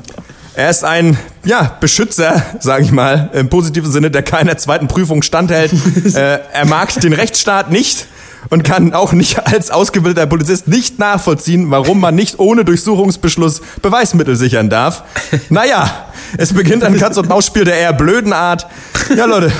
er 0.55 0.71
ist 0.71 0.85
ein, 0.85 1.19
ja, 1.45 1.77
Beschützer, 1.81 2.43
sage 2.61 2.85
ich 2.85 2.93
mal, 2.93 3.31
im 3.33 3.49
positiven 3.49 3.91
Sinne, 3.91 4.11
der 4.11 4.23
keiner 4.23 4.57
zweiten 4.57 4.89
Prüfung 4.89 5.23
standhält. 5.23 5.73
äh, 6.15 6.39
er 6.53 6.67
mag 6.67 6.93
den 7.01 7.13
Rechtsstaat 7.13 7.71
nicht 7.71 8.07
und 8.49 8.65
kann 8.65 8.95
auch 8.95 9.13
nicht 9.13 9.47
als 9.47 9.71
ausgebildeter 9.71 10.27
Polizist 10.27 10.69
nicht 10.69 10.99
nachvollziehen, 10.99 11.71
warum 11.71 12.01
man 12.01 12.15
nicht 12.15 12.39
ohne 12.39 12.65
Durchsuchungsbeschluss 12.65 13.61
Beweismittel 13.83 14.37
sichern 14.37 14.71
darf. 14.71 15.05
Naja, 15.51 16.07
es 16.39 16.53
beginnt 16.53 16.85
ein 16.85 16.99
Katz-und-Maus-Spiel 16.99 17.65
der 17.65 17.77
eher 17.77 17.93
blöden 17.93 18.33
Art. 18.33 18.67
Ja, 19.15 19.27
Leute, 19.27 19.53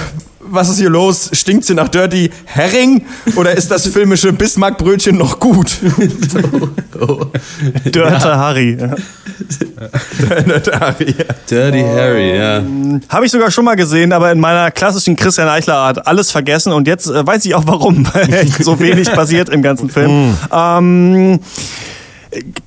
was 0.51 0.69
ist 0.69 0.79
hier 0.79 0.91
los? 0.91 1.31
Stinkt's 1.33 1.69
hier 1.69 1.77
nach 1.77 1.89
Dirty 1.89 2.31
Herring? 2.45 3.07
Oder 3.37 3.53
ist 3.57 3.71
das 3.71 3.87
filmische 3.87 4.33
Bismarckbrötchen 4.33 5.17
noch 5.17 5.39
gut? 5.39 5.79
Dörter 7.93 8.37
Harry. 8.37 8.77
Ja. 8.79 8.95
Dirty 11.49 11.83
Harry, 11.83 12.37
ja. 12.37 12.63
Habe 13.09 13.27
ich 13.27 13.33
sogar 13.33 13.51
schon 13.51 13.65
mal 13.65 13.77
gesehen, 13.77 14.13
aber 14.13 14.33
in 14.33 14.41
meiner 14.41 14.71
klassischen 14.71 15.17
Christian 15.17 15.49
Eichler 15.49 15.77
Art 15.77 16.07
alles 16.07 16.31
vergessen 16.31 16.73
und 16.73 16.87
jetzt 16.87 17.07
äh, 17.07 17.27
weiß 17.27 17.45
ich 17.47 17.55
auch 17.55 17.65
warum, 17.67 18.07
weil 18.15 18.47
so 18.61 18.79
wenig 18.81 19.11
passiert 19.13 19.49
im 19.49 19.63
ganzen 19.63 19.89
Film. 19.91 20.37
Ähm, 20.53 21.41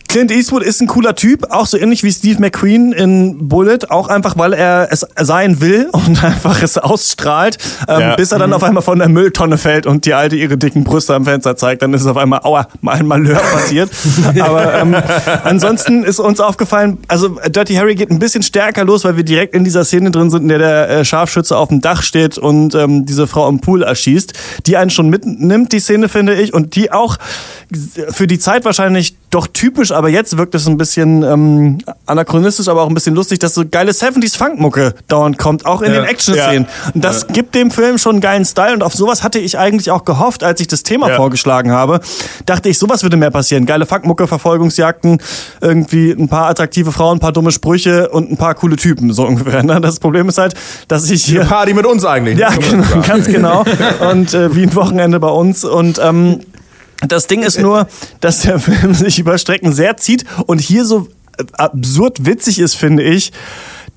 Clint 0.07 0.29
Eastwood 0.31 0.61
ist 0.61 0.81
ein 0.81 0.87
cooler 0.87 1.15
Typ, 1.15 1.49
auch 1.49 1.65
so 1.65 1.77
ähnlich 1.77 2.03
wie 2.03 2.11
Steve 2.11 2.39
McQueen 2.39 2.91
in 2.91 3.47
Bullet, 3.47 3.79
auch 3.89 4.09
einfach, 4.09 4.37
weil 4.37 4.53
er 4.53 4.89
es 4.91 5.05
sein 5.19 5.59
will 5.61 5.89
und 5.91 6.23
einfach 6.23 6.61
es 6.61 6.77
ausstrahlt, 6.77 7.57
ähm, 7.87 7.99
Ja. 7.99 8.15
bis 8.15 8.31
er 8.31 8.39
dann 8.39 8.53
auf 8.53 8.61
einmal 8.63 8.83
von 8.83 8.99
der 8.99 9.09
Mülltonne 9.09 9.57
fällt 9.57 9.85
und 9.87 10.05
die 10.05 10.13
Alte 10.13 10.35
ihre 10.35 10.57
dicken 10.57 10.83
Brüste 10.83 11.15
am 11.15 11.25
Fenster 11.25 11.55
zeigt, 11.55 11.81
dann 11.81 11.93
ist 11.93 12.01
es 12.01 12.07
auf 12.07 12.17
einmal, 12.17 12.41
aua, 12.43 12.67
mal 12.81 12.95
ein 12.97 13.07
Malheur 13.07 13.39
passiert. 13.53 13.89
Aber 14.39 14.73
ähm, 14.75 14.95
ansonsten 15.43 16.03
ist 16.03 16.19
uns 16.19 16.39
aufgefallen, 16.39 16.97
also 17.07 17.29
Dirty 17.47 17.75
Harry 17.75 17.95
geht 17.95 18.11
ein 18.11 18.19
bisschen 18.19 18.43
stärker 18.43 18.83
los, 18.83 19.03
weil 19.05 19.17
wir 19.17 19.23
direkt 19.23 19.55
in 19.55 19.63
dieser 19.63 19.83
Szene 19.85 20.11
drin 20.11 20.29
sind, 20.29 20.43
in 20.43 20.49
der 20.49 20.59
der 20.59 20.89
äh, 20.89 21.05
Scharfschütze 21.05 21.57
auf 21.57 21.69
dem 21.69 21.81
Dach 21.81 22.03
steht 22.03 22.37
und 22.37 22.75
ähm, 22.75 23.05
diese 23.05 23.25
Frau 23.27 23.49
im 23.49 23.59
Pool 23.61 23.81
erschießt, 23.81 24.33
die 24.67 24.77
einen 24.77 24.89
schon 24.91 25.09
mitnimmt, 25.09 25.71
die 25.71 25.79
Szene 25.79 26.09
finde 26.09 26.35
ich, 26.35 26.53
und 26.53 26.75
die 26.75 26.91
auch 26.91 27.17
für 28.09 28.27
die 28.27 28.37
Zeit 28.39 28.65
wahrscheinlich 28.65 29.15
doch 29.33 29.47
typisch, 29.47 29.91
aber 29.91 30.09
jetzt 30.09 30.37
wirkt 30.37 30.53
es 30.53 30.67
ein 30.67 30.77
bisschen 30.77 31.23
ähm, 31.23 31.79
anachronistisch, 32.05 32.67
aber 32.67 32.83
auch 32.83 32.87
ein 32.87 32.93
bisschen 32.93 33.15
lustig, 33.15 33.39
dass 33.39 33.55
so 33.55 33.63
geile 33.69 33.91
70s 33.91 34.37
Funkmucke 34.37 34.93
dauernd 35.07 35.37
kommt, 35.37 35.65
auch 35.65 35.81
in 35.81 35.91
ja. 35.91 36.01
den 36.01 36.05
Action-Szenen. 36.05 36.65
Ja. 36.65 36.91
Und 36.93 37.03
das 37.03 37.23
ja. 37.23 37.33
gibt 37.33 37.55
dem 37.55 37.71
Film 37.71 37.97
schon 37.97 38.13
einen 38.13 38.21
geilen 38.21 38.45
Style 38.45 38.73
und 38.73 38.83
auf 38.83 38.93
sowas 38.93 39.23
hatte 39.23 39.39
ich 39.39 39.57
eigentlich 39.57 39.89
auch 39.89 40.05
gehofft, 40.05 40.43
als 40.43 40.61
ich 40.61 40.67
das 40.67 40.83
Thema 40.83 41.09
vorgeschlagen 41.09 41.71
habe. 41.71 41.99
Dachte 42.45 42.69
ich, 42.69 42.77
sowas 42.77 43.03
würde 43.03 43.17
mehr 43.17 43.31
passieren. 43.31 43.65
Geile 43.65 43.85
Funkmucke, 43.85 44.27
Verfolgungsjagden, 44.27 45.19
irgendwie 45.61 46.11
ein 46.11 46.27
paar 46.27 46.49
attraktive 46.49 46.91
Frauen, 46.91 47.17
ein 47.17 47.19
paar 47.19 47.31
dumme 47.31 47.51
Sprüche 47.51 48.09
und 48.09 48.31
ein 48.31 48.37
paar 48.37 48.53
coole 48.53 48.75
Typen, 48.75 49.13
so 49.13 49.25
ungefähr. 49.27 49.63
Ne? 49.63 49.81
Das 49.81 49.99
Problem 49.99 50.29
ist 50.29 50.37
halt, 50.37 50.53
dass 50.87 51.09
ich 51.09 51.23
hier... 51.23 51.41
Eine 51.41 51.49
Party 51.49 51.73
mit 51.73 51.85
uns 51.85 52.05
eigentlich. 52.05 52.37
Ja, 52.37 52.51
genau, 52.51 53.01
ganz 53.07 53.25
genau. 53.25 53.63
Und 54.11 54.33
äh, 54.33 54.55
wie 54.55 54.63
ein 54.63 54.75
Wochenende 54.75 55.19
bei 55.19 55.29
uns 55.29 55.63
und 55.63 55.99
ähm, 56.03 56.41
das 57.07 57.27
Ding 57.27 57.43
ist 57.43 57.59
nur, 57.59 57.87
dass 58.21 58.41
der 58.41 58.59
Film 58.59 58.93
sich 58.93 59.19
über 59.19 59.37
Strecken 59.37 59.73
sehr 59.73 59.97
zieht 59.97 60.25
und 60.45 60.59
hier 60.59 60.85
so 60.85 61.07
absurd 61.53 62.25
witzig 62.25 62.59
ist, 62.59 62.75
finde 62.75 63.03
ich, 63.03 63.31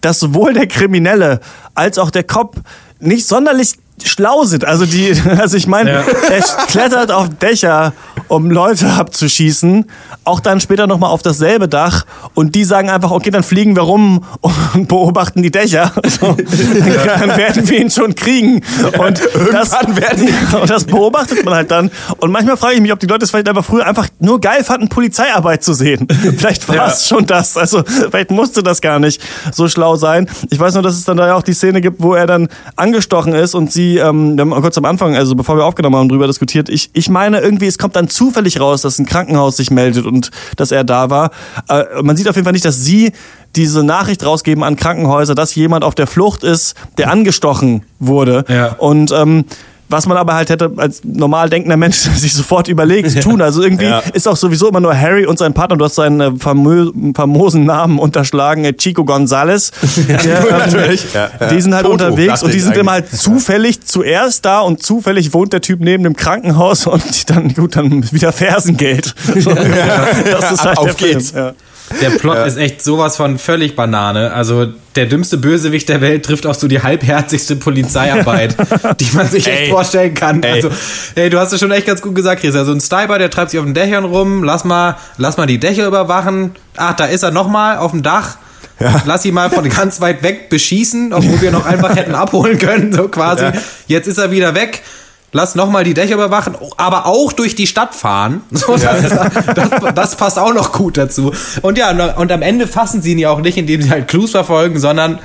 dass 0.00 0.18
sowohl 0.18 0.54
der 0.54 0.66
Kriminelle 0.66 1.40
als 1.74 1.98
auch 1.98 2.10
der 2.10 2.24
Cop 2.24 2.56
nicht 3.00 3.26
sonderlich 3.26 3.74
schlau 4.04 4.44
sind. 4.44 4.64
Also 4.64 4.87
die, 4.87 5.14
also 5.38 5.56
ich 5.56 5.66
meine, 5.66 5.92
ja. 5.92 6.04
er 6.30 6.42
klettert 6.66 7.11
auf 7.11 7.28
Dächer, 7.40 7.92
um 8.28 8.50
Leute 8.50 8.88
abzuschießen, 8.88 9.87
auch 10.24 10.40
dann 10.40 10.61
später 10.61 10.87
nochmal 10.87 11.11
auf 11.11 11.22
dasselbe 11.22 11.68
Dach 11.68 12.04
und 12.35 12.54
die 12.54 12.64
sagen 12.64 12.90
einfach, 12.90 13.11
okay, 13.11 13.30
dann 13.30 13.42
fliegen 13.42 13.76
wir 13.76 13.82
rum 13.82 14.24
und 14.40 14.88
beobachten 14.88 15.42
die 15.42 15.50
Dächer. 15.50 15.92
So, 16.16 16.35
dann 16.35 17.37
werden 17.37 17.68
wir 17.68 17.78
ihn 17.78 17.90
schon 17.90 18.14
kriegen. 18.14 18.62
Und 18.98 19.20
das, 19.52 19.72
werden 19.72 20.28
und 20.59 20.70
das 20.70 20.85
beobachtet 20.85 21.44
man 21.44 21.54
halt 21.54 21.70
dann. 21.70 21.90
Und 22.18 22.30
manchmal 22.30 22.56
frage 22.56 22.76
ich 22.76 22.80
mich, 22.80 22.92
ob 22.92 23.00
die 23.00 23.06
Leute 23.06 23.24
es 23.24 23.30
vielleicht 23.30 23.48
einfach 23.48 23.64
früher 23.64 23.87
einfach 23.87 24.09
nur 24.18 24.40
geil 24.40 24.64
fanden, 24.64 24.88
Polizeiarbeit 24.88 25.62
zu 25.62 25.74
sehen. 25.74 26.09
Vielleicht 26.38 26.66
war 26.68 26.87
es 26.87 27.11
ja. 27.11 27.16
schon 27.16 27.26
das. 27.26 27.59
Also 27.59 27.82
vielleicht 27.85 28.30
musste 28.30 28.62
das 28.62 28.80
gar 28.80 28.98
nicht 28.98 29.20
so 29.52 29.68
schlau 29.68 29.96
sein. 29.96 30.30
Ich 30.48 30.59
weiß 30.59 30.74
nur, 30.74 30.82
dass 30.82 30.94
es 30.94 31.04
dann 31.04 31.18
da 31.18 31.26
ja 31.26 31.35
auch 31.35 31.42
die 31.42 31.52
Szene 31.52 31.82
gibt, 31.82 32.02
wo 32.02 32.14
er 32.14 32.26
dann 32.26 32.48
angestochen 32.76 33.35
ist 33.35 33.54
und 33.54 33.70
sie 33.70 33.86
irgendwie, 33.94 33.99
ähm, 33.99 34.37
wir 34.37 34.42
haben 34.42 34.62
kurz 34.62 34.79
am 34.79 34.85
Anfang, 34.85 35.16
also 35.16 35.35
bevor 35.35 35.57
wir 35.57 35.64
aufgenommen 35.64 35.96
haben, 35.96 36.09
drüber 36.09 36.27
diskutiert. 36.27 36.68
Ich, 36.68 36.90
ich 36.92 37.09
meine 37.09 37.40
irgendwie, 37.40 37.66
es 37.66 37.79
kommt 37.79 37.96
dann 37.96 38.09
zufällig 38.09 38.61
raus, 38.61 38.83
dass 38.83 38.99
ein 38.99 39.07
Krankenhaus 39.07 39.57
sich 39.57 39.70
meldet 39.70 40.07
und 40.07 40.31
dass 40.57 40.72
er 40.72 40.85
da 40.85 41.11
war. 41.11 41.31
Äh, 41.68 42.03
man 42.03 42.16
sieht 42.16 42.29
auf 42.29 42.37
jeden 42.37 42.44
Fall 42.44 42.53
nicht, 42.53 42.64
dass 42.64 42.85
sie 42.85 43.12
diese 43.55 43.83
Nachricht 43.83 44.25
rausgeben 44.25 44.62
an 44.62 44.77
Krankenhäuser, 44.77 45.35
dass 45.35 45.55
jemand 45.55 45.85
auf 45.85 45.94
der 45.94 46.07
Flucht 46.07 46.44
ist, 46.44 46.75
der 46.99 47.11
angestochen 47.11 47.85
wurde. 47.99 48.44
Ja. 48.49 48.75
Und 48.75 49.12
ähm, 49.12 49.44
was 49.88 50.07
man 50.07 50.16
aber 50.16 50.35
halt 50.35 50.51
hätte 50.51 50.72
als 50.77 51.03
normal 51.05 51.49
denkender 51.49 51.77
Mensch 51.77 51.96
sich 52.16 52.35
sofort 52.35 52.68
überlegt 52.68 53.11
zu 53.11 53.20
tun. 53.20 53.40
Also 53.40 53.62
irgendwie 53.62 53.87
ja. 53.87 54.01
ist 54.12 54.27
auch 54.27 54.37
sowieso 54.37 54.68
immer 54.68 54.81
nur 54.81 54.99
Harry 54.99 55.27
und 55.27 55.38
sein 55.38 55.55
Partner, 55.55 55.77
du 55.77 55.85
hast 55.85 55.94
seinen 55.94 56.20
äh, 56.20 56.33
famö 56.38 56.90
famosen 57.14 57.64
Namen 57.64 57.99
unterschlagen, 57.99 58.64
äh, 58.64 58.72
Chico 58.75 59.05
Gonzales. 59.05 59.72
Ja, 60.07 60.18
der, 60.18 60.40
ähm, 60.40 60.59
natürlich. 60.59 61.07
Ja, 61.14 61.31
die 61.49 61.61
sind 61.61 61.75
halt 61.75 61.85
Toto, 61.85 62.05
unterwegs 62.07 62.42
und 62.42 62.53
die 62.53 62.61
sind 62.61 62.77
immer 62.77 62.92
halt 62.92 63.11
zufällig 63.11 63.83
zuerst 63.85 64.44
da 64.44 64.61
und 64.61 64.83
zufällig 64.83 65.33
wohnt 65.33 65.53
der 65.53 65.61
Typ 65.61 65.81
neben 65.81 66.05
dem 66.05 66.14
Krankenhaus 66.14 66.87
und 66.87 67.31
dann, 67.31 67.55
gut, 67.55 67.77
dann 67.77 68.11
wieder 68.12 68.31
Fersengeld. 68.33 69.14
das 69.35 70.53
ist 70.53 70.64
halt 70.64 70.79
Auf 70.79 70.96
geht's. 70.96 71.31
Film. 71.31 71.55
Der 72.01 72.11
Plot 72.11 72.37
ja. 72.37 72.44
ist 72.44 72.57
echt 72.57 72.83
sowas 72.83 73.16
von 73.16 73.38
völlig 73.38 73.77
Banane. 73.77 74.33
Also 74.33 74.66
der 74.96 75.07
dümmste 75.07 75.38
Bösewicht 75.38 75.88
der 75.88 76.01
Welt 76.01 76.25
trifft 76.25 76.46
auf 76.46 76.57
so 76.57 76.68
die 76.68 76.83
halbherzigste 76.83 77.57
Polizeiarbeit, 77.57 78.57
die 79.01 79.09
man 79.12 79.29
sich 79.29 79.46
echt 79.46 79.70
vorstellen 79.70 80.14
kann. 80.14 80.42
Ey. 80.42 80.53
Also, 80.53 80.70
hey, 81.14 81.31
du 81.31 81.38
hast 81.38 81.53
es 81.53 81.61
schon 81.61 81.70
echt 81.70 81.87
ganz 81.87 82.03
gut 82.03 82.14
gesagt, 82.14 82.40
Chris. 82.40 82.57
Also 82.57 82.72
ein 82.72 82.81
Sniper, 82.81 83.18
der 83.18 83.31
treibt 83.31 83.51
sich 83.51 83.61
auf 83.61 83.66
den 83.66 83.75
Dächern 83.75 84.05
rum, 84.05 84.42
lass 84.42 84.64
mal, 84.64 84.96
lass 85.16 85.37
mal 85.37 85.46
die 85.46 85.59
Dächer 85.59 85.87
überwachen. 85.87 86.53
Ach, 86.77 86.94
da 86.94 87.07
ist 87.07 87.22
er 87.22 87.31
nochmal 87.31 87.79
auf 87.79 87.92
dem 87.92 88.03
Dach. 88.03 88.37
Ja. 88.79 89.03
Lass 89.07 89.25
ihn 89.25 89.33
mal 89.33 89.49
von 89.49 89.66
ganz 89.68 90.01
weit 90.01 90.22
weg 90.22 90.51
beschießen, 90.51 91.12
obwohl 91.14 91.40
wir 91.40 91.51
noch 91.51 91.64
einfach 91.64 91.96
hätten 91.96 92.14
abholen 92.14 92.59
können, 92.59 92.92
so 92.92 93.09
quasi. 93.09 93.44
Ja. 93.44 93.53
Jetzt 93.87 94.07
ist 94.07 94.18
er 94.18 94.31
wieder 94.31 94.55
weg 94.55 94.83
lass 95.32 95.54
nochmal 95.54 95.84
die 95.84 95.94
Dächer 95.94 96.14
überwachen, 96.14 96.54
aber 96.76 97.06
auch 97.06 97.32
durch 97.32 97.54
die 97.54 97.66
Stadt 97.66 97.94
fahren. 97.94 98.42
So, 98.56 98.72
das, 98.72 98.82
ja. 98.82 99.28
das, 99.54 99.94
das, 99.94 100.16
passt 100.16 100.38
auch 100.38 100.54
noch 100.54 100.72
gut 100.72 100.96
dazu. 100.96 101.32
Und 101.62 101.78
ja, 101.78 102.14
und 102.16 102.32
am 102.32 102.42
Ende 102.42 102.66
fassen 102.66 103.02
sie 103.02 103.12
ihn 103.12 103.18
ja 103.18 103.30
auch 103.30 103.40
nicht, 103.40 103.58
indem 103.58 103.82
sie 103.82 103.90
halt 103.90 104.08
Clues 104.08 104.30
verfolgen, 104.30 104.78
sondern 104.78 105.18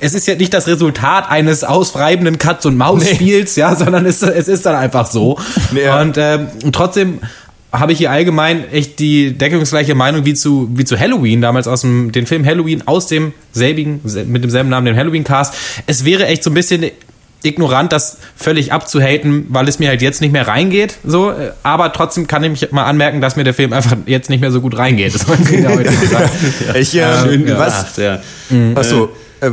es 0.00 0.14
ist 0.14 0.26
ja 0.26 0.34
nicht 0.34 0.52
das 0.52 0.66
Resultat 0.66 1.30
eines 1.30 1.64
ausfreibenden 1.64 2.38
Katz- 2.38 2.66
und 2.66 2.76
Maus-Spiels, 2.76 3.56
nee. 3.56 3.60
ja, 3.60 3.74
sondern 3.74 4.06
es, 4.06 4.22
es 4.22 4.48
ist 4.48 4.66
dann 4.66 4.76
einfach 4.76 5.06
so. 5.10 5.38
Nee, 5.72 5.88
und, 5.88 6.16
ähm, 6.18 6.48
und 6.62 6.74
trotzdem 6.74 7.20
habe 7.72 7.92
ich 7.92 7.98
hier 7.98 8.10
allgemein 8.10 8.70
echt 8.70 8.98
die 9.00 9.32
deckungsgleiche 9.32 9.94
Meinung 9.94 10.24
wie 10.24 10.34
zu, 10.34 10.68
wie 10.74 10.84
zu 10.84 10.98
Halloween, 10.98 11.40
damals 11.40 11.66
aus 11.66 11.80
dem 11.80 12.12
den 12.12 12.26
Film 12.26 12.44
Halloween 12.46 12.86
aus 12.86 13.08
dem 13.08 13.32
selbigen, 13.52 14.00
mit 14.26 14.44
demselben 14.44 14.68
Namen, 14.68 14.86
dem 14.86 14.96
Halloween-Cast. 14.96 15.54
Es 15.86 16.04
wäre 16.04 16.26
echt 16.26 16.44
so 16.44 16.50
ein 16.50 16.54
bisschen 16.54 16.90
ignorant, 17.44 17.92
das 17.92 18.18
völlig 18.36 18.72
abzuhaten, 18.72 19.46
weil 19.48 19.68
es 19.68 19.78
mir 19.78 19.88
halt 19.88 20.02
jetzt 20.02 20.20
nicht 20.20 20.32
mehr 20.32 20.48
reingeht. 20.48 20.98
So, 21.04 21.32
aber 21.62 21.92
trotzdem 21.92 22.26
kann 22.26 22.42
ich 22.44 22.50
mich 22.50 22.72
mal 22.72 22.84
anmerken, 22.84 23.20
dass 23.20 23.36
mir 23.36 23.44
der 23.44 23.54
Film 23.54 23.72
einfach 23.72 23.96
jetzt 24.06 24.30
nicht 24.30 24.40
mehr 24.40 24.50
so 24.50 24.60
gut 24.60 24.76
reingeht. 24.76 25.14
Das 25.14 25.28
wollte 25.28 25.42
ich 26.78 26.94
äh, 26.96 27.34
ähm, 27.34 27.44
was? 27.56 27.96
Ja. 27.96 28.20
Mhm. 28.50 28.76
Achso. 28.76 29.10
Äh, 29.40 29.50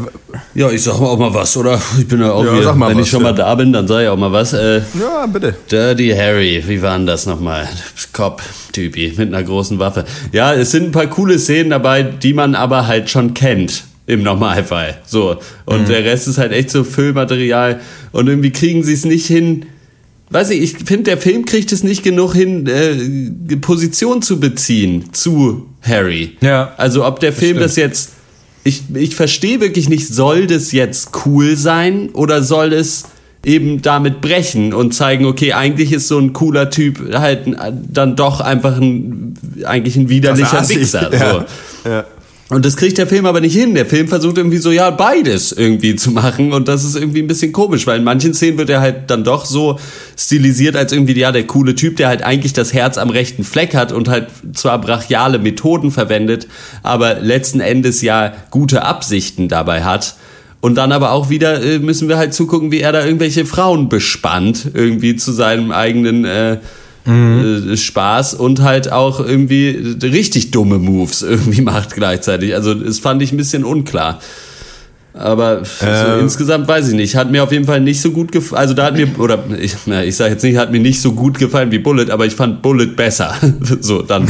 ja, 0.54 0.70
ich 0.70 0.84
sag 0.84 0.94
auch 0.94 1.18
mal 1.18 1.34
was, 1.34 1.58
oder? 1.58 1.82
Ich 2.00 2.08
bin 2.08 2.22
ja 2.22 2.32
auch 2.32 2.46
ja, 2.46 2.54
hier, 2.54 2.66
wenn 2.66 2.80
was, 2.80 2.98
ich 2.98 3.10
schon 3.10 3.22
ja. 3.22 3.32
mal 3.32 3.36
da 3.36 3.54
bin, 3.56 3.74
dann 3.74 3.88
sag 3.88 4.04
ich 4.04 4.08
auch 4.08 4.18
mal 4.18 4.32
was. 4.32 4.54
Äh, 4.54 4.82
ja, 5.00 5.26
bitte. 5.28 5.56
Dirty 5.70 6.14
Harry, 6.16 6.64
wie 6.66 6.82
war 6.82 6.98
denn 6.98 7.08
das 7.08 7.26
nochmal? 7.26 7.68
Cop-Typi 8.14 9.14
mit 9.18 9.34
einer 9.34 9.44
großen 9.44 9.80
Waffe. 9.80 10.06
Ja, 10.32 10.54
es 10.54 10.72
sind 10.72 10.86
ein 10.86 10.92
paar 10.92 11.08
coole 11.08 11.38
Szenen 11.40 11.72
dabei, 11.72 12.04
die 12.04 12.34
man 12.34 12.56
aber 12.56 12.88
halt 12.88 13.10
schon 13.10 13.34
kennt 13.34 13.84
im 14.12 14.24
Normalfall. 14.24 14.98
So. 15.06 15.38
Und 15.66 15.84
mhm. 15.84 15.86
der 15.86 16.04
Rest 16.04 16.28
ist 16.28 16.38
halt 16.38 16.52
echt 16.52 16.70
so 16.70 16.84
Füllmaterial. 16.84 17.80
Und 18.12 18.28
irgendwie 18.28 18.52
kriegen 18.52 18.84
sie 18.84 18.94
es 18.94 19.06
nicht 19.06 19.26
hin. 19.26 19.66
Weiß 20.30 20.50
ich, 20.50 20.62
ich 20.62 20.74
finde, 20.86 21.04
der 21.04 21.18
Film 21.18 21.46
kriegt 21.46 21.72
es 21.72 21.82
nicht 21.84 22.04
genug 22.04 22.34
hin, 22.34 22.68
äh, 22.68 23.56
Position 23.58 24.22
zu 24.22 24.40
beziehen 24.40 25.14
zu 25.14 25.68
Harry. 25.82 26.38
Ja. 26.42 26.74
Also 26.78 27.06
ob 27.06 27.22
der 27.22 27.32
Film 27.32 27.58
das, 27.58 27.72
das 27.72 27.76
jetzt. 27.78 28.10
Ich, 28.64 28.84
ich 28.94 29.16
verstehe 29.16 29.60
wirklich 29.60 29.90
nicht, 29.90 30.08
soll 30.08 30.46
das 30.46 30.72
jetzt 30.72 31.26
cool 31.26 31.56
sein 31.56 32.10
oder 32.14 32.44
soll 32.44 32.74
es 32.74 33.06
eben 33.44 33.82
damit 33.82 34.22
brechen 34.22 34.72
und 34.72 34.94
zeigen, 34.94 35.26
okay, 35.26 35.54
eigentlich 35.54 35.92
ist 35.92 36.08
so 36.08 36.20
ein 36.20 36.32
cooler 36.32 36.70
Typ 36.70 37.16
halt 37.16 37.56
dann 37.92 38.16
doch 38.16 38.40
einfach 38.40 38.78
ein, 38.78 39.34
eigentlich 39.66 39.96
ein 39.96 40.10
widerlicher 40.10 40.68
Wichser. 40.70 41.10
Ja. 41.20 41.32
So. 41.84 41.90
Ja. 41.90 42.06
Und 42.52 42.66
das 42.66 42.76
kriegt 42.76 42.98
der 42.98 43.08
Film 43.08 43.26
aber 43.26 43.40
nicht 43.40 43.56
hin. 43.56 43.76
Der 43.76 43.86
Film 43.86 44.10
versucht 44.10 44.38
irgendwie 44.38 44.58
so, 44.58 44.72
ja, 44.72 44.90
beides 44.92 45.54
irgendwie 45.54 45.96
zu 45.96 46.12
machen. 46.12 46.52
Und 46.52 46.68
das 46.68 46.84
ist 46.84 46.98
irgendwie 46.98 47.22
ein 47.22 47.28
bisschen 47.28 47.54
komisch, 47.54 47.88
weil 47.88 48.00
in 48.00 48.04
manchen 48.04 48.34
Szenen 48.34 48.58
wird 48.58 48.70
er 48.70 48.82
halt 48.82 49.10
dann 49.10 49.24
doch 49.24 49.46
so 49.46 49.80
stilisiert 50.18 50.76
als 50.76 50.92
irgendwie, 50.92 51.18
ja, 51.18 51.32
der 51.32 51.48
coole 51.48 51.76
Typ, 51.76 51.96
der 51.96 52.10
halt 52.10 52.24
eigentlich 52.24 52.52
das 52.52 52.74
Herz 52.74 52.98
am 52.98 53.10
rechten 53.10 53.46
Fleck 53.46 53.74
hat 53.74 53.94
und 53.94 54.10
halt 54.10 54.28
zwar 54.52 54.82
brachiale 54.82 55.40
Methoden 55.40 55.92
verwendet, 55.92 56.50
aber 56.84 57.22
letzten 57.22 57.62
Endes 57.62 58.02
ja 58.02 58.34
gute 58.50 58.84
Absichten 58.84 59.48
dabei 59.48 59.86
hat. 59.86 60.18
Und 60.60 60.76
dann 60.76 60.92
aber 60.92 61.14
auch 61.14 61.30
wieder 61.30 61.64
äh, 61.64 61.80
müssen 61.80 62.10
wir 62.10 62.18
halt 62.18 62.34
zugucken, 62.34 62.70
wie 62.70 62.82
er 62.82 62.92
da 62.92 63.06
irgendwelche 63.06 63.46
Frauen 63.46 63.88
bespannt, 63.88 64.72
irgendwie 64.74 65.16
zu 65.16 65.32
seinem 65.32 65.72
eigenen 65.72 66.26
äh, 66.26 66.58
mhm. 67.06 67.76
Spaß 67.76 68.34
und 68.34 68.62
halt 68.62 68.92
auch 68.92 69.20
irgendwie 69.20 69.96
richtig 70.04 70.52
dumme 70.52 70.78
Moves 70.78 71.22
irgendwie 71.22 71.62
macht 71.62 71.94
gleichzeitig. 71.94 72.54
Also 72.56 72.74
das 72.74 73.00
fand 73.00 73.22
ich 73.22 73.32
ein 73.32 73.38
bisschen 73.38 73.64
unklar. 73.64 74.20
Aber 75.14 75.66
so 75.66 75.86
äh, 75.86 76.20
insgesamt 76.22 76.70
weiß 76.70 76.88
ich 76.88 76.94
nicht. 76.94 77.16
Hat 77.18 77.30
mir 77.30 77.44
auf 77.44 77.52
jeden 77.52 77.66
Fall 77.66 77.82
nicht 77.82 78.02
so 78.02 78.12
gut 78.12 78.32
gefallen. 78.32 78.62
Also 78.62 78.74
da 78.74 78.86
hat 78.86 78.96
mir, 78.96 79.08
oder 79.20 79.44
ich, 79.60 79.76
na, 79.86 80.04
ich 80.04 80.16
sage 80.16 80.32
jetzt 80.32 80.44
nicht, 80.44 80.58
hat 80.58 80.72
mir 80.72 80.80
nicht 80.80 81.02
so 81.02 81.12
gut 81.12 81.38
gefallen 81.38 81.70
wie 81.72 81.80
Bullet, 81.80 82.10
aber 82.10 82.26
ich 82.26 82.34
fand 82.34 82.62
Bullet 82.62 82.88
besser. 82.88 83.36
so, 83.82 84.02
dann 84.02 84.30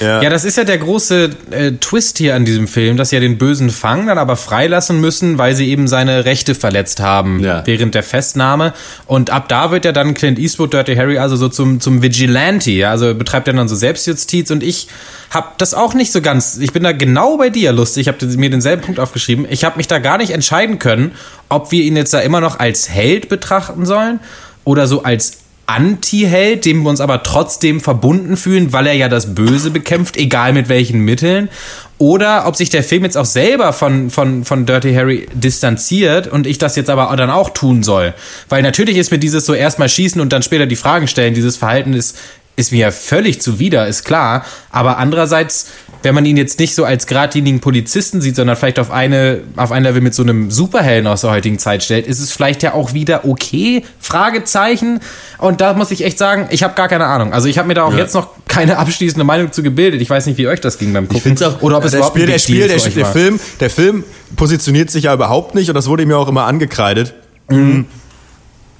ja. 0.00 0.22
ja. 0.22 0.30
das 0.30 0.46
ist 0.46 0.56
ja 0.56 0.64
der 0.64 0.78
große 0.78 1.30
äh, 1.50 1.72
Twist 1.72 2.16
hier 2.16 2.34
an 2.34 2.46
diesem 2.46 2.66
Film, 2.66 2.96
dass 2.96 3.10
sie 3.10 3.16
ja 3.16 3.20
den 3.20 3.36
Bösen 3.36 3.68
fangen, 3.68 4.06
dann 4.06 4.16
aber 4.16 4.36
freilassen 4.36 5.02
müssen, 5.02 5.36
weil 5.36 5.54
sie 5.54 5.68
eben 5.68 5.86
seine 5.86 6.24
Rechte 6.24 6.54
verletzt 6.54 7.00
haben 7.00 7.40
ja. 7.40 7.62
während 7.66 7.94
der 7.94 8.02
Festnahme. 8.02 8.72
Und 9.06 9.28
ab 9.28 9.50
da 9.50 9.70
wird 9.70 9.84
ja 9.84 9.92
dann 9.92 10.14
Clint 10.14 10.38
Eastwood, 10.38 10.72
Dirty 10.72 10.96
Harry, 10.96 11.18
also 11.18 11.36
so 11.36 11.50
zum, 11.50 11.80
zum 11.80 12.00
Vigilante. 12.00 12.70
Ja? 12.70 12.90
Also 12.90 13.14
betreibt 13.14 13.48
er 13.48 13.54
dann 13.54 13.68
so 13.68 13.76
Selbstjustiz 13.76 14.50
und 14.50 14.62
ich 14.62 14.88
hab 15.30 15.58
das 15.58 15.74
auch 15.74 15.92
nicht 15.92 16.10
so 16.10 16.22
ganz. 16.22 16.56
Ich 16.58 16.72
bin 16.72 16.82
da 16.82 16.92
genau 16.92 17.36
bei 17.36 17.50
dir, 17.50 17.72
lustig. 17.72 18.02
Ich 18.02 18.08
habe 18.08 18.24
mir 18.38 18.48
denselben 18.48 18.82
Punkt 18.82 18.98
aufgeschrieben. 18.98 19.46
Ich 19.50 19.57
habe 19.64 19.76
mich 19.76 19.86
da 19.86 19.98
gar 19.98 20.18
nicht 20.18 20.30
entscheiden 20.30 20.78
können, 20.78 21.12
ob 21.48 21.70
wir 21.70 21.82
ihn 21.82 21.96
jetzt 21.96 22.12
da 22.14 22.20
immer 22.20 22.40
noch 22.40 22.58
als 22.58 22.88
Held 22.88 23.28
betrachten 23.28 23.86
sollen 23.86 24.20
oder 24.64 24.86
so 24.86 25.02
als 25.02 25.38
Anti-Held, 25.68 26.64
dem 26.64 26.82
wir 26.82 26.88
uns 26.88 27.02
aber 27.02 27.22
trotzdem 27.22 27.82
verbunden 27.82 28.38
fühlen, 28.38 28.72
weil 28.72 28.86
er 28.86 28.94
ja 28.94 29.10
das 29.10 29.34
Böse 29.34 29.70
bekämpft, 29.70 30.16
egal 30.16 30.54
mit 30.54 30.70
welchen 30.70 31.00
Mitteln. 31.00 31.50
Oder 31.98 32.46
ob 32.46 32.56
sich 32.56 32.70
der 32.70 32.82
Film 32.82 33.04
jetzt 33.04 33.18
auch 33.18 33.26
selber 33.26 33.74
von, 33.74 34.08
von, 34.08 34.46
von 34.46 34.64
Dirty 34.64 34.94
Harry 34.94 35.26
distanziert 35.34 36.26
und 36.26 36.46
ich 36.46 36.56
das 36.56 36.74
jetzt 36.76 36.88
aber 36.88 37.14
dann 37.16 37.28
auch 37.28 37.50
tun 37.50 37.82
soll. 37.82 38.14
Weil 38.48 38.62
natürlich 38.62 38.96
ist 38.96 39.10
mir 39.10 39.18
dieses 39.18 39.44
so 39.44 39.52
erstmal 39.52 39.90
schießen 39.90 40.20
und 40.22 40.32
dann 40.32 40.42
später 40.42 40.64
die 40.64 40.76
Fragen 40.76 41.06
stellen, 41.06 41.34
dieses 41.34 41.58
Verhalten 41.58 41.92
ist 41.92 42.16
ist 42.58 42.72
mir 42.72 42.90
völlig 42.90 43.40
zuwider, 43.40 43.86
ist 43.86 44.04
klar. 44.04 44.44
Aber 44.70 44.98
andererseits, 44.98 45.68
wenn 46.02 46.14
man 46.14 46.24
ihn 46.24 46.36
jetzt 46.36 46.58
nicht 46.58 46.74
so 46.74 46.84
als 46.84 47.06
geradlinigen 47.06 47.60
Polizisten 47.60 48.20
sieht, 48.20 48.36
sondern 48.36 48.56
vielleicht 48.56 48.78
auf 48.78 48.90
eine, 48.90 49.40
auf 49.56 49.72
ein 49.72 49.82
Level 49.82 50.00
mit 50.00 50.14
so 50.14 50.22
einem 50.22 50.50
Superhelden 50.50 51.06
aus 51.06 51.22
der 51.22 51.30
heutigen 51.30 51.58
Zeit 51.58 51.82
stellt, 51.82 52.06
ist 52.06 52.20
es 52.20 52.32
vielleicht 52.32 52.62
ja 52.62 52.74
auch 52.74 52.92
wieder 52.92 53.24
okay? 53.24 53.84
Fragezeichen. 53.98 55.00
Und 55.38 55.60
da 55.60 55.74
muss 55.74 55.90
ich 55.90 56.04
echt 56.04 56.18
sagen, 56.18 56.46
ich 56.50 56.62
habe 56.62 56.74
gar 56.74 56.88
keine 56.88 57.06
Ahnung. 57.06 57.32
Also 57.32 57.48
ich 57.48 57.58
habe 57.58 57.68
mir 57.68 57.74
da 57.74 57.84
auch 57.84 57.92
ja. 57.92 57.98
jetzt 57.98 58.14
noch 58.14 58.28
keine 58.46 58.78
abschließende 58.78 59.24
Meinung 59.24 59.52
zu 59.52 59.62
gebildet. 59.62 60.00
Ich 60.00 60.10
weiß 60.10 60.26
nicht, 60.26 60.38
wie 60.38 60.48
euch 60.48 60.60
das 60.60 60.78
ging 60.78 60.92
beim 60.92 61.04
Gucken. 61.04 61.16
Ich 61.16 61.22
finde 61.22 61.48
auch, 61.48 61.62
oder 61.62 61.78
ob 61.78 61.84
es 61.84 61.90
der 61.90 62.00
überhaupt 62.00 62.16
Spiel, 62.16 62.26
der 62.26 62.38
Spiel, 62.38 62.68
der, 62.68 62.78
der 62.78 63.06
Film, 63.06 63.40
der 63.60 63.70
Film 63.70 64.04
positioniert 64.36 64.90
sich 64.90 65.04
ja 65.04 65.14
überhaupt 65.14 65.54
nicht 65.54 65.68
und 65.68 65.74
das 65.74 65.88
wurde 65.88 66.06
mir 66.06 66.16
auch 66.16 66.28
immer 66.28 66.44
angekreidet. 66.44 67.14
Mhm. 67.48 67.86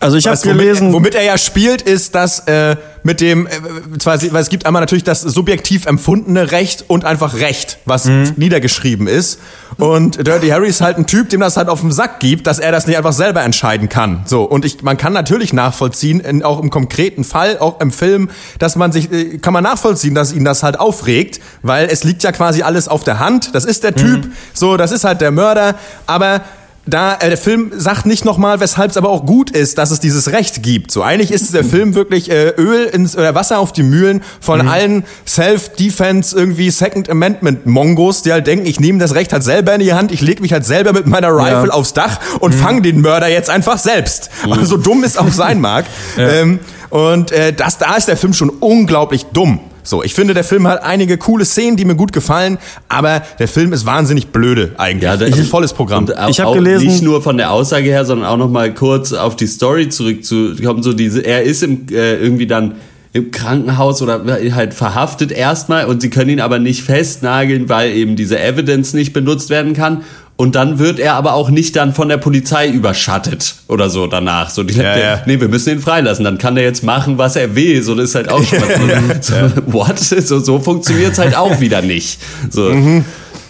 Also 0.00 0.16
ich 0.16 0.26
habe 0.28 0.38
gelesen, 0.38 0.92
womit, 0.92 1.14
er 1.14 1.24
ja 1.24 1.36
spielt, 1.36 1.82
ist 1.82 2.14
das 2.14 2.40
äh, 2.46 2.76
mit 3.02 3.20
dem, 3.20 3.46
äh, 3.46 3.50
zwar, 3.98 4.20
weil 4.32 4.42
es 4.42 4.48
gibt 4.48 4.64
einmal 4.64 4.80
natürlich 4.80 5.02
das 5.02 5.22
subjektiv 5.22 5.86
empfundene 5.86 6.52
Recht 6.52 6.84
und 6.86 7.04
einfach 7.04 7.34
Recht, 7.34 7.78
was 7.84 8.04
mhm. 8.04 8.34
niedergeschrieben 8.36 9.08
ist. 9.08 9.40
Und 9.76 10.24
Dirty 10.26 10.48
Harry 10.48 10.68
ist 10.68 10.80
halt 10.80 10.98
ein 10.98 11.06
Typ, 11.06 11.30
dem 11.30 11.40
das 11.40 11.56
halt 11.56 11.68
auf 11.68 11.80
den 11.80 11.90
Sack 11.90 12.20
gibt, 12.20 12.46
dass 12.46 12.60
er 12.60 12.70
das 12.70 12.86
nicht 12.86 12.96
einfach 12.96 13.12
selber 13.12 13.42
entscheiden 13.42 13.88
kann. 13.88 14.22
So 14.26 14.44
und 14.44 14.64
ich, 14.64 14.82
man 14.82 14.96
kann 14.96 15.12
natürlich 15.12 15.52
nachvollziehen, 15.52 16.20
in, 16.20 16.44
auch 16.44 16.60
im 16.60 16.70
konkreten 16.70 17.24
Fall, 17.24 17.58
auch 17.58 17.80
im 17.80 17.90
Film, 17.90 18.30
dass 18.60 18.76
man 18.76 18.92
sich, 18.92 19.10
äh, 19.12 19.38
kann 19.38 19.52
man 19.52 19.64
nachvollziehen, 19.64 20.14
dass 20.14 20.32
ihn 20.32 20.44
das 20.44 20.62
halt 20.62 20.78
aufregt, 20.78 21.40
weil 21.62 21.88
es 21.88 22.04
liegt 22.04 22.22
ja 22.22 22.30
quasi 22.30 22.62
alles 22.62 22.86
auf 22.86 23.02
der 23.02 23.18
Hand. 23.18 23.52
Das 23.52 23.64
ist 23.64 23.82
der 23.82 23.96
Typ, 23.96 24.26
mhm. 24.26 24.32
so, 24.54 24.76
das 24.76 24.92
ist 24.92 25.02
halt 25.02 25.20
der 25.20 25.32
Mörder, 25.32 25.74
aber 26.06 26.42
da 26.88 27.14
äh, 27.14 27.28
der 27.28 27.38
Film 27.38 27.72
sagt 27.76 28.06
nicht 28.06 28.24
nochmal, 28.24 28.60
weshalb 28.60 28.90
es 28.90 28.96
aber 28.96 29.10
auch 29.10 29.26
gut 29.26 29.50
ist, 29.50 29.78
dass 29.78 29.90
es 29.90 30.00
dieses 30.00 30.32
Recht 30.32 30.62
gibt. 30.62 30.90
So 30.90 31.02
eigentlich 31.02 31.30
ist 31.30 31.52
der 31.54 31.64
Film 31.64 31.94
wirklich 31.94 32.30
äh, 32.30 32.50
Öl 32.56 32.86
ins 32.86 33.16
oder 33.16 33.34
Wasser 33.34 33.58
auf 33.58 33.72
die 33.72 33.82
Mühlen 33.82 34.22
von 34.40 34.62
mhm. 34.62 34.68
allen 34.68 35.04
Self-Defense 35.26 36.36
irgendwie 36.36 36.70
Second 36.70 37.10
Amendment 37.10 37.66
Mongos, 37.66 38.22
die 38.22 38.32
halt 38.32 38.46
denken, 38.46 38.66
ich 38.66 38.80
nehme 38.80 38.98
das 38.98 39.14
Recht 39.14 39.32
halt 39.32 39.44
selber 39.44 39.74
in 39.74 39.80
die 39.80 39.92
Hand, 39.92 40.12
ich 40.12 40.20
leg 40.20 40.40
mich 40.40 40.52
halt 40.52 40.64
selber 40.64 40.92
mit 40.92 41.06
meiner 41.06 41.34
Rifle 41.34 41.68
ja. 41.68 41.74
aufs 41.74 41.92
Dach 41.92 42.18
und 42.40 42.54
mhm. 42.54 42.58
fange 42.58 42.82
den 42.82 43.00
Mörder 43.00 43.28
jetzt 43.28 43.50
einfach 43.50 43.78
selbst. 43.78 44.30
Mhm. 44.44 44.52
Also 44.52 44.64
so 44.64 44.76
dumm 44.76 45.04
es 45.04 45.16
auch 45.16 45.32
sein 45.32 45.60
mag. 45.60 45.84
ja. 46.16 46.28
ähm, 46.28 46.60
und 46.90 47.32
äh, 47.32 47.52
das, 47.52 47.78
da 47.78 47.96
ist 47.96 48.08
der 48.08 48.16
Film 48.16 48.32
schon 48.32 48.48
unglaublich 48.48 49.26
dumm. 49.26 49.60
So, 49.88 50.02
ich 50.02 50.12
finde, 50.12 50.34
der 50.34 50.44
Film 50.44 50.68
hat 50.68 50.82
einige 50.82 51.16
coole 51.16 51.46
Szenen, 51.46 51.78
die 51.78 51.86
mir 51.86 51.94
gut 51.94 52.12
gefallen, 52.12 52.58
aber 52.90 53.22
der 53.38 53.48
Film 53.48 53.72
ist 53.72 53.86
wahnsinnig 53.86 54.26
blöde 54.26 54.72
eigentlich. 54.76 55.04
Ja, 55.04 55.16
das 55.16 55.30
ist 55.30 55.38
ein 55.38 55.44
volles 55.46 55.72
Programm. 55.72 56.06
ich 56.28 56.40
habe 56.40 56.54
gelesen, 56.58 56.88
nicht 56.88 57.02
nur 57.02 57.22
von 57.22 57.38
der 57.38 57.50
Aussage 57.50 57.86
her, 57.86 58.04
sondern 58.04 58.28
auch 58.28 58.36
noch 58.36 58.50
mal 58.50 58.74
kurz 58.74 59.14
auf 59.14 59.34
die 59.34 59.46
Story 59.46 59.88
zurückzukommen. 59.88 60.82
So 60.82 60.92
diese, 60.92 61.22
er 61.22 61.42
ist 61.42 61.62
im, 61.62 61.86
äh, 61.90 62.16
irgendwie 62.16 62.46
dann 62.46 62.74
im 63.14 63.30
Krankenhaus 63.30 64.02
oder 64.02 64.22
halt 64.54 64.74
verhaftet 64.74 65.32
erstmal 65.32 65.86
und 65.86 66.02
sie 66.02 66.10
können 66.10 66.28
ihn 66.28 66.40
aber 66.40 66.58
nicht 66.58 66.82
festnageln, 66.82 67.70
weil 67.70 67.92
eben 67.92 68.14
diese 68.14 68.38
Evidence 68.38 68.92
nicht 68.92 69.14
benutzt 69.14 69.48
werden 69.48 69.72
kann. 69.72 70.02
Und 70.40 70.54
dann 70.54 70.78
wird 70.78 71.00
er 71.00 71.14
aber 71.14 71.34
auch 71.34 71.50
nicht 71.50 71.74
dann 71.74 71.92
von 71.92 72.08
der 72.08 72.16
Polizei 72.16 72.68
überschattet 72.68 73.56
oder 73.66 73.90
so 73.90 74.06
danach. 74.06 74.50
So, 74.50 74.62
die, 74.62 74.74
ja, 74.74 74.94
der, 74.94 74.98
ja. 74.98 75.22
nee, 75.26 75.40
wir 75.40 75.48
müssen 75.48 75.70
ihn 75.70 75.80
freilassen. 75.80 76.24
Dann 76.24 76.38
kann 76.38 76.56
er 76.56 76.62
jetzt 76.62 76.84
machen, 76.84 77.18
was 77.18 77.34
er 77.34 77.56
will. 77.56 77.82
So, 77.82 77.96
das 77.96 78.10
ist 78.10 78.14
halt 78.14 78.28
auch 78.28 78.44
schon 78.44 78.60
mal 78.60 78.68
so, 79.20 79.34
ja. 79.34 79.50
what? 79.66 79.98
So, 79.98 80.38
so 80.38 80.60
funktioniert's 80.60 81.18
halt 81.18 81.36
auch 81.36 81.58
wieder 81.58 81.82
nicht. 81.82 82.20
So. 82.50 82.70
Mhm. 82.70 83.04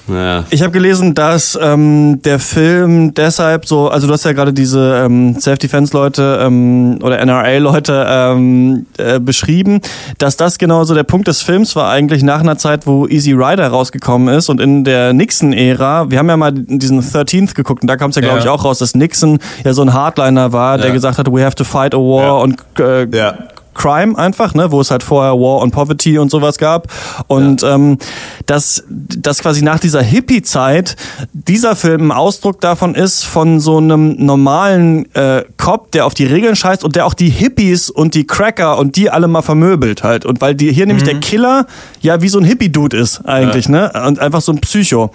Ja. 0.08 0.44
Ich 0.50 0.62
habe 0.62 0.72
gelesen, 0.72 1.14
dass 1.14 1.58
ähm, 1.60 2.20
der 2.24 2.38
Film 2.38 3.14
deshalb 3.14 3.66
so, 3.66 3.88
also 3.88 4.06
du 4.06 4.12
hast 4.12 4.24
ja 4.24 4.32
gerade 4.32 4.52
diese 4.52 5.04
ähm, 5.04 5.38
Self-Defense-Leute 5.38 6.40
ähm, 6.42 6.98
oder 7.02 7.24
NRA-Leute 7.24 8.06
ähm, 8.08 8.86
äh, 8.96 9.20
beschrieben, 9.20 9.80
dass 10.18 10.36
das 10.36 10.58
genau 10.58 10.84
so 10.84 10.94
der 10.94 11.04
Punkt 11.04 11.28
des 11.28 11.42
Films 11.42 11.76
war 11.76 11.90
eigentlich 11.90 12.22
nach 12.22 12.40
einer 12.40 12.58
Zeit, 12.58 12.86
wo 12.86 13.06
Easy 13.06 13.32
Rider 13.32 13.68
rausgekommen 13.68 14.34
ist 14.34 14.48
und 14.48 14.60
in 14.60 14.84
der 14.84 15.12
Nixon-Ära, 15.12 16.10
wir 16.10 16.18
haben 16.18 16.28
ja 16.28 16.36
mal 16.36 16.52
diesen 16.52 17.00
13th 17.00 17.54
geguckt 17.54 17.82
und 17.82 17.88
da 17.88 17.96
kam 17.96 18.10
es 18.10 18.16
ja 18.16 18.22
glaube 18.22 18.38
ja. 18.38 18.44
ich 18.44 18.48
auch 18.50 18.64
raus, 18.64 18.78
dass 18.78 18.94
Nixon 18.94 19.38
ja 19.64 19.72
so 19.72 19.82
ein 19.82 19.92
Hardliner 19.92 20.52
war, 20.52 20.78
der 20.78 20.92
gesagt 20.92 21.18
hat, 21.18 21.30
we 21.32 21.44
have 21.44 21.54
to 21.54 21.64
fight 21.64 21.94
a 21.94 21.98
war 21.98 22.22
ja. 22.22 22.32
und 22.32 22.56
äh, 22.80 23.06
Crime 23.78 24.18
einfach, 24.18 24.54
ne, 24.54 24.70
wo 24.72 24.80
es 24.80 24.90
halt 24.90 25.02
vorher 25.02 25.32
War 25.32 25.62
on 25.62 25.70
Poverty 25.70 26.18
und 26.18 26.30
sowas 26.30 26.58
gab. 26.58 26.88
Und 27.28 27.62
ja. 27.62 27.76
ähm, 27.76 27.98
dass, 28.46 28.84
dass 28.88 29.38
quasi 29.38 29.62
nach 29.62 29.78
dieser 29.78 30.02
Hippie-Zeit 30.02 30.96
dieser 31.32 31.76
Film 31.76 32.08
ein 32.08 32.12
Ausdruck 32.12 32.60
davon 32.60 32.94
ist, 32.94 33.24
von 33.24 33.60
so 33.60 33.78
einem 33.78 34.16
normalen 34.18 35.14
äh, 35.14 35.44
Cop, 35.56 35.92
der 35.92 36.06
auf 36.06 36.14
die 36.14 36.26
Regeln 36.26 36.56
scheißt 36.56 36.82
und 36.82 36.96
der 36.96 37.06
auch 37.06 37.14
die 37.14 37.30
Hippies 37.30 37.88
und 37.88 38.14
die 38.14 38.26
Cracker 38.26 38.78
und 38.78 38.96
die 38.96 39.10
alle 39.10 39.28
mal 39.28 39.42
vermöbelt 39.42 40.02
halt. 40.02 40.26
Und 40.26 40.40
weil 40.40 40.56
die 40.56 40.72
hier 40.72 40.86
nämlich 40.86 41.04
mhm. 41.04 41.10
der 41.10 41.20
Killer 41.20 41.66
ja 42.00 42.20
wie 42.20 42.28
so 42.28 42.38
ein 42.38 42.44
Hippie-Dude 42.44 42.96
ist 42.96 43.24
eigentlich, 43.26 43.66
ja. 43.66 43.92
ne? 43.92 44.06
Und 44.06 44.18
einfach 44.18 44.40
so 44.40 44.52
ein 44.52 44.60
Psycho. 44.60 45.10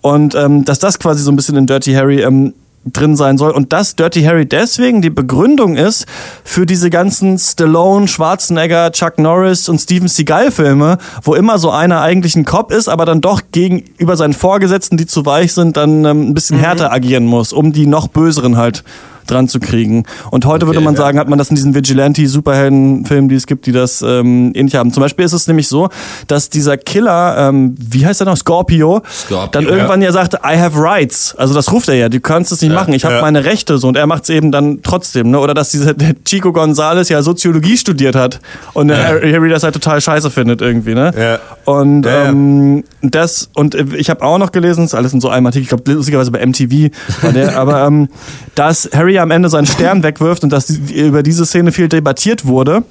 Und 0.00 0.34
ähm, 0.34 0.64
dass 0.64 0.78
das 0.78 0.98
quasi 0.98 1.22
so 1.22 1.30
ein 1.30 1.36
bisschen 1.36 1.56
in 1.56 1.66
Dirty 1.66 1.92
Harry 1.92 2.22
ähm, 2.22 2.54
drin 2.86 3.16
sein 3.16 3.38
soll. 3.38 3.50
Und 3.50 3.72
dass 3.72 3.96
Dirty 3.96 4.22
Harry 4.22 4.46
deswegen 4.46 5.02
die 5.02 5.10
Begründung 5.10 5.76
ist 5.76 6.06
für 6.44 6.66
diese 6.66 6.90
ganzen 6.90 7.38
Stallone, 7.38 8.08
Schwarzenegger, 8.08 8.92
Chuck 8.92 9.18
Norris 9.18 9.68
und 9.68 9.78
Steven 9.78 10.08
Seagal 10.08 10.50
Filme, 10.50 10.98
wo 11.22 11.34
immer 11.34 11.58
so 11.58 11.70
einer 11.70 12.00
eigentlich 12.00 12.36
ein 12.36 12.44
Cop 12.44 12.72
ist, 12.72 12.88
aber 12.88 13.04
dann 13.04 13.20
doch 13.20 13.42
gegenüber 13.52 14.16
seinen 14.16 14.34
Vorgesetzten, 14.34 14.96
die 14.96 15.06
zu 15.06 15.26
weich 15.26 15.52
sind, 15.52 15.76
dann 15.76 16.04
ähm, 16.04 16.30
ein 16.30 16.34
bisschen 16.34 16.58
mhm. 16.58 16.62
härter 16.62 16.92
agieren 16.92 17.26
muss, 17.26 17.52
um 17.52 17.72
die 17.72 17.86
noch 17.86 18.08
böseren 18.08 18.56
halt 18.56 18.84
dran 19.26 19.48
zu 19.48 19.60
kriegen. 19.60 20.04
Und 20.30 20.44
heute 20.46 20.64
okay, 20.64 20.74
würde 20.74 20.84
man 20.84 20.94
ja. 20.94 20.98
sagen, 21.00 21.18
hat 21.18 21.28
man 21.28 21.38
das 21.38 21.50
in 21.50 21.56
diesen 21.56 21.74
Vigilante-Superhelden-Filmen, 21.74 23.28
die 23.28 23.34
es 23.34 23.46
gibt, 23.46 23.66
die 23.66 23.72
das 23.72 24.02
ähm, 24.02 24.52
ähnlich 24.54 24.74
haben. 24.74 24.92
Zum 24.92 25.02
Beispiel 25.02 25.24
ist 25.24 25.32
es 25.32 25.46
nämlich 25.46 25.68
so, 25.68 25.88
dass 26.26 26.50
dieser 26.50 26.76
Killer, 26.76 27.48
ähm, 27.48 27.74
wie 27.78 28.06
heißt 28.06 28.20
er 28.20 28.26
noch, 28.26 28.36
Scorpio, 28.36 29.02
Scorpio 29.08 29.48
dann 29.52 29.64
irgendwann 29.64 30.00
ja. 30.00 30.08
ja 30.08 30.12
sagte, 30.12 30.40
I 30.44 30.58
have 30.58 30.78
rights. 30.78 31.34
Also 31.36 31.54
das 31.54 31.72
ruft 31.72 31.88
er 31.88 31.94
ja, 31.94 32.08
du 32.08 32.20
kannst 32.20 32.52
es 32.52 32.62
nicht 32.62 32.70
ja, 32.70 32.76
machen, 32.76 32.94
ich 32.94 33.04
habe 33.04 33.20
meine 33.20 33.44
Rechte 33.44 33.78
so 33.78 33.88
und 33.88 33.96
er 33.96 34.06
macht 34.06 34.24
es 34.24 34.30
eben 34.30 34.52
dann 34.52 34.80
trotzdem. 34.82 35.30
Ne? 35.30 35.38
Oder 35.38 35.54
dass 35.54 35.70
dieser 35.70 35.94
Chico 36.24 36.52
Gonzales 36.52 37.08
ja 37.08 37.22
Soziologie 37.22 37.76
studiert 37.76 38.14
hat 38.14 38.40
und 38.72 38.92
Harry 38.92 39.48
das 39.48 39.62
halt 39.62 39.74
total 39.74 40.00
scheiße 40.00 40.30
findet 40.30 40.60
irgendwie. 40.62 40.94
Ne? 40.94 41.12
Ja. 41.18 41.38
Und 41.64 42.06
ähm, 42.08 42.84
das, 43.02 43.50
und 43.54 43.74
ich 43.74 44.10
habe 44.10 44.22
auch 44.22 44.38
noch 44.38 44.52
gelesen, 44.52 44.82
das 44.82 44.92
ist 44.92 44.94
alles 44.94 45.12
in 45.12 45.20
so 45.20 45.28
einem 45.28 45.46
Artikel, 45.46 45.62
ich 45.62 45.68
glaube 45.68 45.92
lustigerweise 45.92 46.30
bei 46.30 46.44
MTV 46.44 46.94
war 47.22 47.32
der, 47.32 47.58
aber 47.58 47.86
ähm, 47.86 48.08
dass 48.54 48.88
Harry 48.94 49.15
am 49.22 49.30
Ende 49.30 49.48
seinen 49.48 49.66
Stern 49.66 50.02
wegwirft 50.02 50.44
und 50.44 50.50
dass 50.50 50.70
über 50.70 51.22
diese 51.22 51.46
Szene 51.46 51.72
viel 51.72 51.88
debattiert 51.88 52.46
wurde. 52.46 52.82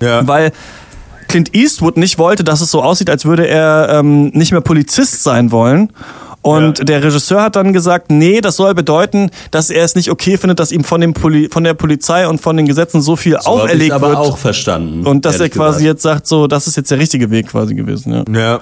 Ja. 0.00 0.26
Weil 0.26 0.52
Clint 1.28 1.54
Eastwood 1.54 1.96
nicht 1.96 2.18
wollte, 2.18 2.44
dass 2.44 2.60
es 2.60 2.70
so 2.70 2.82
aussieht, 2.82 3.10
als 3.10 3.24
würde 3.24 3.46
er 3.46 3.88
ähm, 3.90 4.28
nicht 4.28 4.52
mehr 4.52 4.60
Polizist 4.60 5.22
sein 5.22 5.50
wollen. 5.50 5.92
Und 6.46 6.78
ja. 6.78 6.84
der 6.84 7.02
Regisseur 7.02 7.42
hat 7.42 7.56
dann 7.56 7.72
gesagt, 7.72 8.12
nee, 8.12 8.40
das 8.40 8.54
soll 8.54 8.72
bedeuten, 8.72 9.30
dass 9.50 9.68
er 9.68 9.84
es 9.84 9.96
nicht 9.96 10.12
okay 10.12 10.38
findet, 10.38 10.60
dass 10.60 10.70
ihm 10.70 10.84
von, 10.84 11.00
dem 11.00 11.12
Poli 11.12 11.48
von 11.50 11.64
der 11.64 11.74
Polizei 11.74 12.28
und 12.28 12.40
von 12.40 12.56
den 12.56 12.66
Gesetzen 12.66 13.02
so 13.02 13.16
viel 13.16 13.36
so 13.40 13.50
auferlegt 13.50 13.90
aber 13.90 14.08
wird. 14.08 14.16
aber 14.18 14.28
auch 14.28 14.38
verstanden. 14.38 15.04
Und 15.04 15.24
dass 15.24 15.40
er 15.40 15.48
quasi 15.48 15.80
gesagt. 15.80 15.94
jetzt 15.94 16.02
sagt, 16.02 16.26
so, 16.28 16.46
das 16.46 16.68
ist 16.68 16.76
jetzt 16.76 16.88
der 16.92 16.98
richtige 16.98 17.32
Weg 17.32 17.48
quasi 17.48 17.74
gewesen. 17.74 18.12
Ja. 18.12 18.40
ja. 18.40 18.60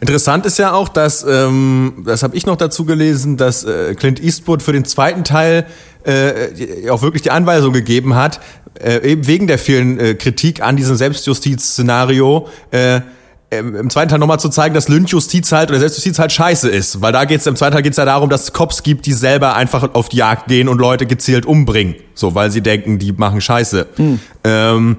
Interessant 0.00 0.46
ist 0.46 0.58
ja 0.58 0.72
auch, 0.72 0.88
dass, 0.88 1.24
ähm, 1.28 2.04
das 2.06 2.22
habe 2.22 2.36
ich 2.36 2.46
noch 2.46 2.56
dazu 2.56 2.84
gelesen, 2.84 3.36
dass 3.36 3.64
äh, 3.64 3.94
Clint 3.94 4.22
Eastwood 4.22 4.62
für 4.62 4.72
den 4.72 4.84
zweiten 4.84 5.24
Teil 5.24 5.66
äh, 6.04 6.88
auch 6.90 7.02
wirklich 7.02 7.22
die 7.22 7.30
Anweisung 7.30 7.72
gegeben 7.72 8.14
hat, 8.14 8.40
äh, 8.80 8.98
eben 9.12 9.26
wegen 9.26 9.46
der 9.46 9.58
vielen 9.58 9.98
äh, 9.98 10.14
Kritik 10.14 10.62
an 10.62 10.76
diesem 10.76 10.96
Selbstjustiz-Szenario, 10.96 12.48
äh, 12.70 13.00
im 13.50 13.90
zweiten 13.90 14.08
Teil 14.08 14.18
nochmal 14.18 14.40
zu 14.40 14.48
zeigen, 14.48 14.74
dass 14.74 14.88
Lynchjustiz 14.88 15.52
halt 15.52 15.70
oder 15.70 15.78
Selbstjustiz 15.78 16.18
halt 16.18 16.32
scheiße 16.32 16.68
ist. 16.68 17.00
Weil 17.00 17.12
da 17.12 17.24
geht's 17.24 17.46
im 17.46 17.54
zweiten 17.56 17.74
Teil 17.74 17.82
geht's 17.82 17.96
ja 17.96 18.04
darum, 18.04 18.28
dass 18.28 18.44
es 18.44 18.52
Cops 18.52 18.82
gibt, 18.82 19.06
die 19.06 19.12
selber 19.12 19.54
einfach 19.54 19.94
auf 19.94 20.08
die 20.08 20.16
Jagd 20.16 20.48
gehen 20.48 20.68
und 20.68 20.78
Leute 20.78 21.06
gezielt 21.06 21.46
umbringen. 21.46 21.94
So, 22.14 22.34
weil 22.34 22.50
sie 22.50 22.62
denken, 22.62 22.98
die 22.98 23.12
machen 23.12 23.40
Scheiße. 23.40 23.86
Hm. 23.96 24.20
Ähm, 24.42 24.96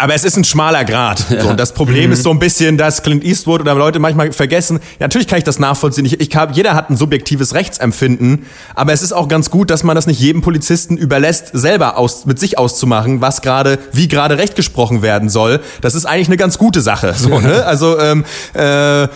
aber 0.00 0.14
es 0.14 0.24
ist 0.24 0.36
ein 0.36 0.44
schmaler 0.44 0.84
Grad. 0.84 1.24
Ja. 1.30 1.42
So, 1.42 1.48
und 1.50 1.60
das 1.60 1.72
Problem 1.72 2.06
mhm. 2.06 2.12
ist 2.12 2.24
so 2.24 2.30
ein 2.30 2.40
bisschen, 2.40 2.76
dass 2.76 3.02
Clint 3.02 3.22
Eastwood 3.22 3.60
oder 3.60 3.74
Leute 3.74 4.00
manchmal 4.00 4.32
vergessen, 4.32 4.80
ja, 4.98 5.06
natürlich 5.06 5.28
kann 5.28 5.38
ich 5.38 5.44
das 5.44 5.60
nachvollziehen. 5.60 6.04
Ich, 6.04 6.18
ich 6.20 6.34
hab, 6.34 6.56
jeder 6.56 6.74
hat 6.74 6.90
ein 6.90 6.96
subjektives 6.96 7.54
Rechtsempfinden, 7.54 8.46
aber 8.74 8.92
es 8.92 9.02
ist 9.02 9.12
auch 9.12 9.28
ganz 9.28 9.50
gut, 9.50 9.70
dass 9.70 9.84
man 9.84 9.94
das 9.94 10.08
nicht 10.08 10.18
jedem 10.18 10.42
Polizisten 10.42 10.96
überlässt, 10.96 11.50
selber 11.52 11.96
aus, 11.96 12.26
mit 12.26 12.40
sich 12.40 12.58
auszumachen, 12.58 13.20
was 13.20 13.42
gerade, 13.42 13.78
wie 13.92 14.08
gerade 14.08 14.38
Recht 14.38 14.56
gesprochen 14.56 15.02
werden 15.02 15.28
soll. 15.28 15.60
Das 15.82 15.94
ist 15.94 16.04
eigentlich 16.04 16.28
eine 16.28 16.36
ganz 16.36 16.58
gute 16.58 16.80
Sache. 16.80 17.14
So, 17.16 17.38
ne? 17.38 17.64
Also 17.64 17.98
ähm, 18.00 18.24
äh, 18.54 19.06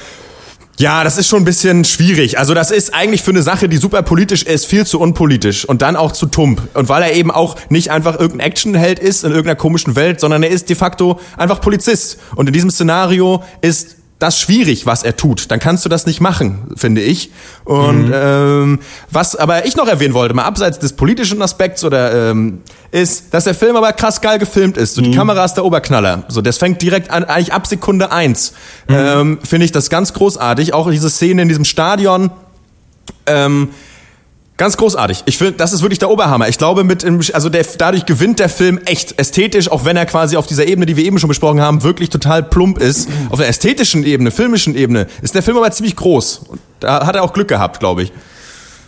ja, 0.78 1.04
das 1.04 1.18
ist 1.18 1.28
schon 1.28 1.42
ein 1.42 1.44
bisschen 1.44 1.84
schwierig. 1.84 2.38
Also 2.38 2.52
das 2.52 2.70
ist 2.70 2.92
eigentlich 2.94 3.22
für 3.22 3.30
eine 3.30 3.42
Sache, 3.42 3.68
die 3.68 3.76
super 3.76 4.02
politisch 4.02 4.42
ist, 4.42 4.66
viel 4.66 4.84
zu 4.84 4.98
unpolitisch 5.00 5.64
und 5.64 5.82
dann 5.82 5.94
auch 5.94 6.10
zu 6.12 6.26
tump. 6.26 6.62
Und 6.74 6.88
weil 6.88 7.02
er 7.02 7.14
eben 7.14 7.30
auch 7.30 7.56
nicht 7.68 7.90
einfach 7.90 8.18
irgendein 8.18 8.48
Actionheld 8.48 8.98
ist 8.98 9.22
in 9.22 9.30
irgendeiner 9.30 9.56
komischen 9.56 9.94
Welt, 9.94 10.18
sondern 10.18 10.42
er 10.42 10.50
ist 10.50 10.68
de 10.68 10.76
facto 10.76 11.20
einfach 11.36 11.60
Polizist. 11.60 12.18
Und 12.34 12.48
in 12.48 12.52
diesem 12.52 12.70
Szenario 12.70 13.44
ist 13.60 13.96
das 14.24 14.40
schwierig, 14.40 14.86
was 14.86 15.02
er 15.02 15.16
tut. 15.16 15.50
Dann 15.50 15.60
kannst 15.60 15.84
du 15.84 15.88
das 15.88 16.06
nicht 16.06 16.20
machen, 16.20 16.72
finde 16.76 17.02
ich. 17.02 17.30
Und 17.64 18.06
mhm. 18.06 18.14
ähm, 18.14 18.78
was 19.10 19.36
aber 19.36 19.66
ich 19.66 19.76
noch 19.76 19.86
erwähnen 19.86 20.14
wollte, 20.14 20.34
mal 20.34 20.44
abseits 20.44 20.78
des 20.78 20.94
politischen 20.94 21.42
Aspekts 21.42 21.84
oder 21.84 22.30
ähm, 22.30 22.62
ist, 22.90 23.34
dass 23.34 23.44
der 23.44 23.54
Film 23.54 23.76
aber 23.76 23.92
krass 23.92 24.20
geil 24.22 24.38
gefilmt 24.38 24.78
ist. 24.78 24.94
So 24.94 25.02
die 25.02 25.10
mhm. 25.10 25.14
Kamera 25.14 25.44
ist 25.44 25.54
der 25.54 25.64
Oberknaller. 25.64 26.24
So 26.28 26.40
das 26.40 26.56
fängt 26.56 26.80
direkt 26.80 27.10
an, 27.10 27.24
eigentlich 27.24 27.52
ab 27.52 27.66
Sekunde 27.66 28.12
eins. 28.12 28.54
Mhm. 28.88 28.94
Ähm, 28.96 29.38
finde 29.44 29.66
ich 29.66 29.72
das 29.72 29.90
ganz 29.90 30.14
großartig. 30.14 30.72
Auch 30.72 30.90
diese 30.90 31.10
Szene 31.10 31.42
in 31.42 31.48
diesem 31.48 31.66
Stadion. 31.66 32.30
Ähm, 33.26 33.68
Ganz 34.56 34.76
großartig. 34.76 35.24
Ich 35.26 35.36
finde, 35.36 35.54
das 35.54 35.72
ist 35.72 35.82
wirklich 35.82 35.98
der 35.98 36.10
Oberhammer. 36.10 36.48
Ich 36.48 36.58
glaube, 36.58 36.84
mit, 36.84 37.04
also 37.34 37.48
der, 37.48 37.66
dadurch 37.76 38.06
gewinnt 38.06 38.38
der 38.38 38.48
Film 38.48 38.78
echt 38.84 39.18
ästhetisch, 39.18 39.68
auch 39.68 39.84
wenn 39.84 39.96
er 39.96 40.06
quasi 40.06 40.36
auf 40.36 40.46
dieser 40.46 40.68
Ebene, 40.68 40.86
die 40.86 40.96
wir 40.96 41.04
eben 41.04 41.18
schon 41.18 41.28
besprochen 41.28 41.60
haben, 41.60 41.82
wirklich 41.82 42.08
total 42.08 42.44
plump 42.44 42.78
ist. 42.78 43.08
Auf 43.30 43.40
der 43.40 43.48
ästhetischen 43.48 44.04
Ebene, 44.04 44.30
filmischen 44.30 44.76
Ebene, 44.76 45.08
ist 45.22 45.34
der 45.34 45.42
Film 45.42 45.56
aber 45.56 45.70
ziemlich 45.72 45.96
groß. 45.96 46.42
Und 46.46 46.60
da 46.78 47.04
hat 47.04 47.16
er 47.16 47.24
auch 47.24 47.32
Glück 47.32 47.48
gehabt, 47.48 47.80
glaube 47.80 48.04
ich. 48.04 48.12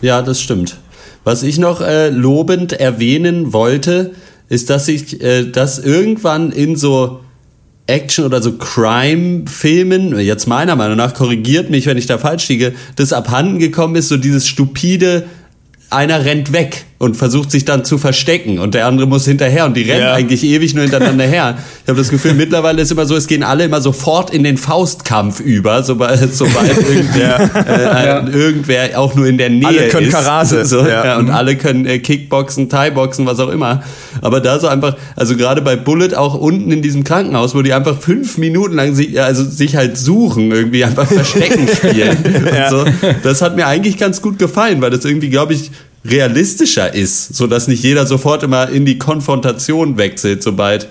Ja, 0.03 0.23
das 0.23 0.41
stimmt. 0.41 0.77
Was 1.25 1.43
ich 1.43 1.59
noch 1.59 1.81
äh, 1.81 2.11
lobend 2.11 2.73
erwähnen 2.75 3.53
wollte, 3.53 4.13
ist, 4.49 4.71
dass 4.71 4.87
ich 4.87 5.21
äh, 5.21 5.51
das 5.51 5.81
irgendwann 5.81 6.53
in 6.53 6.77
so 6.77 7.21
Action- 7.89 8.25
oder 8.25 8.41
so 8.41 8.53
Crime-Filmen, 8.53 10.17
jetzt 10.21 10.47
meiner 10.47 10.77
Meinung 10.77 10.97
nach, 10.97 11.15
korrigiert 11.15 11.71
mich, 11.71 11.87
wenn 11.87 11.97
ich 11.97 12.07
da 12.07 12.19
falsch 12.19 12.49
liege, 12.49 12.75
das 12.95 13.13
abhanden 13.13 13.59
gekommen 13.59 13.97
ist, 13.97 14.09
so 14.09 14.17
dieses 14.17 14.47
stupide, 14.47 15.25
einer 15.91 16.25
rennt 16.25 16.53
weg 16.53 16.85
und 16.99 17.15
versucht 17.17 17.51
sich 17.51 17.67
dann 17.67 17.85
zu 17.85 17.99
verstecken 17.99 18.59
und 18.59 18.75
der 18.75 18.87
andere 18.87 19.07
muss 19.07 19.27
hinterher 19.27 19.67
und 19.67 19.77
die 19.77 19.83
rennen 19.83 20.01
ja. 20.01 20.15
eigentlich 20.15 20.43
ewig 20.45 20.75
nur 20.75 20.83
hintereinander 20.83 21.25
her. 21.25 21.59
Ich 21.83 21.89
habe 21.89 21.99
das 21.99 22.09
Gefühl, 22.09 22.33
mittlerweile 22.35 22.81
ist 22.81 22.91
immer 22.91 23.05
so, 23.05 23.17
es 23.17 23.27
gehen 23.27 23.43
alle 23.43 23.65
immer 23.65 23.83
sofort 23.83 24.31
in 24.31 24.45
den 24.45 24.57
Faustkampf 24.57 25.41
über, 25.41 25.83
sobald, 25.83 26.19
sobald 26.35 26.77
irgendwer, 26.79 27.51
äh, 27.67 28.07
ja. 28.07 28.27
irgendwer 28.27 28.99
auch 28.99 29.15
nur 29.15 29.27
in 29.27 29.37
der 29.37 29.51
Nähe 29.51 29.67
alle 29.67 29.89
können 29.89 30.07
ist. 30.07 30.15
Karate. 30.15 30.65
So, 30.65 30.87
ja. 30.87 31.19
und 31.19 31.27
mhm. 31.27 31.33
alle 31.33 31.57
können 31.57 31.85
äh, 31.85 31.99
Kickboxen, 31.99 32.71
Thai-Boxen, 32.71 33.27
was 33.27 33.41
auch 33.41 33.51
immer. 33.51 33.83
Aber 34.23 34.41
da 34.41 34.59
so 34.59 34.69
einfach, 34.69 34.97
also 35.17 35.37
gerade 35.37 35.61
bei 35.61 35.77
Bullet 35.77 36.15
auch 36.17 36.35
unten 36.35 36.73
in 36.73 36.81
diesem 36.81 37.05
Krankenhaus, 37.05 37.55
wo 37.55 37.61
die 37.61 37.75
einfach 37.75 38.01
fünf 38.01 38.39
Minuten 38.39 38.75
lang 38.75 38.95
sich, 38.95 39.21
also 39.21 39.45
sich 39.45 39.77
halt 39.77 39.99
suchen, 39.99 40.51
irgendwie 40.51 40.83
einfach 40.85 41.07
Verstecken 41.17 41.69
spielen. 41.69 42.17
so. 42.71 42.85
Das 43.23 43.43
hat 43.43 43.55
mir 43.55 43.67
eigentlich 43.67 43.99
ganz 43.99 44.23
gut 44.23 44.39
gefallen, 44.39 44.81
weil 44.81 44.91
das 44.91 45.05
irgendwie, 45.05 45.29
glaube 45.29 45.53
ich, 45.53 45.71
realistischer 46.11 46.95
ist, 46.95 47.35
so 47.35 47.47
dass 47.47 47.69
nicht 47.69 47.83
jeder 47.83 48.07
sofort 48.07 48.43
immer 48.43 48.69
in 48.69 48.85
die 48.85 48.99
Konfrontation 48.99 49.97
wechselt, 49.97 50.43
sobald 50.43 50.89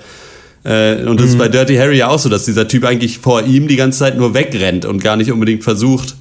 äh, 0.63 1.03
und 1.05 1.19
das 1.19 1.27
mhm. 1.27 1.31
ist 1.33 1.37
bei 1.37 1.47
Dirty 1.47 1.75
Harry 1.75 1.97
ja 1.97 2.07
auch 2.07 2.17
so, 2.17 2.27
dass 2.27 2.45
dieser 2.45 2.67
Typ 2.67 2.85
eigentlich 2.85 3.19
vor 3.19 3.43
ihm 3.43 3.67
die 3.67 3.75
ganze 3.75 3.99
Zeit 3.99 4.17
nur 4.17 4.33
wegrennt 4.33 4.85
und 4.85 5.03
gar 5.03 5.15
nicht 5.15 5.31
unbedingt 5.31 5.63
versucht. 5.63 6.15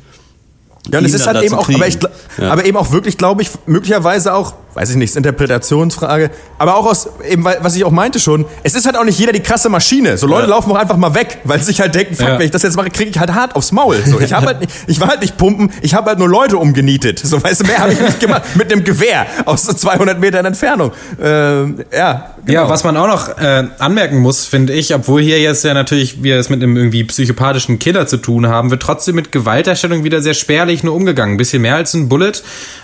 Ja, 0.93 0.99
und 0.99 1.07
es 1.07 1.15
ist 1.15 1.27
halt 1.27 1.43
eben 1.43 1.55
auch, 1.55 1.69
aber, 1.69 1.89
ich, 1.89 1.97
ja. 2.37 2.51
aber 2.51 2.67
eben 2.67 2.77
auch 2.77 2.93
wirklich, 2.93 3.17
glaube 3.17 3.41
ich, 3.41 3.49
möglicherweise 3.67 4.35
auch 4.35 4.53
weiß 4.75 4.91
ich 4.91 4.97
nicht, 4.97 5.11
ist 5.11 5.17
Interpretationsfrage. 5.17 6.31
Aber 6.59 6.77
auch 6.77 6.87
aus, 6.87 7.09
eben, 7.29 7.45
was 7.45 7.77
ich 7.77 7.85
auch 7.85 7.91
meinte 7.91 8.19
schon, 8.19 8.45
es 8.63 8.75
ist 8.75 8.87
halt 8.87 8.97
auch 8.97 9.05
nicht 9.05 9.19
jeder 9.19 9.33
die 9.33 9.41
krasse 9.41 9.69
Maschine. 9.69 10.19
So 10.19 10.27
Leute 10.27 10.45
ja. 10.45 10.51
laufen 10.51 10.71
auch 10.73 10.77
einfach 10.77 10.97
mal 10.97 11.15
weg, 11.15 11.39
weil 11.45 11.59
sie 11.59 11.67
sich 11.67 11.81
halt 11.81 11.95
denken, 11.95 12.15
fuck, 12.15 12.29
ja. 12.29 12.39
wenn 12.39 12.47
ich 12.47 12.51
das 12.51 12.63
jetzt 12.63 12.77
mache, 12.77 12.91
kriege 12.91 13.11
ich 13.11 13.19
halt 13.19 13.33
hart 13.33 13.57
aufs 13.57 13.73
Maul. 13.73 13.97
So, 14.07 14.21
ich 14.21 14.33
habe 14.33 14.47
halt 14.49 14.61
nicht, 14.61 14.73
ich 14.87 15.01
war 15.01 15.09
halt 15.09 15.21
nicht 15.21 15.37
pumpen, 15.37 15.73
ich 15.83 15.95
habe 15.95 16.11
halt 16.11 16.19
nur 16.19 16.29
Leute 16.29 16.57
umgenietet. 16.57 17.19
So, 17.19 17.43
weißt 17.43 17.63
du, 17.63 17.67
mehr 17.67 17.79
habe 17.79 17.93
ich 17.93 18.01
nicht 18.01 18.21
gemacht. 18.21 18.43
Mit 18.55 18.73
einem 18.73 18.85
Gewehr 18.85 19.27
aus 19.45 19.65
200 19.65 20.19
Metern 20.19 20.45
Entfernung. 20.45 20.93
Ähm, 21.23 21.85
ja, 21.93 22.35
genau. 22.45 22.63
Ja, 22.63 22.69
was 22.69 22.85
man 22.85 22.97
auch 22.97 23.07
noch 23.07 23.39
äh, 23.39 23.65
anmerken 23.79 24.19
muss, 24.19 24.45
finde 24.45 24.73
ich, 24.73 24.95
obwohl 24.95 25.23
hier 25.23 25.41
jetzt 25.41 25.65
ja 25.65 25.75
natürlich 25.75 26.23
wir 26.23 26.39
es 26.39 26.51
mit 26.51 26.63
einem 26.63 26.77
irgendwie 26.77 27.05
psychopathischen 27.05 27.79
Killer 27.79 28.07
zu 28.07 28.17
tun 28.17 28.49
haben, 28.49 28.71
wird 28.71 28.83
trotzdem 28.83 29.15
mit 29.15 29.33
Gewalterstellung 29.33 30.05
wieder 30.05 30.21
sehr 30.21 30.35
spärlich 30.35 30.83
nur 30.83 30.95
umgegangen. 30.95 31.35
Ein 31.35 31.39
bisschen 31.39 31.63
mehr 31.63 31.77
als 31.77 31.95
ein 31.95 32.09
Bullet. 32.09 32.33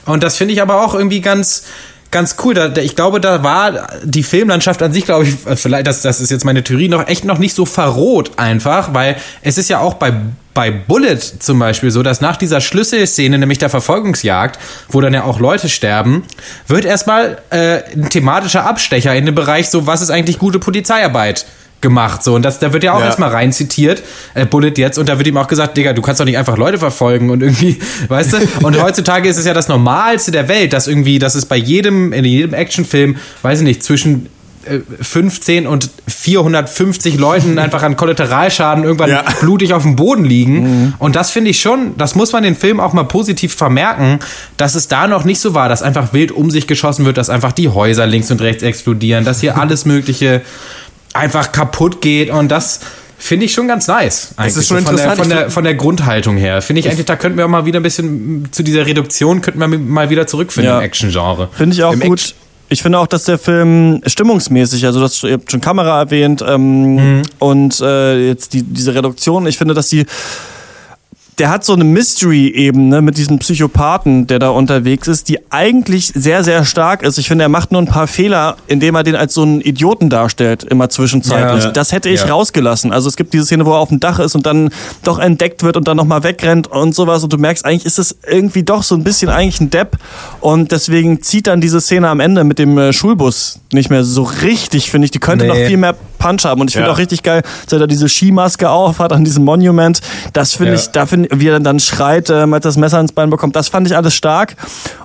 Und 0.07 0.23
das 0.23 0.37
finde 0.37 0.55
ich 0.55 0.63
aber 0.63 0.85
auch 0.85 0.95
irgendwie 0.95 1.21
ganz 1.21 1.65
ganz 2.11 2.37
cool. 2.45 2.55
Da, 2.55 2.75
ich 2.77 2.97
glaube, 2.97 3.21
da 3.21 3.43
war 3.43 3.89
die 4.03 4.23
Filmlandschaft 4.23 4.83
an 4.83 4.93
sich, 4.93 5.05
glaube 5.05 5.25
ich, 5.25 5.47
äh, 5.47 5.57
vielleicht, 5.57 5.87
das, 5.87 6.03
das 6.03 6.21
ist 6.21 6.31
jetzt 6.31 6.45
meine 6.45 6.63
Theorie, 6.63 6.89
noch 6.89 7.07
echt 7.09 7.25
noch 7.25 7.39
nicht 7.39 7.55
so 7.55 7.67
verroht 7.67 8.33
einfach, 8.37 8.95
weil 8.95 9.17
es 9.43 9.59
ist 9.59 9.69
ja 9.69 9.81
auch 9.81 9.95
bei 9.95 10.13
bei 10.53 10.73
Bullet 10.73 11.19
zum 11.39 11.61
Beispiel 11.61 11.93
so, 11.93 12.03
dass 12.03 12.21
nach 12.21 12.37
dieser 12.37 12.61
Schlüsselszene, 12.61 13.39
nämlich 13.39 13.59
der 13.59 13.71
Verfolgungsjagd, 13.71 14.59
wo 14.89 15.01
dann 15.01 15.15
ja 15.15 15.23
auch 15.23 15.39
Leute 15.39 15.69
sterben, 15.69 16.25
wird 16.67 16.85
erstmal 16.85 17.39
äh, 17.51 17.83
ein 17.95 18.11
thematischer 18.11 18.67
Abstecher 18.67 19.15
in 19.15 19.27
den 19.27 19.35
Bereich 19.35 19.71
so, 19.71 19.87
was 19.87 20.03
ist 20.03 20.11
eigentlich 20.11 20.39
gute 20.39 20.59
Polizeiarbeit? 20.59 21.47
Gemacht. 21.81 22.23
So, 22.23 22.35
und 22.35 22.43
das, 22.43 22.59
da 22.59 22.73
wird 22.73 22.85
ja 22.85 22.93
auch 22.93 23.01
ja. 23.01 23.07
erstmal 23.07 23.31
rein 23.31 23.53
zitiert, 23.53 24.03
äh, 24.35 24.47
Bullet 24.47 24.75
jetzt, 24.77 24.99
und 24.99 25.09
da 25.09 25.19
wird 25.19 25.27
ihm 25.27 25.37
auch 25.37 25.49
gesagt, 25.49 25.77
Digga, 25.77 25.93
du 25.93 26.03
kannst 26.03 26.21
doch 26.21 26.25
nicht 26.25 26.39
einfach 26.39 26.57
Leute 26.57 26.79
verfolgen 26.79 27.31
und 27.31 27.43
irgendwie, 27.43 27.79
weißt 28.09 28.33
du? 28.35 28.67
Und 28.67 28.81
heutzutage 28.83 29.29
ist 29.29 29.39
es 29.39 29.47
ja 29.47 29.55
das 29.55 29.69
Normalste 29.69 30.31
der 30.31 30.49
Welt, 30.49 30.73
dass 30.73 30.87
irgendwie, 30.87 31.19
dass 31.19 31.35
es 31.35 31.47
bei 31.47 31.57
jedem, 31.57 32.13
in 32.13 32.25
jedem 32.25 32.55
Actionfilm, 32.55 33.17
weiß 33.43 33.61
ich 33.61 33.65
nicht, 33.65 33.83
zwischen 33.83 34.29
15 35.01 35.65
äh, 35.65 35.67
und 35.67 35.91
450 36.07 37.19
Leuten 37.19 37.59
einfach 37.59 37.83
an 37.83 37.97
Kollateralschaden 37.97 38.85
irgendwann 38.85 39.11
ja. 39.11 39.25
blutig 39.41 39.73
auf 39.73 39.83
dem 39.83 39.97
Boden 39.97 40.25
liegen. 40.25 40.61
Mhm. 40.61 40.95
Und 40.99 41.17
das 41.17 41.31
finde 41.31 41.51
ich 41.51 41.61
schon, 41.61 41.97
das 41.97 42.15
muss 42.15 42.33
man 42.33 42.43
den 42.43 42.57
Film 42.57 42.79
auch 42.79 42.93
mal 42.93 43.05
positiv 43.05 43.55
vermerken, 43.55 44.19
dass 44.57 44.75
es 44.75 44.89
da 44.89 45.07
noch 45.07 45.25
nicht 45.25 45.41
so 45.41 45.55
war, 45.55 45.69
dass 45.69 45.83
einfach 45.83 46.13
wild 46.13 46.33
um 46.33 46.51
sich 46.51 46.67
geschossen 46.67 47.07
wird, 47.07 47.17
dass 47.17 47.31
einfach 47.31 47.53
die 47.53 47.69
Häuser 47.69 48.07
links 48.07 48.31
und 48.31 48.43
rechts 48.43 48.63
explodieren, 48.63 49.25
dass 49.25 49.41
hier 49.41 49.59
alles 49.59 49.87
Mögliche 49.87 50.43
einfach 51.13 51.53
kaputt 51.53 52.01
geht 52.01 52.31
und 52.31 52.49
das 52.49 52.81
finde 53.19 53.47
ich 53.47 53.53
schon 53.53 53.69
ganz 53.69 53.87
nice. 53.87 54.35
Das 54.37 54.57
ist 54.57 54.69
schon 54.69 54.79
so 54.79 54.85
von 54.85 54.95
interessant. 54.95 55.19
Der, 55.19 55.25
von, 55.25 55.29
der, 55.29 55.51
von 55.51 55.65
der 55.65 55.75
Grundhaltung 55.75 56.37
her. 56.37 56.63
Finde 56.63 56.81
ich 56.81 56.89
eigentlich, 56.89 57.07
da 57.07 57.17
könnten 57.17 57.37
wir 57.37 57.45
auch 57.45 57.51
mal 57.51 57.67
wieder 57.67 57.81
ein 57.81 57.83
bisschen 57.83 58.49
zu 58.51 58.63
dieser 58.63 58.87
Reduktion, 58.87 59.43
könnten 59.43 59.61
wir 59.61 59.69
mal 59.69 60.11
wieder 60.11 60.27
zurückfinden 60.27 60.73
ja. 60.73 60.79
im 60.79 60.85
Action-Genre. 60.85 61.49
Finde 61.53 61.75
ich 61.75 61.85
auch 61.85 61.93
Im 61.93 62.01
gut. 62.01 62.21
Action 62.21 62.37
ich 62.73 62.83
finde 62.83 63.01
auch, 63.01 63.09
dass 63.09 63.25
der 63.25 63.37
Film 63.37 64.01
stimmungsmäßig, 64.07 64.87
also 64.87 65.01
das, 65.01 65.25
ihr 65.25 65.33
habt 65.33 65.51
schon 65.51 65.61
Kamera 65.61 65.99
erwähnt 66.01 66.43
ähm, 66.47 66.95
mhm. 66.95 67.23
und 67.41 67.81
äh, 67.81 68.29
jetzt 68.29 68.55
die, 68.55 68.63
diese 68.63 68.95
Reduktion, 68.95 69.47
ich 69.49 69.59
finde, 69.59 69.75
dass 69.75 69.89
die 69.89 70.07
der 71.41 71.49
hat 71.49 71.65
so 71.65 71.73
eine 71.73 71.85
Mystery-Ebene 71.85 73.01
mit 73.01 73.17
diesem 73.17 73.39
Psychopathen, 73.39 74.27
der 74.27 74.39
da 74.39 74.51
unterwegs 74.51 75.09
ist, 75.09 75.31
die 75.31 75.39
eigentlich 75.51 76.13
sehr, 76.15 76.45
sehr 76.45 76.67
stark 76.67 77.03
ist. 77.03 77.17
Ich 77.17 77.29
finde, 77.29 77.45
er 77.45 77.49
macht 77.49 77.73
nur 77.73 77.81
ein 77.81 77.87
paar 77.87 78.07
Fehler, 78.07 78.59
indem 78.67 78.95
er 78.95 79.05
den 79.05 79.17
als 79.17 79.33
so 79.33 79.43
einen 79.43 79.63
Idioten 79.63 80.11
darstellt, 80.11 80.65
immer 80.65 80.91
zwischenzeitlich. 80.91 81.65
Ja. 81.65 81.71
Das 81.71 81.93
hätte 81.93 82.11
ich 82.11 82.21
ja. 82.21 82.27
rausgelassen. 82.27 82.93
Also 82.93 83.09
es 83.09 83.17
gibt 83.17 83.33
diese 83.33 83.47
Szene, 83.47 83.65
wo 83.65 83.73
er 83.73 83.79
auf 83.79 83.89
dem 83.89 84.01
Dach 84.01 84.19
ist 84.19 84.35
und 84.35 84.45
dann 84.45 84.69
doch 85.03 85.19
entdeckt 85.19 85.63
wird 85.63 85.79
und 85.79 85.89
dann 85.89 85.97
nochmal 85.97 86.23
wegrennt 86.25 86.67
und 86.67 86.95
sowas. 86.95 87.25
Und 87.25 87.33
du 87.33 87.39
merkst, 87.39 87.65
eigentlich 87.65 87.87
ist 87.87 87.99
es 87.99 88.19
irgendwie 88.29 88.63
doch 88.63 88.83
so 88.83 88.95
ein 88.95 89.03
bisschen 89.03 89.31
eigentlich 89.31 89.63
ein 89.63 89.71
Depp. 89.71 89.97
Und 90.43 90.73
deswegen 90.73 91.23
zieht 91.23 91.47
dann 91.47 91.63
diese 91.63 91.81
Szene 91.81 92.11
am 92.11 92.21
Ende 92.21 92.45
mit 92.45 92.59
dem 92.59 92.77
äh, 92.77 92.93
Schulbus 92.93 93.61
nicht 93.73 93.89
mehr 93.89 94.05
so 94.05 94.25
richtig, 94.25 94.91
finde 94.91 95.07
ich. 95.07 95.11
Die 95.11 95.21
könnte 95.21 95.47
nee. 95.47 95.51
noch 95.51 95.67
viel 95.67 95.79
mehr 95.79 95.95
Punch 96.19 96.45
haben. 96.45 96.61
Und 96.61 96.69
ich 96.69 96.75
finde 96.75 96.89
ja. 96.89 96.93
auch 96.93 96.99
richtig 96.99 97.23
geil, 97.23 97.43
dass 97.65 97.73
er 97.73 97.79
da 97.79 97.87
diese 97.87 98.09
Skimaske 98.09 98.69
auf 98.69 99.01
hat 99.01 99.13
an 99.13 99.25
diesem 99.25 99.45
Monument. 99.45 100.01
Das 100.33 100.55
finde 100.55 100.75
ich, 100.75 100.89
da 100.89 101.07
finde 101.07 101.30
wie 101.31 101.49
er 101.49 101.61
dann 101.61 101.81
schreit, 101.81 102.31
äh, 102.31 102.47
als 102.51 102.65
das 102.65 102.77
Messer 102.77 103.01
ins 103.01 103.13
Bein 103.13 103.31
bekommt. 103.31 103.57
Das 103.57 103.69
fand 103.69 103.87
ich 103.87 103.97
alles 103.97 104.15
stark. 104.15 104.57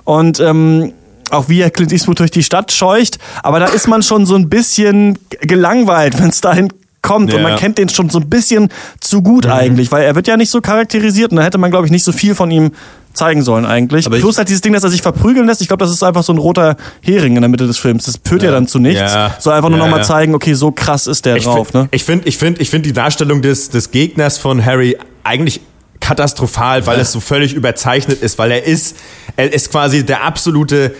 Und 0.04 0.40
ähm, 0.40 0.92
auch 1.30 1.48
wie 1.48 1.60
er 1.60 1.70
Clint 1.70 1.92
Eastwood 1.92 2.20
durch 2.20 2.30
die 2.30 2.42
Stadt 2.42 2.72
scheucht. 2.72 3.18
Aber 3.42 3.58
da 3.60 3.66
ist 3.66 3.88
man 3.88 4.02
schon 4.02 4.26
so 4.26 4.34
ein 4.34 4.48
bisschen 4.48 5.18
gelangweilt, 5.40 6.18
wenn 6.18 6.30
es 6.30 6.40
dahin 6.40 6.72
kommt. 7.02 7.30
Ja. 7.30 7.36
Und 7.36 7.42
man 7.42 7.56
kennt 7.56 7.78
den 7.78 7.88
schon 7.88 8.10
so 8.10 8.18
ein 8.18 8.28
bisschen 8.28 8.68
zu 9.00 9.22
gut 9.22 9.46
mhm. 9.46 9.52
eigentlich, 9.52 9.92
weil 9.92 10.04
er 10.04 10.14
wird 10.14 10.26
ja 10.26 10.36
nicht 10.36 10.50
so 10.50 10.60
charakterisiert 10.60 11.30
und 11.30 11.38
da 11.38 11.42
hätte 11.42 11.58
man, 11.58 11.70
glaube 11.70 11.86
ich, 11.86 11.92
nicht 11.92 12.04
so 12.04 12.12
viel 12.12 12.34
von 12.34 12.50
ihm 12.50 12.72
zeigen 13.16 13.42
sollen 13.42 13.64
eigentlich. 13.64 14.06
Aber 14.06 14.18
Plus 14.18 14.36
halt 14.36 14.48
dieses 14.48 14.60
Ding, 14.60 14.74
dass 14.74 14.84
er 14.84 14.90
sich 14.90 15.00
verprügeln 15.00 15.46
lässt. 15.46 15.62
Ich 15.62 15.68
glaube, 15.68 15.82
das 15.82 15.90
ist 15.90 16.02
einfach 16.02 16.22
so 16.22 16.34
ein 16.34 16.38
roter 16.38 16.76
Hering 17.00 17.36
in 17.36 17.42
der 17.42 17.48
Mitte 17.48 17.66
des 17.66 17.78
Films. 17.78 18.04
Das 18.04 18.20
führt 18.22 18.42
ja, 18.42 18.50
ja 18.50 18.54
dann 18.54 18.68
zu 18.68 18.78
nichts. 18.78 19.00
Ja. 19.00 19.34
So 19.38 19.50
einfach 19.50 19.70
nur 19.70 19.78
ja, 19.78 19.84
nochmal 19.84 20.04
zeigen, 20.04 20.34
okay, 20.34 20.52
so 20.52 20.70
krass 20.70 21.06
ist 21.06 21.24
der 21.24 21.36
ich 21.36 21.44
drauf. 21.44 21.68
Find, 21.68 21.84
ne? 21.84 21.88
Ich 21.92 22.04
finde 22.04 22.28
ich 22.28 22.36
find, 22.36 22.60
ich 22.60 22.68
find 22.68 22.84
die 22.84 22.92
Darstellung 22.92 23.40
des, 23.40 23.70
des 23.70 23.90
Gegners 23.90 24.36
von 24.36 24.64
Harry 24.64 24.98
eigentlich 25.24 25.60
katastrophal, 26.00 26.86
weil 26.86 27.00
es 27.00 27.12
so 27.12 27.20
völlig 27.20 27.54
überzeichnet 27.54 28.22
ist, 28.22 28.38
weil 28.38 28.50
er 28.50 28.64
ist, 28.64 28.96
er 29.36 29.52
ist 29.52 29.70
quasi 29.70 30.04
der 30.04 30.24
absolute 30.24 30.94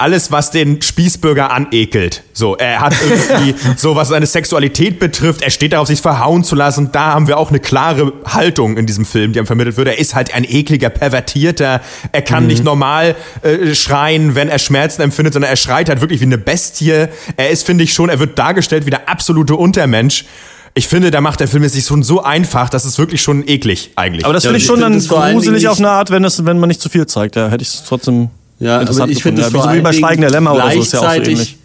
alles, 0.00 0.32
was 0.32 0.50
den 0.50 0.80
Spießbürger 0.80 1.50
anekelt. 1.50 2.22
So, 2.32 2.56
er 2.56 2.80
hat 2.80 2.94
irgendwie 3.02 3.54
so, 3.76 3.96
was 3.96 4.08
seine 4.08 4.24
Sexualität 4.24 4.98
betrifft, 4.98 5.42
er 5.42 5.50
steht 5.50 5.74
darauf, 5.74 5.88
sich 5.88 6.00
verhauen 6.00 6.42
zu 6.42 6.54
lassen. 6.54 6.90
Da 6.90 7.12
haben 7.12 7.28
wir 7.28 7.36
auch 7.36 7.50
eine 7.50 7.60
klare 7.60 8.14
Haltung 8.24 8.78
in 8.78 8.86
diesem 8.86 9.04
Film, 9.04 9.34
die 9.34 9.38
ihm 9.38 9.46
vermittelt 9.46 9.76
wird. 9.76 9.88
Er 9.88 9.98
ist 9.98 10.14
halt 10.14 10.34
ein 10.34 10.44
ekliger, 10.44 10.88
pervertierter. 10.88 11.82
Er 12.12 12.22
kann 12.22 12.44
mhm. 12.44 12.48
nicht 12.48 12.64
normal 12.64 13.14
äh, 13.42 13.74
schreien, 13.74 14.34
wenn 14.34 14.48
er 14.48 14.58
Schmerzen 14.58 15.02
empfindet, 15.02 15.34
sondern 15.34 15.50
er 15.50 15.56
schreit 15.56 15.90
halt 15.90 16.00
wirklich 16.00 16.20
wie 16.20 16.24
eine 16.24 16.38
Bestie. 16.38 17.08
Er 17.36 17.50
ist, 17.50 17.66
finde 17.66 17.84
ich 17.84 17.92
schon, 17.92 18.08
er 18.08 18.18
wird 18.18 18.38
dargestellt 18.38 18.86
wie 18.86 18.90
der 18.90 19.06
absolute 19.06 19.54
Untermensch. 19.54 20.24
Ich 20.74 20.88
finde, 20.88 21.10
da 21.10 21.20
macht 21.20 21.40
der 21.40 21.48
Film 21.48 21.64
es 21.64 21.72
sich 21.72 21.84
schon 21.84 22.02
so 22.02 22.22
einfach, 22.22 22.68
dass 22.68 22.84
es 22.84 22.98
wirklich 22.98 23.22
schon 23.22 23.46
eklig 23.46 23.90
eigentlich. 23.96 24.24
Aber 24.24 24.34
das 24.34 24.44
finde 24.44 24.58
ich 24.58 24.64
schon 24.64 24.80
dann 24.80 24.98
gruselig 24.98 25.68
auf 25.68 25.78
eine 25.78 25.90
Art, 25.90 26.10
wenn, 26.10 26.24
es, 26.24 26.44
wenn 26.44 26.58
man 26.58 26.68
nicht 26.68 26.80
zu 26.80 26.88
viel 26.88 27.06
zeigt. 27.06 27.36
Da 27.36 27.50
hätte 27.50 27.62
ich 27.62 27.68
es 27.68 27.84
trotzdem 27.86 28.30
ja, 28.60 28.80
interessant 28.80 29.10
ich 29.10 29.22
finde 29.22 29.42
es 29.42 29.52
ja, 29.52 29.74
wie 29.74 29.80
bei 29.80 29.92
Schweigen 29.92 30.20
der 30.20 30.30
Lämmer 30.30 30.54
oder 30.54 30.70
so 30.70 30.80
ist 30.80 30.92
ja 30.92 31.00
auch 31.00 31.14
so 31.14 31.20
ähnlich. 31.20 31.56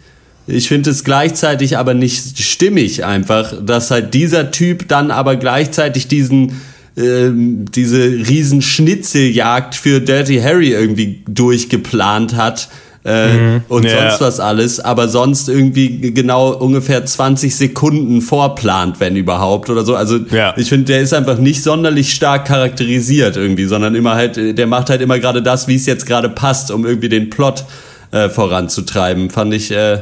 Ich 0.48 0.68
finde 0.68 0.90
es 0.90 1.02
gleichzeitig 1.02 1.76
aber 1.76 1.94
nicht 1.94 2.38
stimmig 2.38 3.04
einfach, 3.04 3.54
dass 3.64 3.90
halt 3.90 4.14
dieser 4.14 4.50
Typ 4.50 4.88
dann 4.88 5.10
aber 5.10 5.36
gleichzeitig 5.36 6.06
diesen 6.08 6.60
äh, 6.96 7.30
diese 7.32 8.02
riesen 8.04 8.62
Schnitzeljagd 8.62 9.74
für 9.74 10.00
Dirty 10.00 10.38
Harry 10.38 10.70
irgendwie 10.70 11.22
durchgeplant 11.28 12.36
hat 12.36 12.68
äh, 13.06 13.32
mhm. 13.32 13.60
und 13.68 13.84
ja. 13.84 14.10
sonst 14.10 14.20
was 14.20 14.40
alles, 14.40 14.80
aber 14.80 15.06
sonst 15.06 15.48
irgendwie 15.48 16.12
genau 16.12 16.50
ungefähr 16.52 17.06
20 17.06 17.54
Sekunden 17.54 18.20
vorplant, 18.20 18.98
wenn 18.98 19.14
überhaupt 19.14 19.70
oder 19.70 19.84
so. 19.84 19.94
Also 19.94 20.18
ja. 20.30 20.54
ich 20.56 20.68
finde, 20.68 20.86
der 20.86 21.00
ist 21.00 21.14
einfach 21.14 21.38
nicht 21.38 21.62
sonderlich 21.62 22.12
stark 22.12 22.46
charakterisiert 22.46 23.36
irgendwie, 23.36 23.66
sondern 23.66 23.94
immer 23.94 24.16
halt, 24.16 24.36
der 24.36 24.66
macht 24.66 24.90
halt 24.90 25.02
immer 25.02 25.20
gerade 25.20 25.40
das, 25.40 25.68
wie 25.68 25.76
es 25.76 25.86
jetzt 25.86 26.06
gerade 26.06 26.28
passt, 26.28 26.72
um 26.72 26.84
irgendwie 26.84 27.08
den 27.08 27.30
Plot 27.30 27.64
äh, 28.10 28.28
voranzutreiben. 28.28 29.30
Fand 29.30 29.54
ich 29.54 29.70
äh, 29.70 30.00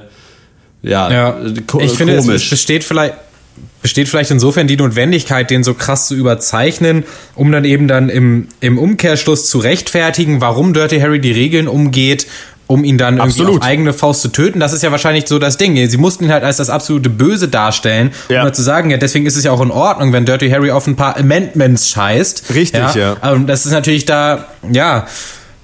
ja, 0.83 1.11
ja. 1.11 1.37
ich 1.81 1.93
finde, 1.93 2.15
es 2.15 2.27
besteht 2.27 2.85
vielleicht 2.85 3.15
besteht 3.83 4.09
vielleicht 4.09 4.31
insofern 4.31 4.67
die 4.67 4.79
Notwendigkeit, 4.79 5.51
den 5.51 5.63
so 5.63 5.75
krass 5.75 6.09
zu 6.09 6.15
überzeichnen, 6.15 7.05
um 7.35 7.53
dann 7.53 7.67
eben 7.67 7.87
dann 7.87 8.09
im, 8.09 8.49
im 8.61 8.79
Umkehrschluss 8.79 9.47
zu 9.47 9.59
rechtfertigen, 9.59 10.41
warum 10.41 10.73
Dirty 10.73 11.01
Harry 11.01 11.21
die 11.21 11.33
Regeln 11.33 11.69
umgeht 11.69 12.27
um 12.67 12.85
ihn 12.85 12.99
dann 12.99 13.19
irgendwie 13.19 13.45
auf 13.45 13.63
eigene 13.63 13.93
Faust 13.93 14.23
zu 14.23 14.29
töten. 14.29 14.61
Das 14.61 14.73
ist 14.73 14.83
ja 14.83 14.91
wahrscheinlich 14.91 15.27
so 15.29 15.39
das 15.39 15.57
Ding. 15.57 15.77
Sie 15.89 15.97
mussten 15.97 16.25
ihn 16.25 16.33
halt 16.33 16.45
als 16.45 16.57
das 16.57 16.71
absolute 16.71 17.11
Böse 17.11 17.49
darstellen, 17.49 18.11
ja. 18.29 18.41
um 18.41 18.45
halt 18.45 18.57
zu 18.57 18.63
sagen, 18.63 18.91
ja, 18.91 18.97
deswegen 18.97 19.27
ist 19.27 19.37
es 19.37 19.45
ja 19.45 19.53
auch 19.53 19.61
in 19.61 19.71
Ordnung, 19.71 20.13
wenn 20.13 20.25
Dirty 20.25 20.51
Harry 20.51 20.71
auf 20.71 20.87
ein 20.87 20.97
paar 20.97 21.17
Amendments 21.17 21.91
scheißt. 21.91 22.55
Richtig, 22.55 22.81
ja. 22.81 22.95
ja. 22.95 23.17
Aber 23.21 23.39
das 23.41 23.67
ist 23.67 23.73
natürlich 23.73 24.07
da, 24.07 24.47
ja, 24.71 25.07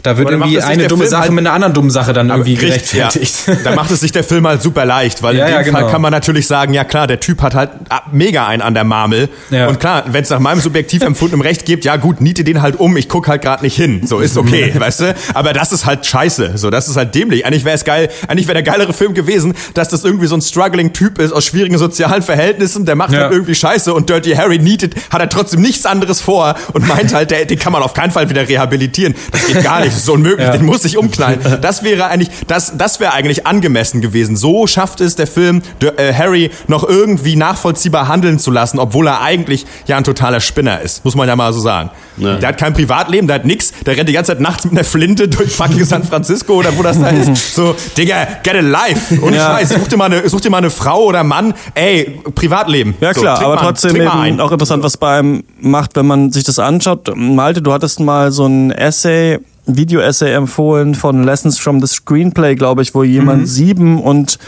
da 0.03 0.16
wird 0.16 0.30
irgendwie 0.30 0.61
eine 0.61 0.86
dumme 0.86 1.03
Film 1.03 1.11
Sache 1.11 1.22
halt 1.22 1.32
mit 1.32 1.46
einer 1.46 1.55
anderen 1.55 1.74
dummen 1.74 1.90
Sache 1.90 2.12
dann 2.12 2.30
irgendwie 2.30 2.55
richtig, 2.55 2.92
gerechtfertigt. 2.92 3.34
Ja. 3.46 3.55
Da 3.64 3.74
macht 3.74 3.90
es 3.90 4.01
sich 4.01 4.12
der 4.12 4.24
Film 4.24 4.46
halt 4.46 4.62
super 4.62 4.84
leicht, 4.84 5.22
weil 5.22 5.36
ja, 5.36 5.46
in 5.46 5.51
dem 5.51 5.57
ja, 5.57 5.62
genau. 5.62 5.78
Fall 5.80 5.90
kann 5.90 6.03
man 6.03 6.12
natürlich 6.12 6.46
sagen, 6.46 6.74
ja 6.74 6.84
klar, 6.84 7.07
der 7.07 7.20
Typ 7.20 7.42
hat 7.42 7.55
halt 7.55 7.70
mega 8.12 8.46
einen 8.46 8.62
an 8.62 8.74
der 8.74 8.84
Marmel. 8.84 9.28
Und 9.51 9.80
klar, 9.80 10.05
wenn 10.09 10.22
es 10.22 10.30
nach 10.30 10.38
meinem 10.38 10.61
subjektiv 10.61 11.03
empfundenen 11.03 11.46
Recht 11.46 11.64
gibt, 11.64 11.84
ja 11.84 11.96
gut, 11.96 12.20
niete 12.20 12.44
den 12.44 12.62
halt 12.62 12.78
um, 12.78 12.96
ich 12.96 13.09
guck 13.09 13.28
halt 13.28 13.42
gerade 13.42 13.62
nicht 13.62 13.76
hin. 13.76 14.07
So 14.07 14.20
ist 14.20 14.36
okay, 14.36 14.72
weißt 14.78 15.01
du? 15.01 15.14
Aber 15.34 15.53
das 15.53 15.72
ist 15.72 15.86
halt 15.86 16.07
scheiße. 16.07 16.53
So, 16.57 16.70
das 16.70 16.88
ist 16.88 16.96
halt 16.96 17.14
dämlich. 17.14 17.44
Eigentlich 17.44 17.64
wäre 17.64 17.76
es 17.76 17.84
geil, 17.84 18.09
eigentlich 18.28 18.46
wäre 18.46 18.62
der 18.62 18.62
geilere 18.62 18.92
Film 18.92 19.14
gewesen, 19.14 19.55
dass 19.74 19.88
das 19.88 20.05
irgendwie 20.05 20.26
so 20.26 20.36
ein 20.36 20.42
struggling 20.42 20.92
Typ 20.92 21.18
ist 21.18 21.32
aus 21.32 21.44
schwierigen 21.44 21.78
sozialen 21.78 22.22
Verhältnissen, 22.22 22.84
der 22.84 22.96
macht 22.96 23.14
halt 23.14 23.32
irgendwie 23.32 23.55
Scheiße 23.55 23.92
und 23.92 24.09
Dirty 24.09 24.32
Harry 24.32 24.59
nietet, 24.59 24.94
hat 25.11 25.20
er 25.20 25.28
trotzdem 25.28 25.61
nichts 25.61 25.86
anderes 25.86 26.20
vor 26.20 26.55
und 26.72 26.86
meint 26.88 27.14
halt, 27.14 27.30
der, 27.30 27.44
den 27.44 27.59
kann 27.59 27.72
man 27.72 27.82
auf 27.82 27.94
keinen 27.94 28.11
Fall 28.11 28.28
wieder 28.30 28.48
rehabilitieren. 28.48 29.14
Das 29.32 29.46
geht 29.46 29.62
gar 29.62 29.80
nicht, 29.84 29.89
das 29.91 30.03
ist 30.03 30.09
unmöglich. 30.09 30.49
Den 30.51 30.64
muss 30.64 30.82
sich 30.82 30.97
umknallen. 30.97 31.41
Das 31.61 31.82
wäre 31.82 32.07
eigentlich, 32.07 32.30
das, 32.47 32.76
das 32.76 33.01
wäre 33.01 33.12
eigentlich 33.12 33.47
angemessen 33.47 34.01
gewesen. 34.01 34.36
So 34.36 34.66
schafft 34.66 35.01
es 35.01 35.14
der 35.14 35.26
Film, 35.26 35.62
äh, 35.80 36.12
Harry 36.12 36.51
noch 36.68 36.88
irgendwie 36.88 37.36
nachvollziehbar 37.36 38.09
handeln 38.09 38.38
zu 38.38 38.51
lassen, 38.51 38.78
obwohl 38.78 39.07
er 39.07 39.20
eigentlich 39.20 39.66
ja 39.86 39.97
ein 39.97 40.05
totaler 40.05 40.41
Spinner 40.41 40.80
ist. 40.80 41.05
Muss 41.05 41.14
man 41.14 41.28
ja 41.28 41.36
mal 41.36 41.53
so 41.53 41.61
sagen. 41.61 41.91
Ja. 42.16 42.36
Der 42.36 42.49
hat 42.51 42.59
kein 42.59 42.72
Privatleben, 42.72 43.26
der 43.26 43.36
hat 43.36 43.45
nix. 43.45 43.72
Der 43.84 43.97
rennt 43.97 44.09
die 44.09 44.12
ganze 44.12 44.32
Zeit 44.32 44.41
nachts 44.41 44.64
mit 44.64 44.72
einer 44.72 44.84
Flinte 44.84 45.28
durch 45.28 45.53
fucking 45.53 45.84
San 45.84 46.05
Francisco 46.05 46.55
oder 46.55 46.76
wo 46.76 46.82
das 46.82 47.01
da 47.01 47.09
ist. 47.09 47.30
So, 47.61 47.74
Digga, 47.97 48.26
get 48.43 48.55
a 48.55 48.61
life. 48.61 49.20
Und 49.20 49.34
ja. 49.34 49.59
Scheiß, 49.59 49.70
such 49.70 49.88
dir, 49.88 49.97
mal 49.97 50.07
eine, 50.07 50.28
such 50.28 50.41
dir 50.41 50.51
mal 50.51 50.59
eine 50.59 50.70
Frau 50.70 51.05
oder 51.05 51.24
Mann. 51.24 51.53
Ey, 51.74 52.20
Privatleben. 52.34 52.95
Ja 53.01 53.12
klar, 53.12 53.38
so, 53.38 53.45
aber 53.45 53.57
mal, 53.57 53.62
trotzdem 53.62 53.97
eben 53.97 54.41
auch 54.41 54.53
interessant, 54.53 54.82
was 54.82 54.97
bei 54.97 55.18
einem 55.18 55.43
macht, 55.61 55.97
wenn 55.97 56.07
man 56.07 56.32
sich 56.32 56.45
das 56.45 56.59
anschaut. 56.59 57.11
Malte, 57.14 57.61
du 57.61 57.72
hattest 57.72 58.01
mal 58.01 58.30
so 58.30 58.47
ein 58.47 58.70
Essay 58.70 59.38
Video-Essay 59.66 60.32
empfohlen 60.32 60.94
von 60.94 61.22
Lessons 61.22 61.58
from 61.58 61.80
the 61.80 61.86
Screenplay, 61.86 62.54
glaube 62.54 62.82
ich, 62.82 62.94
wo 62.94 63.02
jemand 63.02 63.42
mhm. 63.42 63.46
sieben 63.46 64.00
und 64.00 64.38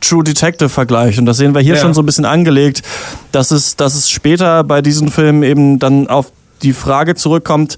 True 0.00 0.22
Detective 0.22 0.68
vergleicht. 0.68 1.18
Und 1.18 1.26
das 1.26 1.38
sehen 1.38 1.54
wir 1.54 1.60
hier 1.60 1.74
ja. 1.74 1.80
schon 1.80 1.94
so 1.94 2.02
ein 2.02 2.06
bisschen 2.06 2.26
angelegt, 2.26 2.82
dass 3.32 3.50
es, 3.50 3.76
dass 3.76 3.94
es 3.94 4.10
später 4.10 4.62
bei 4.64 4.82
diesen 4.82 5.10
Filmen 5.10 5.42
eben 5.42 5.78
dann 5.78 6.08
auf 6.08 6.32
die 6.62 6.72
Frage 6.72 7.14
zurückkommt, 7.14 7.76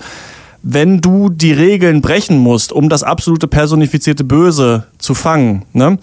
wenn 0.62 1.01
du 1.01 1.30
die 1.30 1.53
Regeln 1.53 2.01
brechen 2.01 2.39
musst, 2.39 2.72
um 2.72 2.89
das 2.89 3.03
absolute 3.03 3.47
personifizierte 3.47 4.24
Böse 4.24 4.84
zu 4.99 5.14
fangen, 5.14 5.64
ne? 5.72 5.99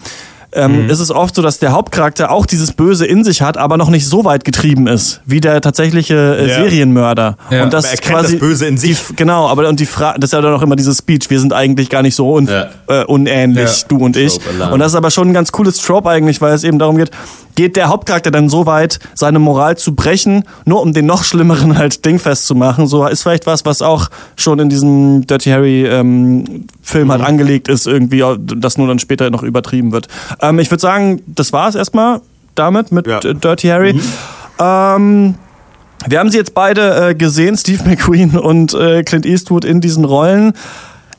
Ähm, 0.55 0.83
mhm. 0.83 0.89
ist 0.89 0.99
es 0.99 1.11
oft 1.11 1.35
so, 1.35 1.41
dass 1.41 1.59
der 1.59 1.71
Hauptcharakter 1.71 2.31
auch 2.31 2.45
dieses 2.45 2.73
Böse 2.73 3.05
in 3.05 3.23
sich 3.23 3.41
hat, 3.41 3.57
aber 3.57 3.77
noch 3.77 3.89
nicht 3.89 4.07
so 4.07 4.25
weit 4.25 4.43
getrieben 4.43 4.87
ist 4.87 5.21
wie 5.25 5.41
der 5.41 5.61
tatsächliche 5.61 6.37
äh, 6.39 6.47
ja. 6.47 6.55
Serienmörder. 6.55 7.37
Ja. 7.49 7.63
Und 7.63 7.73
das 7.73 7.85
aber 7.85 7.93
er 7.93 7.97
quasi 7.99 8.33
das 8.33 8.39
Böse 8.39 8.65
in 8.67 8.77
sich. 8.77 8.97
Die, 9.09 9.15
genau, 9.15 9.47
aber 9.47 9.67
und 9.67 9.79
die 9.79 9.85
Frage, 9.85 10.19
das 10.19 10.29
ist 10.29 10.33
ja 10.33 10.41
dann 10.41 10.53
auch 10.53 10.61
immer 10.61 10.75
dieses 10.75 10.99
Speech. 10.99 11.29
Wir 11.29 11.39
sind 11.39 11.53
eigentlich 11.53 11.89
gar 11.89 12.01
nicht 12.01 12.15
so 12.15 12.35
un 12.35 12.47
ja. 12.47 12.69
äh, 12.87 13.03
unähnlich, 13.05 13.85
du 13.87 13.97
und 13.97 14.15
ich. 14.17 14.39
Und 14.71 14.79
das 14.79 14.93
ist 14.93 14.95
aber 14.95 15.11
schon 15.11 15.29
ein 15.29 15.33
ganz 15.33 15.51
cooles 15.51 15.77
Trope 15.77 16.09
eigentlich, 16.09 16.41
weil 16.41 16.53
es 16.53 16.63
eben 16.63 16.79
darum 16.79 16.97
geht, 16.97 17.11
geht 17.55 17.75
der 17.75 17.87
Hauptcharakter 17.87 18.31
dann 18.31 18.49
so 18.49 18.65
weit, 18.65 18.99
seine 19.13 19.39
Moral 19.39 19.77
zu 19.77 19.95
brechen, 19.95 20.43
nur 20.65 20.81
um 20.81 20.93
den 20.93 21.05
noch 21.05 21.23
schlimmeren 21.23 21.77
halt 21.77 22.05
Ding 22.05 22.19
festzumachen. 22.19 22.87
So 22.87 23.05
ist 23.07 23.23
vielleicht 23.23 23.45
was, 23.45 23.65
was 23.65 23.81
auch 23.81 24.09
schon 24.35 24.59
in 24.59 24.69
diesem 24.69 25.25
Dirty 25.25 25.49
Harry 25.49 25.85
ähm, 25.85 26.65
Film 26.81 27.11
halt 27.11 27.21
mhm. 27.21 27.23
halt 27.23 27.31
angelegt 27.31 27.67
ist, 27.67 27.87
irgendwie, 27.87 28.23
das 28.37 28.77
nur 28.77 28.87
dann 28.87 28.99
später 28.99 29.29
noch 29.29 29.43
übertrieben 29.43 29.91
wird. 29.91 30.07
Ähm, 30.49 30.59
ich 30.59 30.69
würde 30.71 30.81
sagen, 30.81 31.21
das 31.27 31.53
war 31.53 31.69
es 31.69 31.75
erstmal 31.75 32.21
damit 32.55 32.91
mit 32.91 33.07
ja. 33.07 33.19
Dirty 33.19 33.67
Harry. 33.67 33.93
Mhm. 33.93 34.01
Ähm, 34.59 35.35
wir 36.07 36.19
haben 36.19 36.29
sie 36.29 36.37
jetzt 36.37 36.53
beide 36.53 37.09
äh, 37.09 37.15
gesehen, 37.15 37.57
Steve 37.57 37.83
McQueen 37.87 38.37
und 38.37 38.73
äh, 38.73 39.03
Clint 39.03 39.25
Eastwood 39.25 39.65
in 39.65 39.81
diesen 39.81 40.05
Rollen 40.05 40.53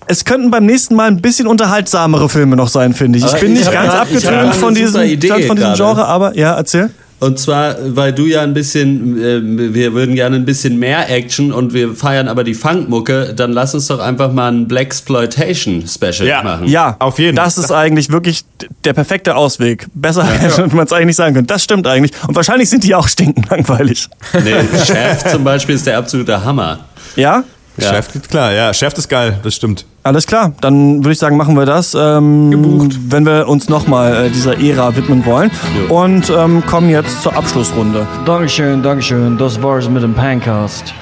es 0.07 0.24
könnten 0.24 0.51
beim 0.51 0.66
nächsten 0.66 0.95
Mal 0.95 1.09
ein 1.09 1.20
bisschen 1.20 1.47
unterhaltsamere 1.47 2.29
Filme 2.29 2.57
noch 2.57 2.68
sein, 2.68 2.95
finde 2.95 3.18
ich. 3.18 3.24
Ich 3.24 3.41
bin 3.41 3.53
nicht 3.53 3.70
ganz 3.70 3.93
abgetönt 3.93 4.55
von 4.55 4.74
diesem, 4.74 5.03
von 5.47 5.57
diesem 5.57 5.74
Genre, 5.74 6.07
aber 6.07 6.37
ja, 6.37 6.55
erzähl. 6.55 6.91
Und 7.18 7.38
zwar, 7.38 7.76
weil 7.96 8.12
du 8.12 8.26
ja 8.26 8.42
ein 8.42 8.52
bisschen, 8.52 9.18
äh, 9.18 9.74
wir 9.74 9.94
würden 9.94 10.14
gerne 10.14 10.36
ein 10.36 10.44
bisschen 10.44 10.78
mehr 10.78 11.08
Action 11.10 11.50
und 11.50 11.72
wir 11.72 11.94
feiern 11.94 12.28
aber 12.28 12.44
die 12.44 12.52
Funkmucke, 12.54 13.32
dann 13.34 13.52
lass 13.52 13.74
uns 13.74 13.86
doch 13.86 14.00
einfach 14.00 14.32
mal 14.32 14.52
ein 14.52 14.68
Black 14.68 14.86
Exploitation 14.86 15.86
Special 15.86 16.28
ja, 16.28 16.42
machen. 16.42 16.68
Ja, 16.68 16.96
auf 16.98 17.18
jeden 17.18 17.36
Fall. 17.36 17.44
Das 17.44 17.58
ist 17.58 17.72
eigentlich 17.72 18.10
wirklich 18.10 18.44
der 18.84 18.92
perfekte 18.92 19.34
Ausweg. 19.34 19.86
Besser 19.94 20.24
ja. 20.24 20.30
hätte 20.30 20.76
man 20.76 20.86
es 20.86 20.92
eigentlich 20.92 21.16
sagen 21.16 21.34
können. 21.34 21.46
Das 21.46 21.64
stimmt 21.64 21.86
eigentlich. 21.86 22.12
Und 22.26 22.34
wahrscheinlich 22.36 22.68
sind 22.68 22.84
die 22.84 22.94
auch 22.94 23.08
stinkend 23.08 23.48
langweilig. 23.50 24.08
Nee, 24.32 24.54
Chef 24.84 25.24
zum 25.24 25.42
Beispiel 25.42 25.74
ist 25.74 25.86
der 25.86 25.98
absolute 25.98 26.44
Hammer. 26.44 26.80
Ja? 27.16 27.44
Ja. 27.78 27.88
Chef, 27.88 28.08
klar, 28.28 28.52
ja, 28.52 28.72
Chef 28.72 28.96
ist 28.96 29.08
geil, 29.08 29.38
das 29.42 29.54
stimmt. 29.54 29.84
Alles 30.07 30.28
klar, 30.28 30.52
dann 30.61 30.98
würde 30.98 31.14
ich 31.14 31.18
sagen, 31.18 31.36
machen 31.36 31.57
wir 31.57 31.66
das, 31.66 31.92
ähm, 31.98 32.52
Gebucht. 32.52 32.96
wenn 33.09 33.26
wir 33.26 33.48
uns 33.48 33.68
nochmal 33.68 34.26
äh, 34.26 34.30
dieser 34.30 34.57
Ära 34.57 34.94
widmen 34.94 35.26
wollen. 35.26 35.50
Jo. 35.88 36.00
Und 36.04 36.30
ähm, 36.30 36.64
kommen 36.64 36.90
jetzt 36.90 37.22
zur 37.22 37.36
Abschlussrunde. 37.36 38.07
Dankeschön, 38.24 38.84
Dankeschön, 38.84 39.36
das 39.36 39.61
war's 39.61 39.88
mit 39.88 40.04
dem 40.04 40.14
Pancast. 40.14 40.94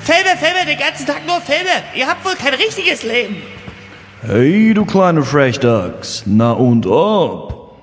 Filme, 0.00 0.36
Filme, 0.38 0.66
den 0.66 0.78
ganzen 0.78 1.06
Tag 1.06 1.22
nur 1.26 1.40
Filme. 1.40 1.70
Ihr 1.96 2.06
habt 2.06 2.22
wohl 2.22 2.34
kein 2.34 2.52
richtiges 2.52 3.02
Leben. 3.02 3.36
Hey, 4.26 4.74
du 4.74 4.84
kleine 4.84 5.22
Frechdachs, 5.22 6.24
na 6.26 6.52
und 6.52 6.86
ob? 6.86 7.78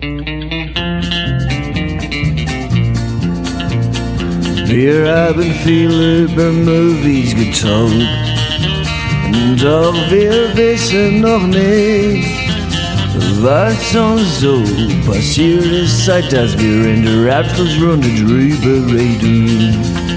Wir 4.67 5.15
haben 5.15 5.53
viele 5.63 6.25
über 6.25 6.51
Movies 6.51 7.33
getalkt, 7.35 8.34
doch 9.61 9.95
wir 10.09 10.55
wissen 10.55 11.21
noch 11.21 11.45
nicht, 11.47 12.27
was 13.41 13.95
uns 13.95 14.39
so 14.39 14.63
passiert 15.05 15.65
ist, 15.65 16.05
seit 16.05 16.31
dass 16.31 16.57
wir 16.57 16.85
in 16.93 17.05
der 17.05 17.39
Abschlussrunde 17.39 18.07
drüber 18.09 18.93
reden. 18.93 20.14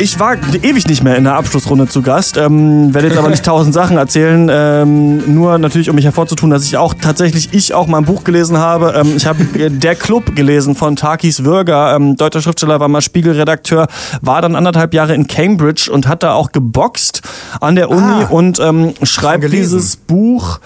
Ich 0.00 0.18
war 0.18 0.36
ewig 0.62 0.88
nicht 0.88 1.04
mehr 1.04 1.16
in 1.16 1.22
der 1.22 1.36
Abschlussrunde 1.36 1.86
zu 1.86 2.02
Gast, 2.02 2.36
ähm, 2.36 2.92
werde 2.92 3.08
jetzt 3.08 3.16
aber 3.16 3.28
nicht 3.28 3.44
tausend 3.46 3.72
Sachen 3.72 3.96
erzählen, 3.96 4.50
ähm, 4.50 5.34
nur 5.34 5.56
natürlich, 5.58 5.88
um 5.88 5.94
mich 5.94 6.04
hervorzutun, 6.04 6.50
dass 6.50 6.64
ich 6.64 6.76
auch 6.76 6.94
tatsächlich, 6.94 7.50
ich 7.52 7.74
auch 7.74 7.86
mal 7.86 7.98
ein 7.98 8.04
Buch 8.04 8.24
gelesen 8.24 8.58
habe. 8.58 8.92
Ähm, 8.96 9.16
ich 9.16 9.24
habe 9.24 9.44
Der 9.70 9.94
Club 9.94 10.34
gelesen 10.34 10.74
von 10.74 10.96
Takis 10.96 11.44
Würger, 11.44 11.94
ähm, 11.94 12.16
deutscher 12.16 12.42
Schriftsteller, 12.42 12.80
war 12.80 12.88
mal 12.88 13.02
Spiegelredakteur, 13.02 13.86
war 14.20 14.42
dann 14.42 14.56
anderthalb 14.56 14.94
Jahre 14.94 15.14
in 15.14 15.28
Cambridge 15.28 15.90
und 15.92 16.08
hat 16.08 16.24
da 16.24 16.34
auch 16.34 16.50
geboxt 16.50 17.22
an 17.60 17.76
der 17.76 17.88
Uni 17.88 18.24
ah, 18.24 18.28
und 18.30 18.58
ähm, 18.58 18.94
schreibt 19.04 19.52
dieses 19.52 19.96
Buch 19.96 20.58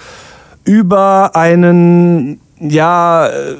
über 0.65 1.37
einen, 1.37 2.41
ja... 2.61 3.27
Äh, 3.27 3.57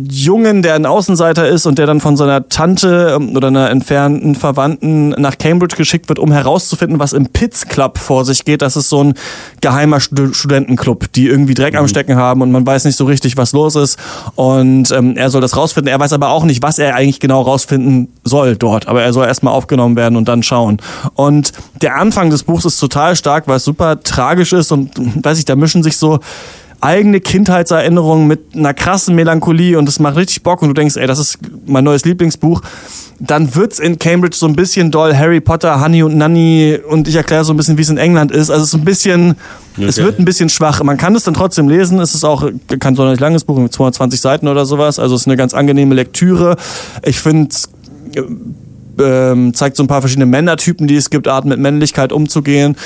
Jungen, 0.00 0.62
der 0.62 0.74
ein 0.74 0.86
Außenseiter 0.86 1.48
ist 1.48 1.66
und 1.66 1.76
der 1.76 1.86
dann 1.86 2.00
von 2.00 2.16
seiner 2.16 2.48
Tante 2.48 3.16
ähm, 3.16 3.34
oder 3.34 3.48
einer 3.48 3.68
entfernten 3.70 4.36
Verwandten 4.36 5.08
nach 5.10 5.38
Cambridge 5.38 5.76
geschickt 5.76 6.08
wird, 6.08 6.20
um 6.20 6.30
herauszufinden, 6.30 7.00
was 7.00 7.12
im 7.12 7.26
Pitts 7.26 7.66
Club 7.66 7.98
vor 7.98 8.24
sich 8.24 8.44
geht. 8.44 8.62
Das 8.62 8.76
ist 8.76 8.90
so 8.90 9.02
ein 9.02 9.14
geheimer 9.60 9.98
Studentenclub, 9.98 11.12
die 11.12 11.26
irgendwie 11.26 11.54
Dreck 11.54 11.72
mhm. 11.72 11.80
am 11.80 11.88
Stecken 11.88 12.16
haben 12.16 12.42
und 12.42 12.52
man 12.52 12.64
weiß 12.64 12.84
nicht 12.84 12.96
so 12.96 13.06
richtig, 13.06 13.36
was 13.36 13.52
los 13.52 13.74
ist. 13.74 13.98
Und 14.36 14.92
ähm, 14.92 15.16
er 15.16 15.30
soll 15.30 15.40
das 15.40 15.56
rausfinden. 15.56 15.92
Er 15.92 15.98
weiß 15.98 16.12
aber 16.12 16.28
auch 16.28 16.44
nicht, 16.44 16.62
was 16.62 16.78
er 16.78 16.94
eigentlich 16.94 17.18
genau 17.18 17.42
rausfinden 17.42 18.08
soll 18.22 18.56
dort. 18.56 18.86
Aber 18.86 19.02
er 19.02 19.12
soll 19.12 19.26
erstmal 19.26 19.54
aufgenommen 19.54 19.96
werden 19.96 20.16
und 20.16 20.28
dann 20.28 20.44
schauen. 20.44 20.78
Und 21.14 21.52
der 21.82 21.96
Anfang 21.96 22.30
des 22.30 22.44
Buchs 22.44 22.64
ist 22.64 22.78
total 22.78 23.16
stark, 23.16 23.48
weil 23.48 23.56
es 23.56 23.64
super 23.64 24.00
tragisch 24.00 24.52
ist 24.52 24.70
und 24.70 24.92
weiß 25.24 25.40
ich, 25.40 25.44
da 25.44 25.56
mischen 25.56 25.82
sich 25.82 25.96
so 25.96 26.20
eigene 26.80 27.20
Kindheitserinnerungen 27.20 28.26
mit 28.26 28.54
einer 28.54 28.74
krassen 28.74 29.14
Melancholie 29.14 29.76
und 29.78 29.86
das 29.86 29.98
macht 29.98 30.16
richtig 30.16 30.42
Bock 30.42 30.62
und 30.62 30.68
du 30.68 30.74
denkst, 30.74 30.96
ey, 30.96 31.06
das 31.06 31.18
ist 31.18 31.38
mein 31.66 31.84
neues 31.84 32.04
Lieblingsbuch, 32.04 32.62
dann 33.20 33.54
wird's 33.54 33.80
in 33.80 33.98
Cambridge 33.98 34.36
so 34.36 34.46
ein 34.46 34.54
bisschen 34.54 34.90
doll 34.90 35.14
Harry 35.14 35.40
Potter, 35.40 35.80
Honey 35.80 36.02
und 36.04 36.16
Nanny 36.16 36.78
und 36.88 37.08
ich 37.08 37.16
erkläre 37.16 37.44
so 37.44 37.52
ein 37.52 37.56
bisschen, 37.56 37.76
wie 37.76 37.82
es 37.82 37.88
in 37.88 37.98
England 37.98 38.30
ist. 38.30 38.50
Also 38.50 38.62
es 38.62 38.68
ist 38.68 38.74
ein 38.74 38.84
bisschen, 38.84 39.34
okay. 39.76 39.86
es 39.86 39.98
wird 39.98 40.20
ein 40.20 40.24
bisschen 40.24 40.48
schwach. 40.48 40.82
Man 40.84 40.96
kann 40.96 41.16
es 41.16 41.24
dann 41.24 41.34
trotzdem 41.34 41.68
lesen. 41.68 41.98
Es 41.98 42.14
ist 42.14 42.24
auch 42.24 42.48
kein 42.78 42.94
sonderlich 42.94 43.20
langes 43.20 43.42
Buch 43.42 43.58
mit 43.58 43.72
220 43.72 44.20
Seiten 44.20 44.46
oder 44.46 44.64
sowas. 44.66 45.00
Also 45.00 45.16
es 45.16 45.22
ist 45.22 45.26
eine 45.26 45.36
ganz 45.36 45.54
angenehme 45.54 45.96
Lektüre. 45.96 46.56
Ich 47.02 47.18
finde 47.18 47.48
ähm, 49.00 49.54
zeigt 49.54 49.76
so 49.76 49.82
ein 49.82 49.88
paar 49.88 50.00
verschiedene 50.00 50.26
Männertypen, 50.26 50.86
die 50.86 50.96
es 50.96 51.10
gibt, 51.10 51.28
Arten 51.28 51.48
mit 51.48 51.58
Männlichkeit 51.58 52.12
umzugehen, 52.12 52.76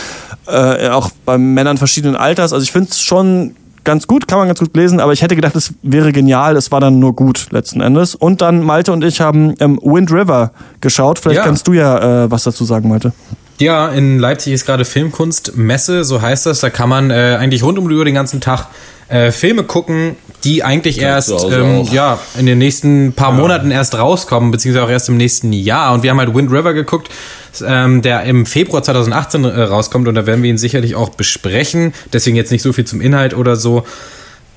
äh, 0.46 0.88
auch 0.88 1.10
bei 1.24 1.38
Männern 1.38 1.78
verschiedenen 1.78 2.16
Alters. 2.16 2.52
Also 2.52 2.64
ich 2.64 2.72
finde 2.72 2.90
es 2.90 3.00
schon 3.00 3.54
ganz 3.84 4.06
gut, 4.06 4.28
kann 4.28 4.38
man 4.38 4.48
ganz 4.48 4.60
gut 4.60 4.76
lesen, 4.76 5.00
aber 5.00 5.12
ich 5.12 5.22
hätte 5.22 5.36
gedacht, 5.36 5.56
es 5.56 5.74
wäre 5.82 6.12
genial, 6.12 6.56
es 6.56 6.70
war 6.70 6.80
dann 6.80 6.98
nur 6.98 7.14
gut 7.14 7.48
letzten 7.50 7.80
Endes. 7.80 8.14
Und 8.14 8.40
dann 8.40 8.62
Malte 8.62 8.92
und 8.92 9.04
ich 9.04 9.20
haben 9.20 9.54
ähm, 9.60 9.78
Wind 9.82 10.12
River 10.12 10.52
geschaut. 10.80 11.18
Vielleicht 11.18 11.38
ja. 11.38 11.44
kannst 11.44 11.66
du 11.66 11.72
ja 11.72 12.24
äh, 12.24 12.30
was 12.30 12.44
dazu 12.44 12.64
sagen, 12.64 12.88
Malte. 12.88 13.12
Ja, 13.58 13.88
in 13.88 14.18
Leipzig 14.18 14.52
ist 14.52 14.66
gerade 14.66 14.84
Filmkunstmesse, 14.84 16.04
so 16.04 16.20
heißt 16.20 16.46
das. 16.46 16.60
Da 16.60 16.70
kann 16.70 16.88
man 16.88 17.10
äh, 17.10 17.36
eigentlich 17.38 17.62
rund 17.62 17.78
um 17.78 17.88
über 17.88 18.04
den 18.04 18.14
ganzen 18.14 18.40
Tag 18.40 18.66
äh, 19.08 19.30
Filme 19.30 19.62
gucken, 19.62 20.16
die 20.44 20.64
eigentlich 20.64 21.00
erst 21.00 21.30
ähm, 21.50 21.84
ja, 21.92 22.18
in 22.38 22.46
den 22.46 22.58
nächsten 22.58 23.12
paar 23.12 23.30
ja. 23.30 23.38
Monaten 23.38 23.70
erst 23.70 23.96
rauskommen, 23.96 24.50
beziehungsweise 24.50 24.84
auch 24.84 24.90
erst 24.90 25.08
im 25.08 25.16
nächsten 25.16 25.52
Jahr. 25.52 25.92
Und 25.94 26.02
wir 26.02 26.10
haben 26.10 26.18
halt 26.18 26.34
Wind 26.34 26.50
River 26.50 26.74
geguckt, 26.74 27.08
ähm, 27.66 28.02
der 28.02 28.24
im 28.24 28.46
Februar 28.46 28.82
2018 28.82 29.44
äh, 29.44 29.62
rauskommt 29.62 30.08
und 30.08 30.14
da 30.14 30.26
werden 30.26 30.42
wir 30.42 30.50
ihn 30.50 30.58
sicherlich 30.58 30.94
auch 30.94 31.10
besprechen. 31.10 31.94
Deswegen 32.12 32.36
jetzt 32.36 32.50
nicht 32.50 32.62
so 32.62 32.72
viel 32.72 32.84
zum 32.84 33.00
Inhalt 33.00 33.34
oder 33.34 33.56
so. 33.56 33.84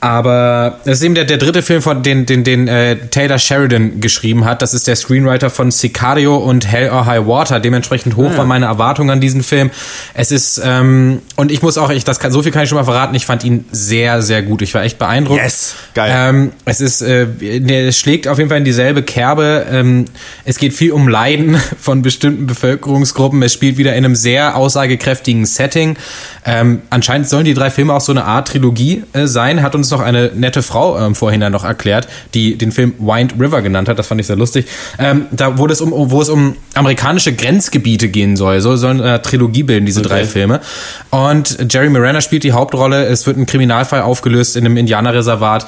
Aber 0.06 0.82
das 0.86 1.00
ist 1.00 1.04
eben 1.04 1.16
der, 1.16 1.26
der 1.26 1.38
dritte 1.38 1.64
Film, 1.64 1.82
von 1.82 2.04
den, 2.04 2.28
den, 2.28 2.44
den 2.44 2.68
äh, 2.68 2.96
Taylor 3.10 3.40
Sheridan 3.40 4.02
geschrieben 4.02 4.46
hat. 4.46 4.62
Das 4.62 4.76
ist 4.76 4.86
der 4.86 4.96
Screenwriter 4.96 5.50
von 5.50 5.72
Sicario 5.72 6.38
und 6.38 6.72
Hell 6.72 6.92
or 6.92 7.08
High 7.08 7.26
Water. 7.26 7.60
Dementsprechend 7.60 8.16
hoch 8.16 8.30
ja. 8.30 8.38
waren 8.38 8.48
meine 8.48 8.68
Erwartungen 8.68 9.10
an 9.10 9.20
diesen 9.20 9.42
Film. 9.42 9.72
Es 10.14 10.32
ist, 10.32 10.62
ähm, 10.64 11.24
und 11.38 11.52
ich 11.52 11.64
muss 11.64 11.80
auch, 11.80 11.90
ich, 11.90 12.04
das 12.04 12.20
kann, 12.20 12.32
so 12.32 12.44
viel 12.44 12.52
kann 12.52 12.62
ich 12.62 12.70
schon 12.70 12.78
mal 12.78 12.84
verraten, 12.84 13.16
ich 13.16 13.26
fand 13.26 13.44
ihn 13.44 13.66
sehr, 13.72 14.22
sehr 14.22 14.44
gut. 14.44 14.62
Ich 14.62 14.76
war 14.76 14.84
echt 14.84 15.00
beeindruckt. 15.00 15.42
Yes, 15.42 15.74
geil. 15.96 16.12
Ähm, 16.16 16.52
es 16.66 16.82
ist, 16.82 17.02
äh, 17.02 17.26
der 17.60 17.92
schlägt 17.92 18.28
auf 18.28 18.38
jeden 18.38 18.50
Fall 18.50 18.60
in 18.60 18.66
dieselbe 18.66 19.02
Kerbe. 19.02 19.66
Ähm, 19.72 20.06
es 20.44 20.60
geht 20.60 20.74
viel 20.74 20.92
um 20.92 21.08
Leiden 21.08 21.58
von 21.80 22.04
bestimmten 22.04 22.46
Bevölkerungsgruppen. 22.46 23.42
Es 23.42 23.54
spielt 23.54 23.78
wieder 23.78 23.96
in 23.96 24.06
einem 24.06 24.16
sehr 24.16 24.56
aussagekräftigen 24.56 25.48
Setting. 25.48 25.98
Ähm, 26.46 26.84
anscheinend 26.92 27.28
sollen 27.28 27.46
die 27.46 27.56
drei 27.56 27.72
Filme 27.72 27.92
auch 27.92 28.02
so 28.02 28.12
eine 28.12 28.24
Art 28.24 28.50
Trilogie 28.50 29.04
äh, 29.14 29.26
sein, 29.26 29.64
hat 29.64 29.74
uns 29.74 29.90
noch 29.90 29.95
eine 30.00 30.32
nette 30.34 30.64
Frau 30.64 30.98
ähm, 31.00 31.16
vorhin 31.16 31.42
dann 31.42 31.52
noch 31.52 31.64
erklärt, 31.64 32.08
die 32.34 32.58
den 32.58 32.72
Film 32.72 32.94
Wind 33.00 33.36
River 33.40 33.62
genannt 33.62 33.90
hat. 33.90 34.00
Das 34.00 34.08
fand 34.08 34.22
ich 34.22 34.28
sehr 34.28 34.36
lustig. 34.36 34.66
Ähm, 35.00 35.26
da 35.32 35.58
wurde 35.58 35.74
es 35.74 35.82
um, 35.82 35.92
wo 35.96 36.22
es 36.22 36.30
um 36.30 36.56
amerikanische 36.74 37.34
Grenzgebiete 37.34 38.10
gehen 38.10 38.36
soll. 38.36 38.62
So 38.62 38.76
sollen 38.76 39.02
eine 39.02 39.22
Trilogie 39.22 39.64
bilden, 39.64 39.86
diese 39.86 40.00
okay. 40.00 40.10
drei 40.10 40.26
Filme. 40.26 40.62
Und 41.10 41.58
Jerry 41.72 41.90
Miranda 41.90 42.22
spielt 42.22 42.44
die 42.44 42.54
Hauptrolle. 42.54 43.06
Es 43.06 43.26
wird 43.28 43.38
ein 43.38 43.46
Kriminalfall 43.46 44.02
aufgelöst 44.02 44.56
in 44.56 44.66
einem 44.66 44.78
Indianerreservat 44.78 45.68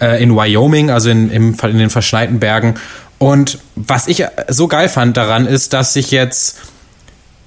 äh, 0.00 0.22
in 0.22 0.34
Wyoming, 0.34 0.90
also 0.90 1.10
in, 1.10 1.30
im, 1.30 1.56
in 1.62 1.78
den 1.78 1.90
verschneiten 1.90 2.38
Bergen. 2.38 2.74
Und 3.18 3.58
was 3.74 4.06
ich 4.06 4.24
so 4.48 4.68
geil 4.68 4.88
fand 4.88 5.16
daran 5.16 5.46
ist, 5.46 5.72
dass 5.72 5.92
sich 5.92 6.10
jetzt 6.10 6.58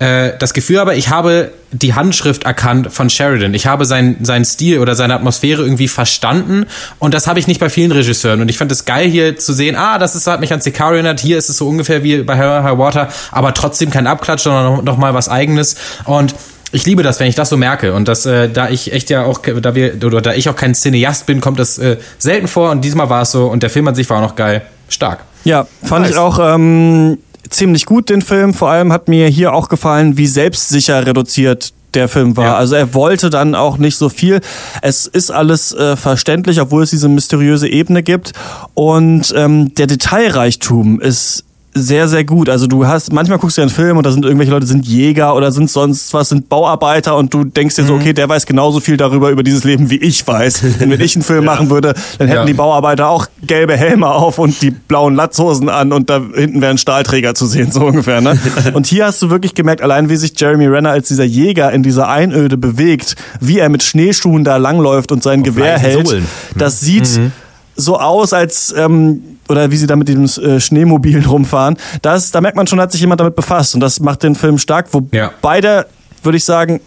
äh, 0.02 0.34
das 0.40 0.54
Gefühl 0.54 0.80
aber, 0.80 0.96
ich 0.96 1.10
habe 1.10 1.52
die 1.72 1.94
Handschrift 1.94 2.44
erkannt 2.44 2.92
von 2.92 3.12
Sheridan. 3.12 3.54
Ich 3.54 3.68
habe 3.68 3.86
seinen, 3.86 4.26
seinen 4.26 4.46
Stil 4.46 4.80
oder 4.80 4.96
seine 4.96 5.14
Atmosphäre 5.14 5.62
irgendwie 5.62 5.88
verstanden 5.88 6.66
und 6.98 7.14
das 7.14 7.28
habe 7.28 7.40
ich 7.40 7.46
nicht 7.46 7.60
bei 7.60 7.70
vielen 7.70 7.92
Regisseuren. 7.92 8.42
Und 8.42 8.50
ich 8.50 8.58
fand 8.58 8.72
es 8.72 8.86
geil 8.86 9.08
hier 9.08 9.38
zu 9.38 9.54
sehen, 9.54 9.76
ah, 9.76 10.00
das 10.00 10.16
ist, 10.16 10.26
hat 10.26 10.40
mich 10.40 10.52
an 10.54 10.60
Sicario 10.60 10.96
erinnert, 10.96 11.20
hier 11.20 11.38
ist 11.38 11.50
es 11.50 11.58
so 11.58 11.68
ungefähr 11.68 12.02
wie 12.02 12.24
bei 12.24 12.36
High 12.36 12.80
Water, 12.80 13.10
aber 13.32 13.54
trotzdem 13.54 13.92
kein 13.92 14.08
Abklatsch, 14.08 14.42
sondern 14.42 14.64
noch, 14.64 14.82
noch 14.82 14.98
mal 14.98 15.14
was 15.14 15.30
eigenes. 15.30 15.76
Und 16.06 16.34
ich 16.72 16.88
liebe 16.88 17.04
das, 17.04 17.20
wenn 17.20 17.28
ich 17.28 17.36
das 17.36 17.50
so 17.50 17.58
merke. 17.58 17.94
Und 17.94 18.08
das, 18.08 18.26
äh, 18.26 18.50
da 18.50 18.70
ich 18.70 18.94
echt 18.94 19.12
ja 19.12 19.26
auch, 19.26 19.40
da 19.40 19.76
wir, 19.76 20.04
oder 20.04 20.22
da 20.22 20.34
ich 20.34 20.50
auch 20.50 20.56
kein 20.56 20.74
Cineast 20.74 21.28
bin, 21.28 21.42
kommt 21.42 21.60
das 21.60 21.78
äh, 21.78 21.98
selten 22.18 22.48
vor. 22.48 22.72
Und 22.72 22.84
diesmal 22.84 23.10
war 23.10 23.22
es 23.22 23.32
so. 23.32 23.46
Und 23.46 23.62
der 23.62 23.70
Film 23.70 23.88
an 23.88 23.94
sich 23.94 24.10
war 24.10 24.18
auch 24.18 24.30
noch 24.30 24.36
geil. 24.36 24.64
Stark. 24.90 25.20
Ja, 25.44 25.68
fand 25.84 26.06
nice. 26.06 26.12
ich 26.12 26.18
auch. 26.18 26.40
Ähm 26.40 27.20
ziemlich 27.52 27.86
gut, 27.86 28.10
den 28.10 28.22
Film. 28.22 28.54
Vor 28.54 28.70
allem 28.70 28.92
hat 28.92 29.08
mir 29.08 29.28
hier 29.28 29.54
auch 29.54 29.70
gefallen, 29.70 30.18
wie 30.18 30.28
selbstsicher 30.28 31.06
reduziert 31.06 31.74
der 31.94 32.08
Film 32.08 32.38
war. 32.38 32.46
Ja. 32.46 32.56
Also 32.56 32.76
er 32.76 32.94
wollte 32.94 33.30
dann 33.30 33.54
auch 33.54 33.78
nicht 33.78 33.98
so 33.98 34.10
viel. 34.10 34.40
Es 34.82 35.08
ist 35.08 35.30
alles 35.30 35.74
äh, 35.74 35.96
verständlich, 35.96 36.62
obwohl 36.62 36.84
es 36.84 36.90
diese 36.90 37.10
mysteriöse 37.10 37.68
Ebene 37.68 38.02
gibt. 38.02 38.34
Und 38.74 39.34
ähm, 39.36 39.74
der 39.76 39.88
Detailreichtum 39.88 41.02
ist 41.02 41.44
sehr, 41.74 42.08
sehr 42.10 42.26
gut. 42.26 42.50
Also 42.50 42.68
du 42.68 42.86
hast, 42.86 43.14
manchmal 43.14 43.38
guckst 43.38 43.58
du 43.58 43.62
einen 43.62 43.70
Film 43.70 43.96
und 43.96 44.06
da 44.06 44.12
sind 44.12 44.26
irgendwelche 44.26 44.52
Leute, 44.52 44.66
sind 44.66 44.86
Jäger 44.86 45.36
oder 45.36 45.52
sind 45.54 45.70
sonst 45.70 46.14
was, 46.14 46.30
sind 46.30 46.50
Bauarbeiter 46.50 47.16
und 47.16 47.34
du 47.34 47.46
denkst 47.46 47.76
dir 47.76 47.86
so, 47.86 47.94
mhm. 47.94 48.02
okay, 48.02 48.14
der 48.14 48.28
weiß 48.28 48.46
genauso 48.46 48.82
viel 48.82 48.98
darüber, 48.98 49.30
über 49.30 49.42
dieses 49.42 49.64
Leben, 49.64 49.90
wie 49.90 49.96
ich 49.98 50.28
weiß. 50.28 50.64
Und 50.64 50.90
wenn 50.90 51.00
ich 51.00 51.16
einen 51.16 51.24
Film 51.24 51.44
ja. 51.46 51.52
machen 51.52 51.70
würde, 51.70 51.94
dann 52.18 52.28
hätten 52.28 52.42
ja. 52.42 52.46
die 52.46 52.54
Bauarbeiter 52.54 53.08
auch 53.08 53.28
gelbe 53.44 53.78
Helme 53.78 54.08
auf 54.08 54.38
und 54.38 54.62
die 54.62 54.72
blauen 54.72 55.16
Latzhosen 55.16 55.70
an 55.70 55.94
und 55.94 56.10
da 56.10 56.22
hinten 56.36 56.62
wäre 56.62 56.72
ein 56.72 56.78
Stahlträger 56.78 57.36
zu 57.36 57.46
sehen, 57.46 57.72
so 57.72 57.86
ungefähr. 57.86 58.20
Ne? 58.20 58.38
und 58.74 58.86
hier 58.86 59.06
hast 59.06 59.22
du 59.22 59.30
wirklich 59.30 59.56
gemerkt, 59.56 59.82
allein 59.82 60.10
wie 60.10 60.18
sich 60.18 60.34
Jeremy 60.38 60.68
Renner 60.68 60.90
als 60.90 61.08
dieser 61.08 61.24
Jäger 61.24 61.72
in 61.72 61.84
dieser 61.84 62.10
Einöde 62.10 62.58
bewegt, 62.58 63.16
wie 63.40 63.60
er 63.60 63.70
mit 63.70 63.82
Schneeschuhen 63.82 64.44
da 64.44 64.58
langläuft 64.58 65.14
und 65.14 65.24
sein 65.24 65.40
auf 65.40 65.46
Gewehr 65.46 65.80
hält, 65.80 66.08
Sohlen. 66.08 66.28
das 66.58 66.82
sieht 66.82 67.18
mhm. 67.18 67.32
so 67.78 67.98
aus, 67.98 68.34
als 68.34 68.74
ähm, 68.78 69.31
oder 69.52 69.72
wie 69.72 69.78
sie 69.78 69.88
da 69.88 69.96
mit 69.96 70.08
dem 70.08 70.26
äh, 70.26 70.60
Schneemobil 70.60 71.26
rumfahren, 71.26 71.78
das, 72.02 72.32
da 72.32 72.42
merkt 72.42 72.58
man 72.58 72.68
schon, 72.68 72.80
hat 72.80 72.92
sich 72.92 73.02
jemand 73.02 73.20
damit 73.20 73.36
befasst 73.36 73.76
und 73.76 73.82
das 73.82 74.00
macht 74.00 74.24
den 74.24 74.36
Film 74.36 74.58
stark. 74.58 74.88
Wobei 74.92 75.18
ja. 75.18 75.32
beide, 75.42 75.86
würde 76.24 76.38
ich 76.38 76.46
sagen, 76.46 76.82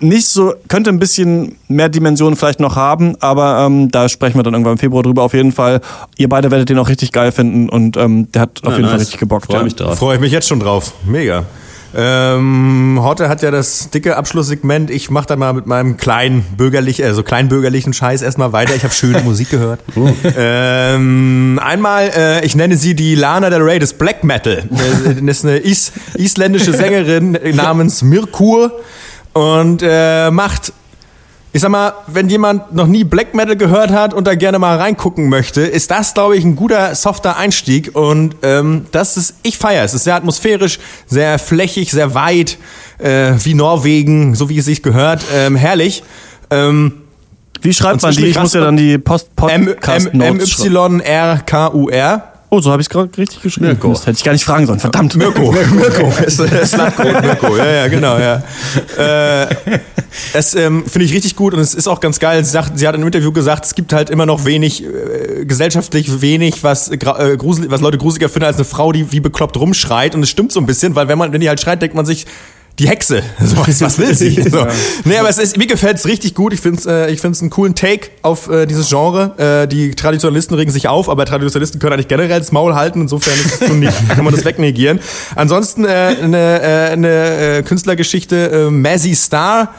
nicht 0.00 0.26
so, 0.26 0.54
könnte 0.68 0.90
ein 0.90 0.98
bisschen 0.98 1.56
mehr 1.68 1.88
Dimensionen 1.88 2.36
vielleicht 2.36 2.60
noch 2.60 2.76
haben, 2.76 3.16
aber 3.20 3.66
ähm, 3.66 3.90
da 3.90 4.08
sprechen 4.08 4.38
wir 4.38 4.42
dann 4.42 4.54
irgendwann 4.54 4.74
im 4.74 4.78
Februar 4.78 5.02
drüber. 5.02 5.22
Auf 5.22 5.34
jeden 5.34 5.52
Fall, 5.52 5.80
ihr 6.16 6.28
beide 6.28 6.50
werdet 6.50 6.68
den 6.68 6.78
auch 6.78 6.88
richtig 6.88 7.12
geil 7.12 7.32
finden 7.32 7.68
und 7.68 7.96
ähm, 7.96 8.30
der 8.32 8.42
hat 8.42 8.60
auf 8.62 8.72
ja, 8.72 8.76
jeden 8.76 8.82
nice. 8.82 8.90
Fall 8.90 9.00
richtig 9.00 9.18
gebockt. 9.18 9.46
Freue 9.46 9.58
ja. 9.58 9.64
mich 9.64 9.74
drauf. 9.74 9.98
Freue 9.98 10.16
ich 10.16 10.20
mich 10.20 10.32
jetzt 10.32 10.48
schon 10.48 10.60
drauf. 10.60 10.92
Mega. 11.04 11.44
Ähm, 11.94 12.98
Horte 13.00 13.28
hat 13.28 13.42
ja 13.42 13.50
das 13.50 13.90
dicke 13.90 14.16
Abschlusssegment. 14.16 14.90
Ich 14.90 15.10
mache 15.10 15.26
da 15.26 15.36
mal 15.36 15.52
mit 15.54 15.66
meinem 15.66 15.96
kleinen 15.96 16.42
bürgerlichen, 16.56 17.04
also 17.04 17.22
kleinbürgerlichen 17.22 17.92
Scheiß 17.92 18.22
erstmal 18.22 18.52
weiter. 18.52 18.74
Ich 18.74 18.84
habe 18.84 18.92
schöne 18.92 19.20
Musik 19.22 19.50
gehört. 19.50 19.80
Oh. 19.96 20.08
Ähm, 20.40 21.58
einmal, 21.62 22.10
äh, 22.14 22.44
ich 22.44 22.54
nenne 22.54 22.76
sie 22.76 22.94
die 22.94 23.14
Lana 23.14 23.50
Del 23.50 23.62
Rey 23.62 23.78
des 23.78 23.94
Black 23.94 24.24
Metal. 24.24 24.62
Das 24.70 25.36
ist 25.36 25.44
eine 25.44 25.56
is 25.56 25.92
isländische 26.14 26.72
Sängerin 26.72 27.36
namens 27.54 28.02
Mirkur 28.02 28.72
und 29.32 29.82
äh, 29.82 30.30
macht 30.30 30.72
ich 31.58 31.62
sag 31.62 31.70
mal, 31.72 31.92
wenn 32.06 32.28
jemand 32.28 32.72
noch 32.72 32.86
nie 32.86 33.02
Black 33.02 33.34
Metal 33.34 33.56
gehört 33.56 33.90
hat 33.90 34.14
und 34.14 34.28
da 34.28 34.36
gerne 34.36 34.60
mal 34.60 34.76
reingucken 34.76 35.28
möchte, 35.28 35.62
ist 35.62 35.90
das, 35.90 36.14
glaube 36.14 36.36
ich, 36.36 36.44
ein 36.44 36.54
guter, 36.54 36.94
softer 36.94 37.36
Einstieg. 37.36 37.96
Und 37.96 38.36
ähm, 38.44 38.86
das 38.92 39.16
ist, 39.16 39.34
ich 39.42 39.58
feiere 39.58 39.82
es. 39.82 39.90
Es 39.90 39.96
ist 39.96 40.04
sehr 40.04 40.14
atmosphärisch, 40.14 40.78
sehr 41.08 41.36
flächig, 41.40 41.90
sehr 41.90 42.14
weit, 42.14 42.58
äh, 42.98 43.32
wie 43.42 43.54
Norwegen, 43.54 44.36
so 44.36 44.48
wie 44.48 44.58
es 44.58 44.66
sich 44.66 44.84
gehört. 44.84 45.24
Ähm, 45.34 45.56
herrlich. 45.56 46.04
Ähm, 46.50 47.02
wie 47.60 47.74
schreibt 47.74 48.02
man 48.02 48.14
die? 48.14 48.26
Ich 48.26 48.38
muss 48.38 48.52
ja 48.54 48.60
dann 48.60 48.76
die 48.76 48.96
Post 48.98 49.34
Podcast 49.34 50.14
M-Y-R-K-U-R. 50.14 51.12
Oh, 52.50 52.60
so 52.60 52.70
habe 52.70 52.80
ich 52.80 52.86
es 52.86 52.90
gerade 52.90 53.10
richtig 53.18 53.42
geschrieben. 53.42 53.66
Mirko. 53.66 53.90
Das 53.90 54.06
hätte 54.06 54.16
ich 54.16 54.24
gar 54.24 54.32
nicht 54.32 54.44
fragen 54.44 54.66
sollen. 54.66 54.80
Verdammt. 54.80 55.14
Mirko. 55.16 55.52
Mirko. 55.72 56.12
Ist, 56.24 56.40
ist 56.40 56.78
Mirko. 56.78 57.56
Ja, 57.56 57.66
ja, 57.66 57.88
genau, 57.88 58.18
ja. 58.18 58.42
Äh, 58.96 59.48
es 60.32 60.54
ähm, 60.54 60.84
finde 60.86 61.04
ich 61.04 61.12
richtig 61.12 61.36
gut 61.36 61.52
und 61.52 61.60
es 61.60 61.74
ist 61.74 61.86
auch 61.86 62.00
ganz 62.00 62.18
geil. 62.18 62.42
Sie, 62.44 62.50
sagt, 62.50 62.78
sie 62.78 62.88
hat 62.88 62.94
in 62.94 63.02
einem 63.02 63.08
Interview 63.08 63.32
gesagt, 63.32 63.66
es 63.66 63.74
gibt 63.74 63.92
halt 63.92 64.08
immer 64.08 64.24
noch 64.24 64.46
wenig, 64.46 64.82
äh, 64.82 65.44
gesellschaftlich 65.44 66.22
wenig, 66.22 66.64
was, 66.64 66.90
äh, 66.90 66.96
grusel, 66.96 67.70
was 67.70 67.82
Leute 67.82 67.98
gruseliger 67.98 68.30
finden 68.30 68.46
als 68.46 68.56
eine 68.56 68.64
Frau, 68.64 68.92
die 68.92 69.12
wie 69.12 69.20
bekloppt 69.20 69.58
rumschreit. 69.58 70.14
Und 70.14 70.22
es 70.22 70.30
stimmt 70.30 70.52
so 70.52 70.60
ein 70.60 70.66
bisschen, 70.66 70.94
weil 70.94 71.08
wenn 71.08 71.18
man, 71.18 71.32
wenn 71.34 71.42
die 71.42 71.48
halt 71.50 71.60
schreit, 71.60 71.82
denkt 71.82 71.94
man 71.94 72.06
sich, 72.06 72.26
die 72.78 72.88
Hexe. 72.88 73.22
So, 73.40 73.56
was, 73.56 73.80
was 73.80 73.98
will 73.98 74.14
sie? 74.14 74.42
So. 74.50 74.58
Ja. 74.58 74.68
Nee, 75.04 75.16
aber 75.18 75.28
es 75.28 75.38
ist, 75.38 75.56
mir 75.56 75.66
gefällt 75.66 75.96
es 75.96 76.06
richtig 76.06 76.34
gut. 76.34 76.52
Ich 76.52 76.60
finde 76.60 76.78
es 76.78 76.86
äh, 76.86 77.10
ich 77.10 77.20
find's 77.20 77.40
einen 77.40 77.50
coolen 77.50 77.74
Take 77.74 78.10
auf 78.22 78.48
äh, 78.48 78.66
dieses 78.66 78.88
Genre. 78.88 79.62
Äh, 79.64 79.68
die 79.68 79.92
Traditionalisten 79.92 80.56
regen 80.56 80.70
sich 80.70 80.88
auf, 80.88 81.08
aber 81.08 81.24
Traditionalisten 81.24 81.80
können 81.80 81.94
eigentlich 81.94 82.08
generell 82.08 82.38
das 82.38 82.52
Maul 82.52 82.74
halten. 82.74 83.02
Insofern 83.02 83.34
ist 83.34 83.60
es 83.62 83.68
so 83.68 83.74
nicht, 83.74 84.08
kann 84.08 84.24
man 84.24 84.34
das 84.34 84.44
wegnegieren. 84.44 85.00
Ansonsten 85.34 85.84
äh, 85.84 85.88
eine, 85.88 86.62
äh, 86.62 86.92
eine 86.92 87.58
äh, 87.58 87.62
Künstlergeschichte, 87.62 88.66
äh, 88.68 88.70
Mazzy 88.70 89.14
Star 89.14 89.74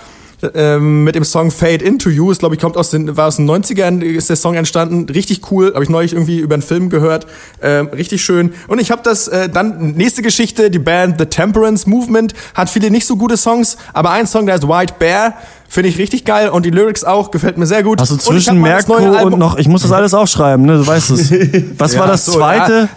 ähm, 0.53 1.03
mit 1.03 1.15
dem 1.15 1.23
Song 1.23 1.51
Fade 1.51 1.83
Into 1.83 2.09
You. 2.09 2.31
Ist, 2.31 2.39
glaube 2.39 2.55
ich, 2.55 2.61
kommt 2.61 2.77
aus 2.77 2.91
den, 2.91 3.15
war 3.17 3.27
aus 3.27 3.37
den 3.37 3.49
90ern, 3.49 4.01
ist 4.01 4.29
der 4.29 4.35
Song 4.35 4.55
entstanden. 4.55 5.07
Richtig 5.09 5.51
cool. 5.51 5.73
Habe 5.73 5.83
ich 5.83 5.89
neulich 5.89 6.13
irgendwie 6.13 6.39
über 6.39 6.55
einen 6.55 6.63
Film 6.63 6.89
gehört. 6.89 7.27
Ähm, 7.61 7.87
richtig 7.87 8.23
schön. 8.23 8.53
Und 8.67 8.79
ich 8.79 8.91
habe 8.91 9.01
das 9.03 9.27
äh, 9.27 9.49
dann, 9.49 9.91
nächste 9.93 10.21
Geschichte, 10.21 10.69
die 10.71 10.79
Band 10.79 11.15
The 11.19 11.25
Temperance 11.25 11.89
Movement 11.89 12.33
hat 12.53 12.69
viele 12.69 12.91
nicht 12.91 13.05
so 13.05 13.17
gute 13.17 13.37
Songs, 13.37 13.77
aber 13.93 14.11
ein 14.11 14.27
Song, 14.27 14.45
der 14.45 14.55
heißt 14.55 14.67
White 14.67 14.95
Bear 14.99 15.35
Finde 15.71 15.89
ich 15.89 15.99
richtig 15.99 16.25
geil 16.25 16.49
und 16.49 16.65
die 16.65 16.71
Lyrics 16.71 17.03
auch, 17.03 17.29
gefällt 17.29 17.59
mir 17.59 17.67
sehr 17.67 17.83
gut. 17.83 17.99
Also 17.99 18.15
Und 18.15 18.23
zwischen 18.23 18.63
das 18.63 18.87
Merko 18.87 18.95
und 18.95 19.37
noch, 19.37 19.55
ich 19.59 19.67
muss 19.67 19.83
das 19.83 19.91
alles 19.91 20.15
aufschreiben, 20.15 20.65
ne? 20.65 20.77
Du 20.77 20.87
weißt 20.87 21.11
es. 21.11 21.31
Was 21.77 21.93
Ja, 21.93 21.99
war 21.99 22.07
das 22.07 22.25
so, 22.25 22.31
zweite? 22.31 22.89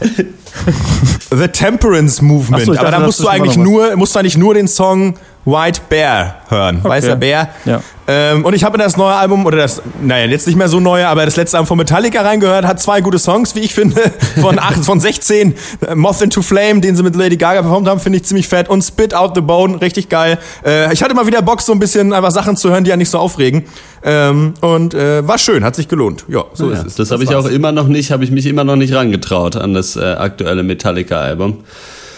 The 1.30 1.48
Temperance 1.48 2.24
Movement. 2.24 2.64
So, 2.64 2.72
Aber 2.72 2.90
da 2.90 3.00
musst 3.00 3.20
du 3.20 3.28
eigentlich 3.28 3.58
nur, 3.58 3.94
musst 3.96 4.14
du 4.14 4.20
eigentlich 4.20 4.38
nur 4.38 4.54
den 4.54 4.68
Song 4.68 5.16
White 5.44 5.80
Bear 5.88 6.36
hören. 6.48 6.84
Weißer 6.84 7.16
Bär. 7.16 7.48
Ja. 7.64 7.80
Ähm, 8.06 8.44
und 8.44 8.54
ich 8.54 8.62
habe 8.64 8.76
in 8.76 8.82
das 8.82 8.96
neue 8.96 9.14
Album, 9.14 9.46
oder 9.46 9.56
das, 9.58 9.82
naja, 10.00 10.26
jetzt 10.26 10.46
nicht 10.46 10.56
mehr 10.56 10.68
so 10.68 10.80
neue, 10.80 11.06
aber 11.08 11.24
das 11.24 11.36
letzte 11.36 11.56
Album 11.56 11.66
von 11.68 11.78
Metallica 11.78 12.22
reingehört, 12.22 12.64
hat 12.64 12.80
zwei 12.80 13.00
gute 13.00 13.18
Songs, 13.18 13.54
wie 13.54 13.60
ich 13.60 13.74
finde. 13.74 14.00
Von, 14.40 14.58
acht, 14.58 14.84
von 14.84 14.98
16. 14.98 15.54
Äh, 15.86 15.94
Moth 15.94 16.20
into 16.22 16.42
Flame, 16.42 16.80
den 16.80 16.96
sie 16.96 17.02
mit 17.02 17.14
Lady 17.16 17.36
Gaga 17.36 17.62
performt 17.62 17.86
haben, 17.88 18.00
finde 18.00 18.18
ich 18.18 18.24
ziemlich 18.24 18.48
fett. 18.48 18.68
Und 18.68 18.82
Spit 18.82 19.14
Out 19.14 19.32
the 19.34 19.40
Bone, 19.40 19.80
richtig 19.80 20.08
geil. 20.08 20.38
Äh, 20.64 20.92
ich 20.92 21.02
hatte 21.02 21.14
mal 21.14 21.26
wieder 21.26 21.42
Bock, 21.42 21.60
so 21.60 21.72
ein 21.72 21.78
bisschen 21.78 22.12
einfach 22.12 22.30
Sachen 22.30 22.56
zu 22.56 22.70
hören, 22.70 22.84
die 22.84 22.90
ja 22.90 22.96
nicht 22.96 23.10
so 23.10 23.18
aufregen. 23.18 23.64
Ähm, 24.04 24.54
und 24.60 24.94
äh, 24.94 25.26
war 25.26 25.38
schön, 25.38 25.64
hat 25.64 25.76
sich 25.76 25.88
gelohnt. 25.88 26.24
Ja, 26.28 26.44
so 26.54 26.70
Ja, 26.70 26.78
ist 26.78 26.86
es. 26.86 26.94
das 26.96 27.10
habe 27.10 27.24
ich 27.24 27.34
auch 27.34 27.46
immer 27.46 27.72
noch 27.72 27.88
nicht, 27.88 28.10
habe 28.10 28.24
ich 28.24 28.30
mich 28.30 28.46
immer 28.46 28.64
noch 28.64 28.76
nicht 28.76 28.94
rangetraut 28.94 29.56
an 29.56 29.74
das 29.74 29.96
äh, 29.96 30.00
aktuelle 30.02 30.62
Metallica-Album. 30.62 31.58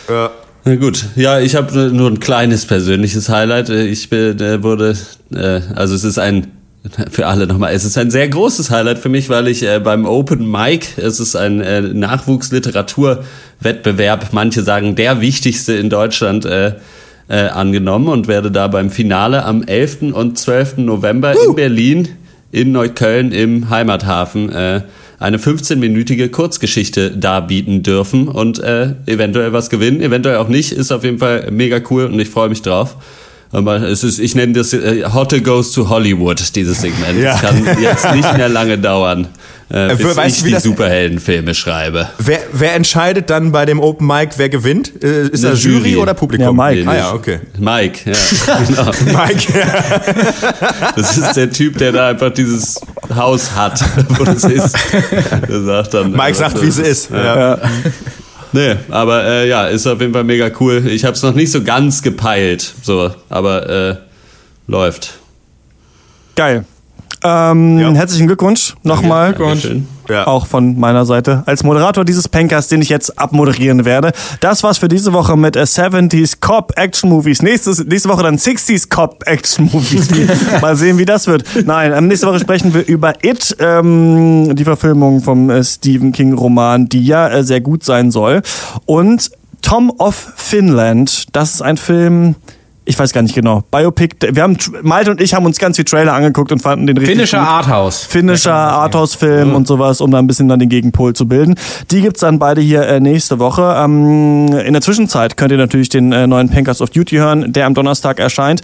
Ja. 0.08 0.30
Na 0.66 0.76
gut, 0.76 1.04
ja, 1.14 1.40
ich 1.40 1.56
habe 1.56 1.90
nur 1.92 2.10
ein 2.10 2.20
kleines 2.20 2.64
persönliches 2.64 3.28
Highlight. 3.28 3.68
Äh, 3.68 3.84
Ich 3.86 4.08
bin, 4.08 4.40
äh, 4.40 4.62
wurde, 4.62 4.96
äh, 5.34 5.60
also 5.74 5.94
es 5.94 6.04
ist 6.04 6.18
ein, 6.18 6.46
für 7.10 7.26
alle 7.26 7.46
nochmal, 7.46 7.74
es 7.74 7.84
ist 7.84 7.98
ein 7.98 8.10
sehr 8.10 8.26
großes 8.28 8.70
Highlight 8.70 8.98
für 8.98 9.10
mich, 9.10 9.28
weil 9.28 9.46
ich 9.48 9.62
äh, 9.62 9.78
beim 9.78 10.06
Open 10.06 10.50
Mic, 10.50 10.86
es 10.96 11.20
ist 11.20 11.36
ein 11.36 11.60
äh, 11.60 11.82
Nachwuchsliteraturwettbewerb, 11.82 14.28
manche 14.32 14.62
sagen 14.62 14.94
der 14.94 15.20
wichtigste 15.20 15.74
in 15.74 15.90
Deutschland, 15.90 16.46
äh, 16.46 16.72
äh, 17.28 17.48
angenommen 17.48 18.08
und 18.08 18.26
werde 18.28 18.50
da 18.50 18.68
beim 18.68 18.90
Finale 18.90 19.44
am 19.44 19.62
11. 19.62 20.14
und 20.14 20.38
12. 20.38 20.78
November 20.78 21.32
in 21.32 21.54
Berlin, 21.54 22.08
in 22.52 22.72
Neukölln 22.72 23.32
im 23.32 23.68
Heimathafen 23.70 24.52
äh, 24.52 24.82
eine 25.18 25.38
15-minütige 25.38 26.28
Kurzgeschichte 26.30 27.10
darbieten 27.10 27.82
dürfen 27.82 28.28
und 28.28 28.58
äh, 28.58 28.94
eventuell 29.06 29.52
was 29.52 29.70
gewinnen, 29.70 30.00
eventuell 30.00 30.36
auch 30.36 30.48
nicht, 30.48 30.72
ist 30.72 30.92
auf 30.92 31.04
jeden 31.04 31.18
Fall 31.18 31.48
mega 31.50 31.80
cool 31.90 32.06
und 32.06 32.18
ich 32.18 32.28
freue 32.28 32.48
mich 32.48 32.62
drauf. 32.62 32.96
Aber 33.52 33.76
es 33.82 34.02
ist, 34.02 34.18
ich 34.18 34.34
nenne 34.34 34.52
das 34.52 34.72
äh, 34.72 35.04
Hotte 35.04 35.40
Goes 35.40 35.70
to 35.72 35.88
Hollywood, 35.88 36.56
dieses 36.56 36.80
Segment. 36.80 37.20
Ja. 37.20 37.32
Das 37.32 37.40
kann 37.40 37.64
jetzt 37.80 38.12
nicht 38.12 38.36
mehr 38.36 38.48
lange 38.48 38.78
dauern, 38.78 39.28
äh, 39.70 39.92
Äh, 39.92 39.96
bis 39.96 40.16
weißt 40.16 40.46
ich 40.46 40.54
die 40.54 40.60
Superheldenfilme 40.60 41.54
schreibe. 41.54 42.08
Wer, 42.18 42.40
wer 42.52 42.74
entscheidet 42.74 43.30
dann 43.30 43.52
bei 43.52 43.64
dem 43.66 43.80
Open 43.80 44.06
Mic, 44.06 44.34
wer 44.36 44.48
gewinnt? 44.48 44.92
Äh, 45.02 45.28
ist 45.28 45.44
Eine 45.44 45.54
das 45.54 45.64
Jury, 45.64 45.90
Jury. 45.90 45.96
oder 45.96 46.14
Publikum? 46.14 46.58
Ja, 46.58 46.70
Mike. 46.74 46.88
Ah 46.90 46.94
ja, 46.96 47.12
okay. 47.12 47.40
Mike, 47.58 48.10
ja, 48.10 48.56
genau. 48.66 48.90
Mike, 49.18 49.58
ja. 49.58 50.92
Das 50.96 51.16
ist 51.16 51.32
der 51.34 51.50
Typ, 51.50 51.78
der 51.78 51.92
da 51.92 52.08
einfach 52.08 52.30
dieses 52.30 52.80
Haus 53.14 53.54
hat, 53.54 53.82
wo 54.18 54.24
das 54.24 54.44
ist. 54.44 54.76
Der 55.48 55.62
sagt 55.62 55.94
dann, 55.94 56.12
Mike 56.12 56.34
sagt, 56.34 56.60
wie 56.62 56.68
es 56.68 56.78
ist. 56.78 57.10
Ja. 57.10 57.58
Nee, 58.52 58.76
aber 58.88 59.24
äh, 59.24 59.48
ja, 59.48 59.66
ist 59.66 59.84
auf 59.86 60.00
jeden 60.00 60.12
Fall 60.12 60.22
mega 60.24 60.48
cool. 60.60 60.86
Ich 60.86 61.04
habe 61.04 61.14
es 61.16 61.22
noch 61.22 61.34
nicht 61.34 61.50
so 61.50 61.62
ganz 61.64 62.02
gepeilt, 62.02 62.72
so, 62.82 63.10
aber 63.28 63.68
äh, 63.68 63.96
läuft. 64.68 65.14
Geil. 66.36 66.64
Ähm, 67.24 67.78
Ja. 67.78 67.90
Herzlichen 67.92 68.26
Glückwunsch 68.26 68.74
nochmal. 68.82 69.32
Dankeschön. 69.32 69.88
Ja. 70.10 70.26
Auch 70.26 70.46
von 70.46 70.78
meiner 70.78 71.06
Seite 71.06 71.42
als 71.46 71.64
Moderator 71.64 72.04
dieses 72.04 72.28
Pankers, 72.28 72.68
den 72.68 72.82
ich 72.82 72.90
jetzt 72.90 73.18
abmoderieren 73.18 73.86
werde. 73.86 74.12
Das 74.40 74.62
war's 74.62 74.76
für 74.76 74.88
diese 74.88 75.14
Woche 75.14 75.34
mit 75.34 75.56
äh, 75.56 75.60
70s 75.62 76.40
Cop 76.40 76.72
Action 76.76 77.08
Movies. 77.08 77.40
Nächstes, 77.40 77.82
nächste 77.86 78.10
Woche 78.10 78.22
dann 78.22 78.36
60s 78.36 78.90
Cop 78.90 79.22
Action 79.26 79.70
Movies. 79.72 80.08
Mal 80.60 80.76
sehen, 80.76 80.98
wie 80.98 81.06
das 81.06 81.26
wird. 81.26 81.44
Nein, 81.64 81.92
ähm, 81.96 82.08
nächste 82.08 82.26
Woche 82.26 82.38
sprechen 82.40 82.74
wir 82.74 82.86
über 82.86 83.14
It, 83.24 83.56
ähm, 83.58 84.54
die 84.54 84.64
Verfilmung 84.64 85.22
vom 85.22 85.48
äh, 85.48 85.64
Stephen 85.64 86.12
King 86.12 86.34
Roman, 86.34 86.86
die 86.90 87.06
ja 87.06 87.28
äh, 87.28 87.42
sehr 87.42 87.62
gut 87.62 87.82
sein 87.82 88.10
soll. 88.10 88.42
Und 88.84 89.30
Tom 89.62 89.90
of 89.96 90.34
Finland, 90.36 91.34
das 91.34 91.54
ist 91.54 91.62
ein 91.62 91.78
Film, 91.78 92.34
ich 92.86 92.98
weiß 92.98 93.12
gar 93.12 93.22
nicht 93.22 93.34
genau, 93.34 93.62
Biopic. 93.70 94.16
Wir 94.20 94.42
haben, 94.42 94.58
Malte 94.82 95.10
und 95.10 95.20
ich 95.20 95.32
haben 95.32 95.46
uns 95.46 95.58
ganz 95.58 95.76
viel 95.76 95.84
Trailer 95.84 96.12
angeguckt 96.12 96.52
und 96.52 96.60
fanden 96.60 96.86
den 96.86 96.98
richtig 96.98 97.16
Finnischer 97.16 97.38
gut. 97.38 97.48
Arthouse. 97.48 98.04
Finnischer 98.04 98.54
Arthouse-Film 98.54 99.54
und 99.54 99.66
sowas, 99.66 100.00
um 100.00 100.10
da 100.10 100.18
ein 100.18 100.26
bisschen 100.26 100.48
dann 100.48 100.58
den 100.58 100.68
Gegenpol 100.68 101.14
zu 101.14 101.26
bilden. 101.26 101.54
Die 101.90 102.02
gibt's 102.02 102.20
dann 102.20 102.38
beide 102.38 102.60
hier 102.60 102.82
äh, 102.86 103.00
nächste 103.00 103.38
Woche. 103.38 103.74
Ähm, 103.78 104.48
in 104.48 104.72
der 104.72 104.82
Zwischenzeit 104.82 105.36
könnt 105.36 105.52
ihr 105.52 105.58
natürlich 105.58 105.88
den 105.88 106.12
äh, 106.12 106.26
neuen 106.26 106.50
Pankers 106.50 106.82
of 106.82 106.90
Duty 106.90 107.16
hören, 107.16 107.52
der 107.52 107.66
am 107.66 107.74
Donnerstag 107.74 108.18
erscheint. 108.20 108.60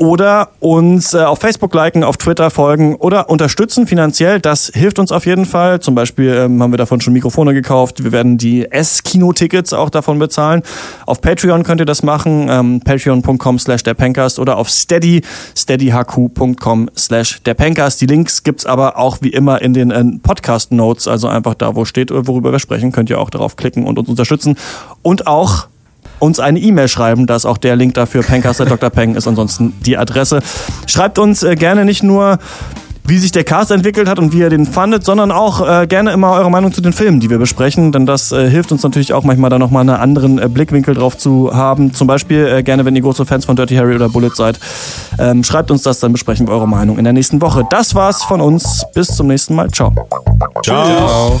Oder 0.00 0.48
uns 0.60 1.12
äh, 1.12 1.18
auf 1.18 1.40
Facebook 1.40 1.74
liken, 1.74 2.04
auf 2.04 2.16
Twitter 2.16 2.48
folgen 2.48 2.96
oder 2.96 3.28
unterstützen 3.28 3.86
finanziell. 3.86 4.40
Das 4.40 4.70
hilft 4.72 4.98
uns 4.98 5.12
auf 5.12 5.26
jeden 5.26 5.44
Fall. 5.44 5.80
Zum 5.80 5.94
Beispiel 5.94 6.32
ähm, 6.32 6.62
haben 6.62 6.72
wir 6.72 6.78
davon 6.78 7.02
schon 7.02 7.12
Mikrofone 7.12 7.52
gekauft. 7.52 8.02
Wir 8.02 8.10
werden 8.10 8.38
die 8.38 8.64
S-Kino-Tickets 8.64 9.74
auch 9.74 9.90
davon 9.90 10.18
bezahlen. 10.18 10.62
Auf 11.04 11.20
Patreon 11.20 11.64
könnt 11.64 11.82
ihr 11.82 11.84
das 11.84 12.02
machen. 12.02 12.46
Ähm, 12.48 12.80
Patreon.com 12.80 13.58
slash 13.58 13.82
der 13.82 13.94
oder 14.38 14.56
auf 14.56 14.70
Steady, 14.70 15.20
steadyhq.com 15.54 16.88
slash 16.96 17.42
der. 17.42 17.54
Die 17.54 18.06
Links 18.06 18.42
gibt's 18.42 18.64
aber 18.64 18.96
auch 18.96 19.18
wie 19.20 19.28
immer 19.28 19.60
in 19.60 19.74
den 19.74 19.90
äh, 19.90 20.02
Podcast-Notes. 20.22 21.08
Also 21.08 21.28
einfach 21.28 21.52
da, 21.52 21.76
wo 21.76 21.84
steht, 21.84 22.10
äh, 22.10 22.26
worüber 22.26 22.52
wir 22.52 22.58
sprechen, 22.58 22.90
könnt 22.90 23.10
ihr 23.10 23.20
auch 23.20 23.28
darauf 23.28 23.56
klicken 23.56 23.84
und 23.84 23.98
uns 23.98 24.08
unterstützen. 24.08 24.56
Und 25.02 25.26
auch 25.26 25.66
uns 26.18 26.40
eine 26.40 26.58
E-Mail 26.58 26.88
schreiben. 26.88 27.26
Da 27.26 27.36
ist 27.36 27.46
auch 27.46 27.58
der 27.58 27.76
Link 27.76 27.94
dafür. 27.94 28.22
Dr. 28.22 28.90
Peng 28.90 29.14
ist 29.14 29.26
ansonsten 29.26 29.74
die 29.84 29.96
Adresse. 29.96 30.40
Schreibt 30.86 31.18
uns 31.18 31.42
äh, 31.42 31.54
gerne 31.56 31.84
nicht 31.84 32.02
nur, 32.02 32.38
wie 33.04 33.18
sich 33.18 33.32
der 33.32 33.44
Cast 33.44 33.70
entwickelt 33.70 34.08
hat 34.08 34.18
und 34.18 34.32
wie 34.32 34.38
ihr 34.38 34.50
den 34.50 34.66
fandet, 34.66 35.04
sondern 35.04 35.32
auch 35.32 35.66
äh, 35.66 35.86
gerne 35.86 36.12
immer 36.12 36.32
eure 36.32 36.50
Meinung 36.50 36.72
zu 36.72 36.80
den 36.80 36.92
Filmen, 36.92 37.18
die 37.18 37.28
wir 37.28 37.38
besprechen. 37.38 37.92
Denn 37.92 38.06
das 38.06 38.30
äh, 38.30 38.48
hilft 38.48 38.70
uns 38.72 38.82
natürlich 38.82 39.12
auch 39.12 39.24
manchmal 39.24 39.50
da 39.50 39.58
nochmal 39.58 39.80
einen 39.80 40.00
anderen 40.00 40.38
äh, 40.38 40.48
Blickwinkel 40.48 40.94
drauf 40.94 41.18
zu 41.18 41.50
haben. 41.52 41.92
Zum 41.92 42.06
Beispiel 42.06 42.46
äh, 42.46 42.62
gerne, 42.62 42.84
wenn 42.84 42.94
ihr 42.94 43.02
große 43.02 43.26
Fans 43.26 43.44
von 43.44 43.56
Dirty 43.56 43.74
Harry 43.76 43.94
oder 43.94 44.08
Bullet 44.08 44.30
seid. 44.34 44.60
Ähm, 45.18 45.42
schreibt 45.42 45.70
uns 45.70 45.82
das, 45.82 45.98
dann 45.98 46.12
besprechen 46.12 46.46
wir 46.46 46.54
eure 46.54 46.68
Meinung 46.68 46.98
in 46.98 47.04
der 47.04 47.12
nächsten 47.12 47.40
Woche. 47.40 47.64
Das 47.68 47.94
war's 47.94 48.22
von 48.22 48.40
uns. 48.40 48.84
Bis 48.94 49.08
zum 49.08 49.26
nächsten 49.26 49.54
Mal. 49.54 49.70
Ciao. 49.70 49.92
Ciao. 50.62 51.40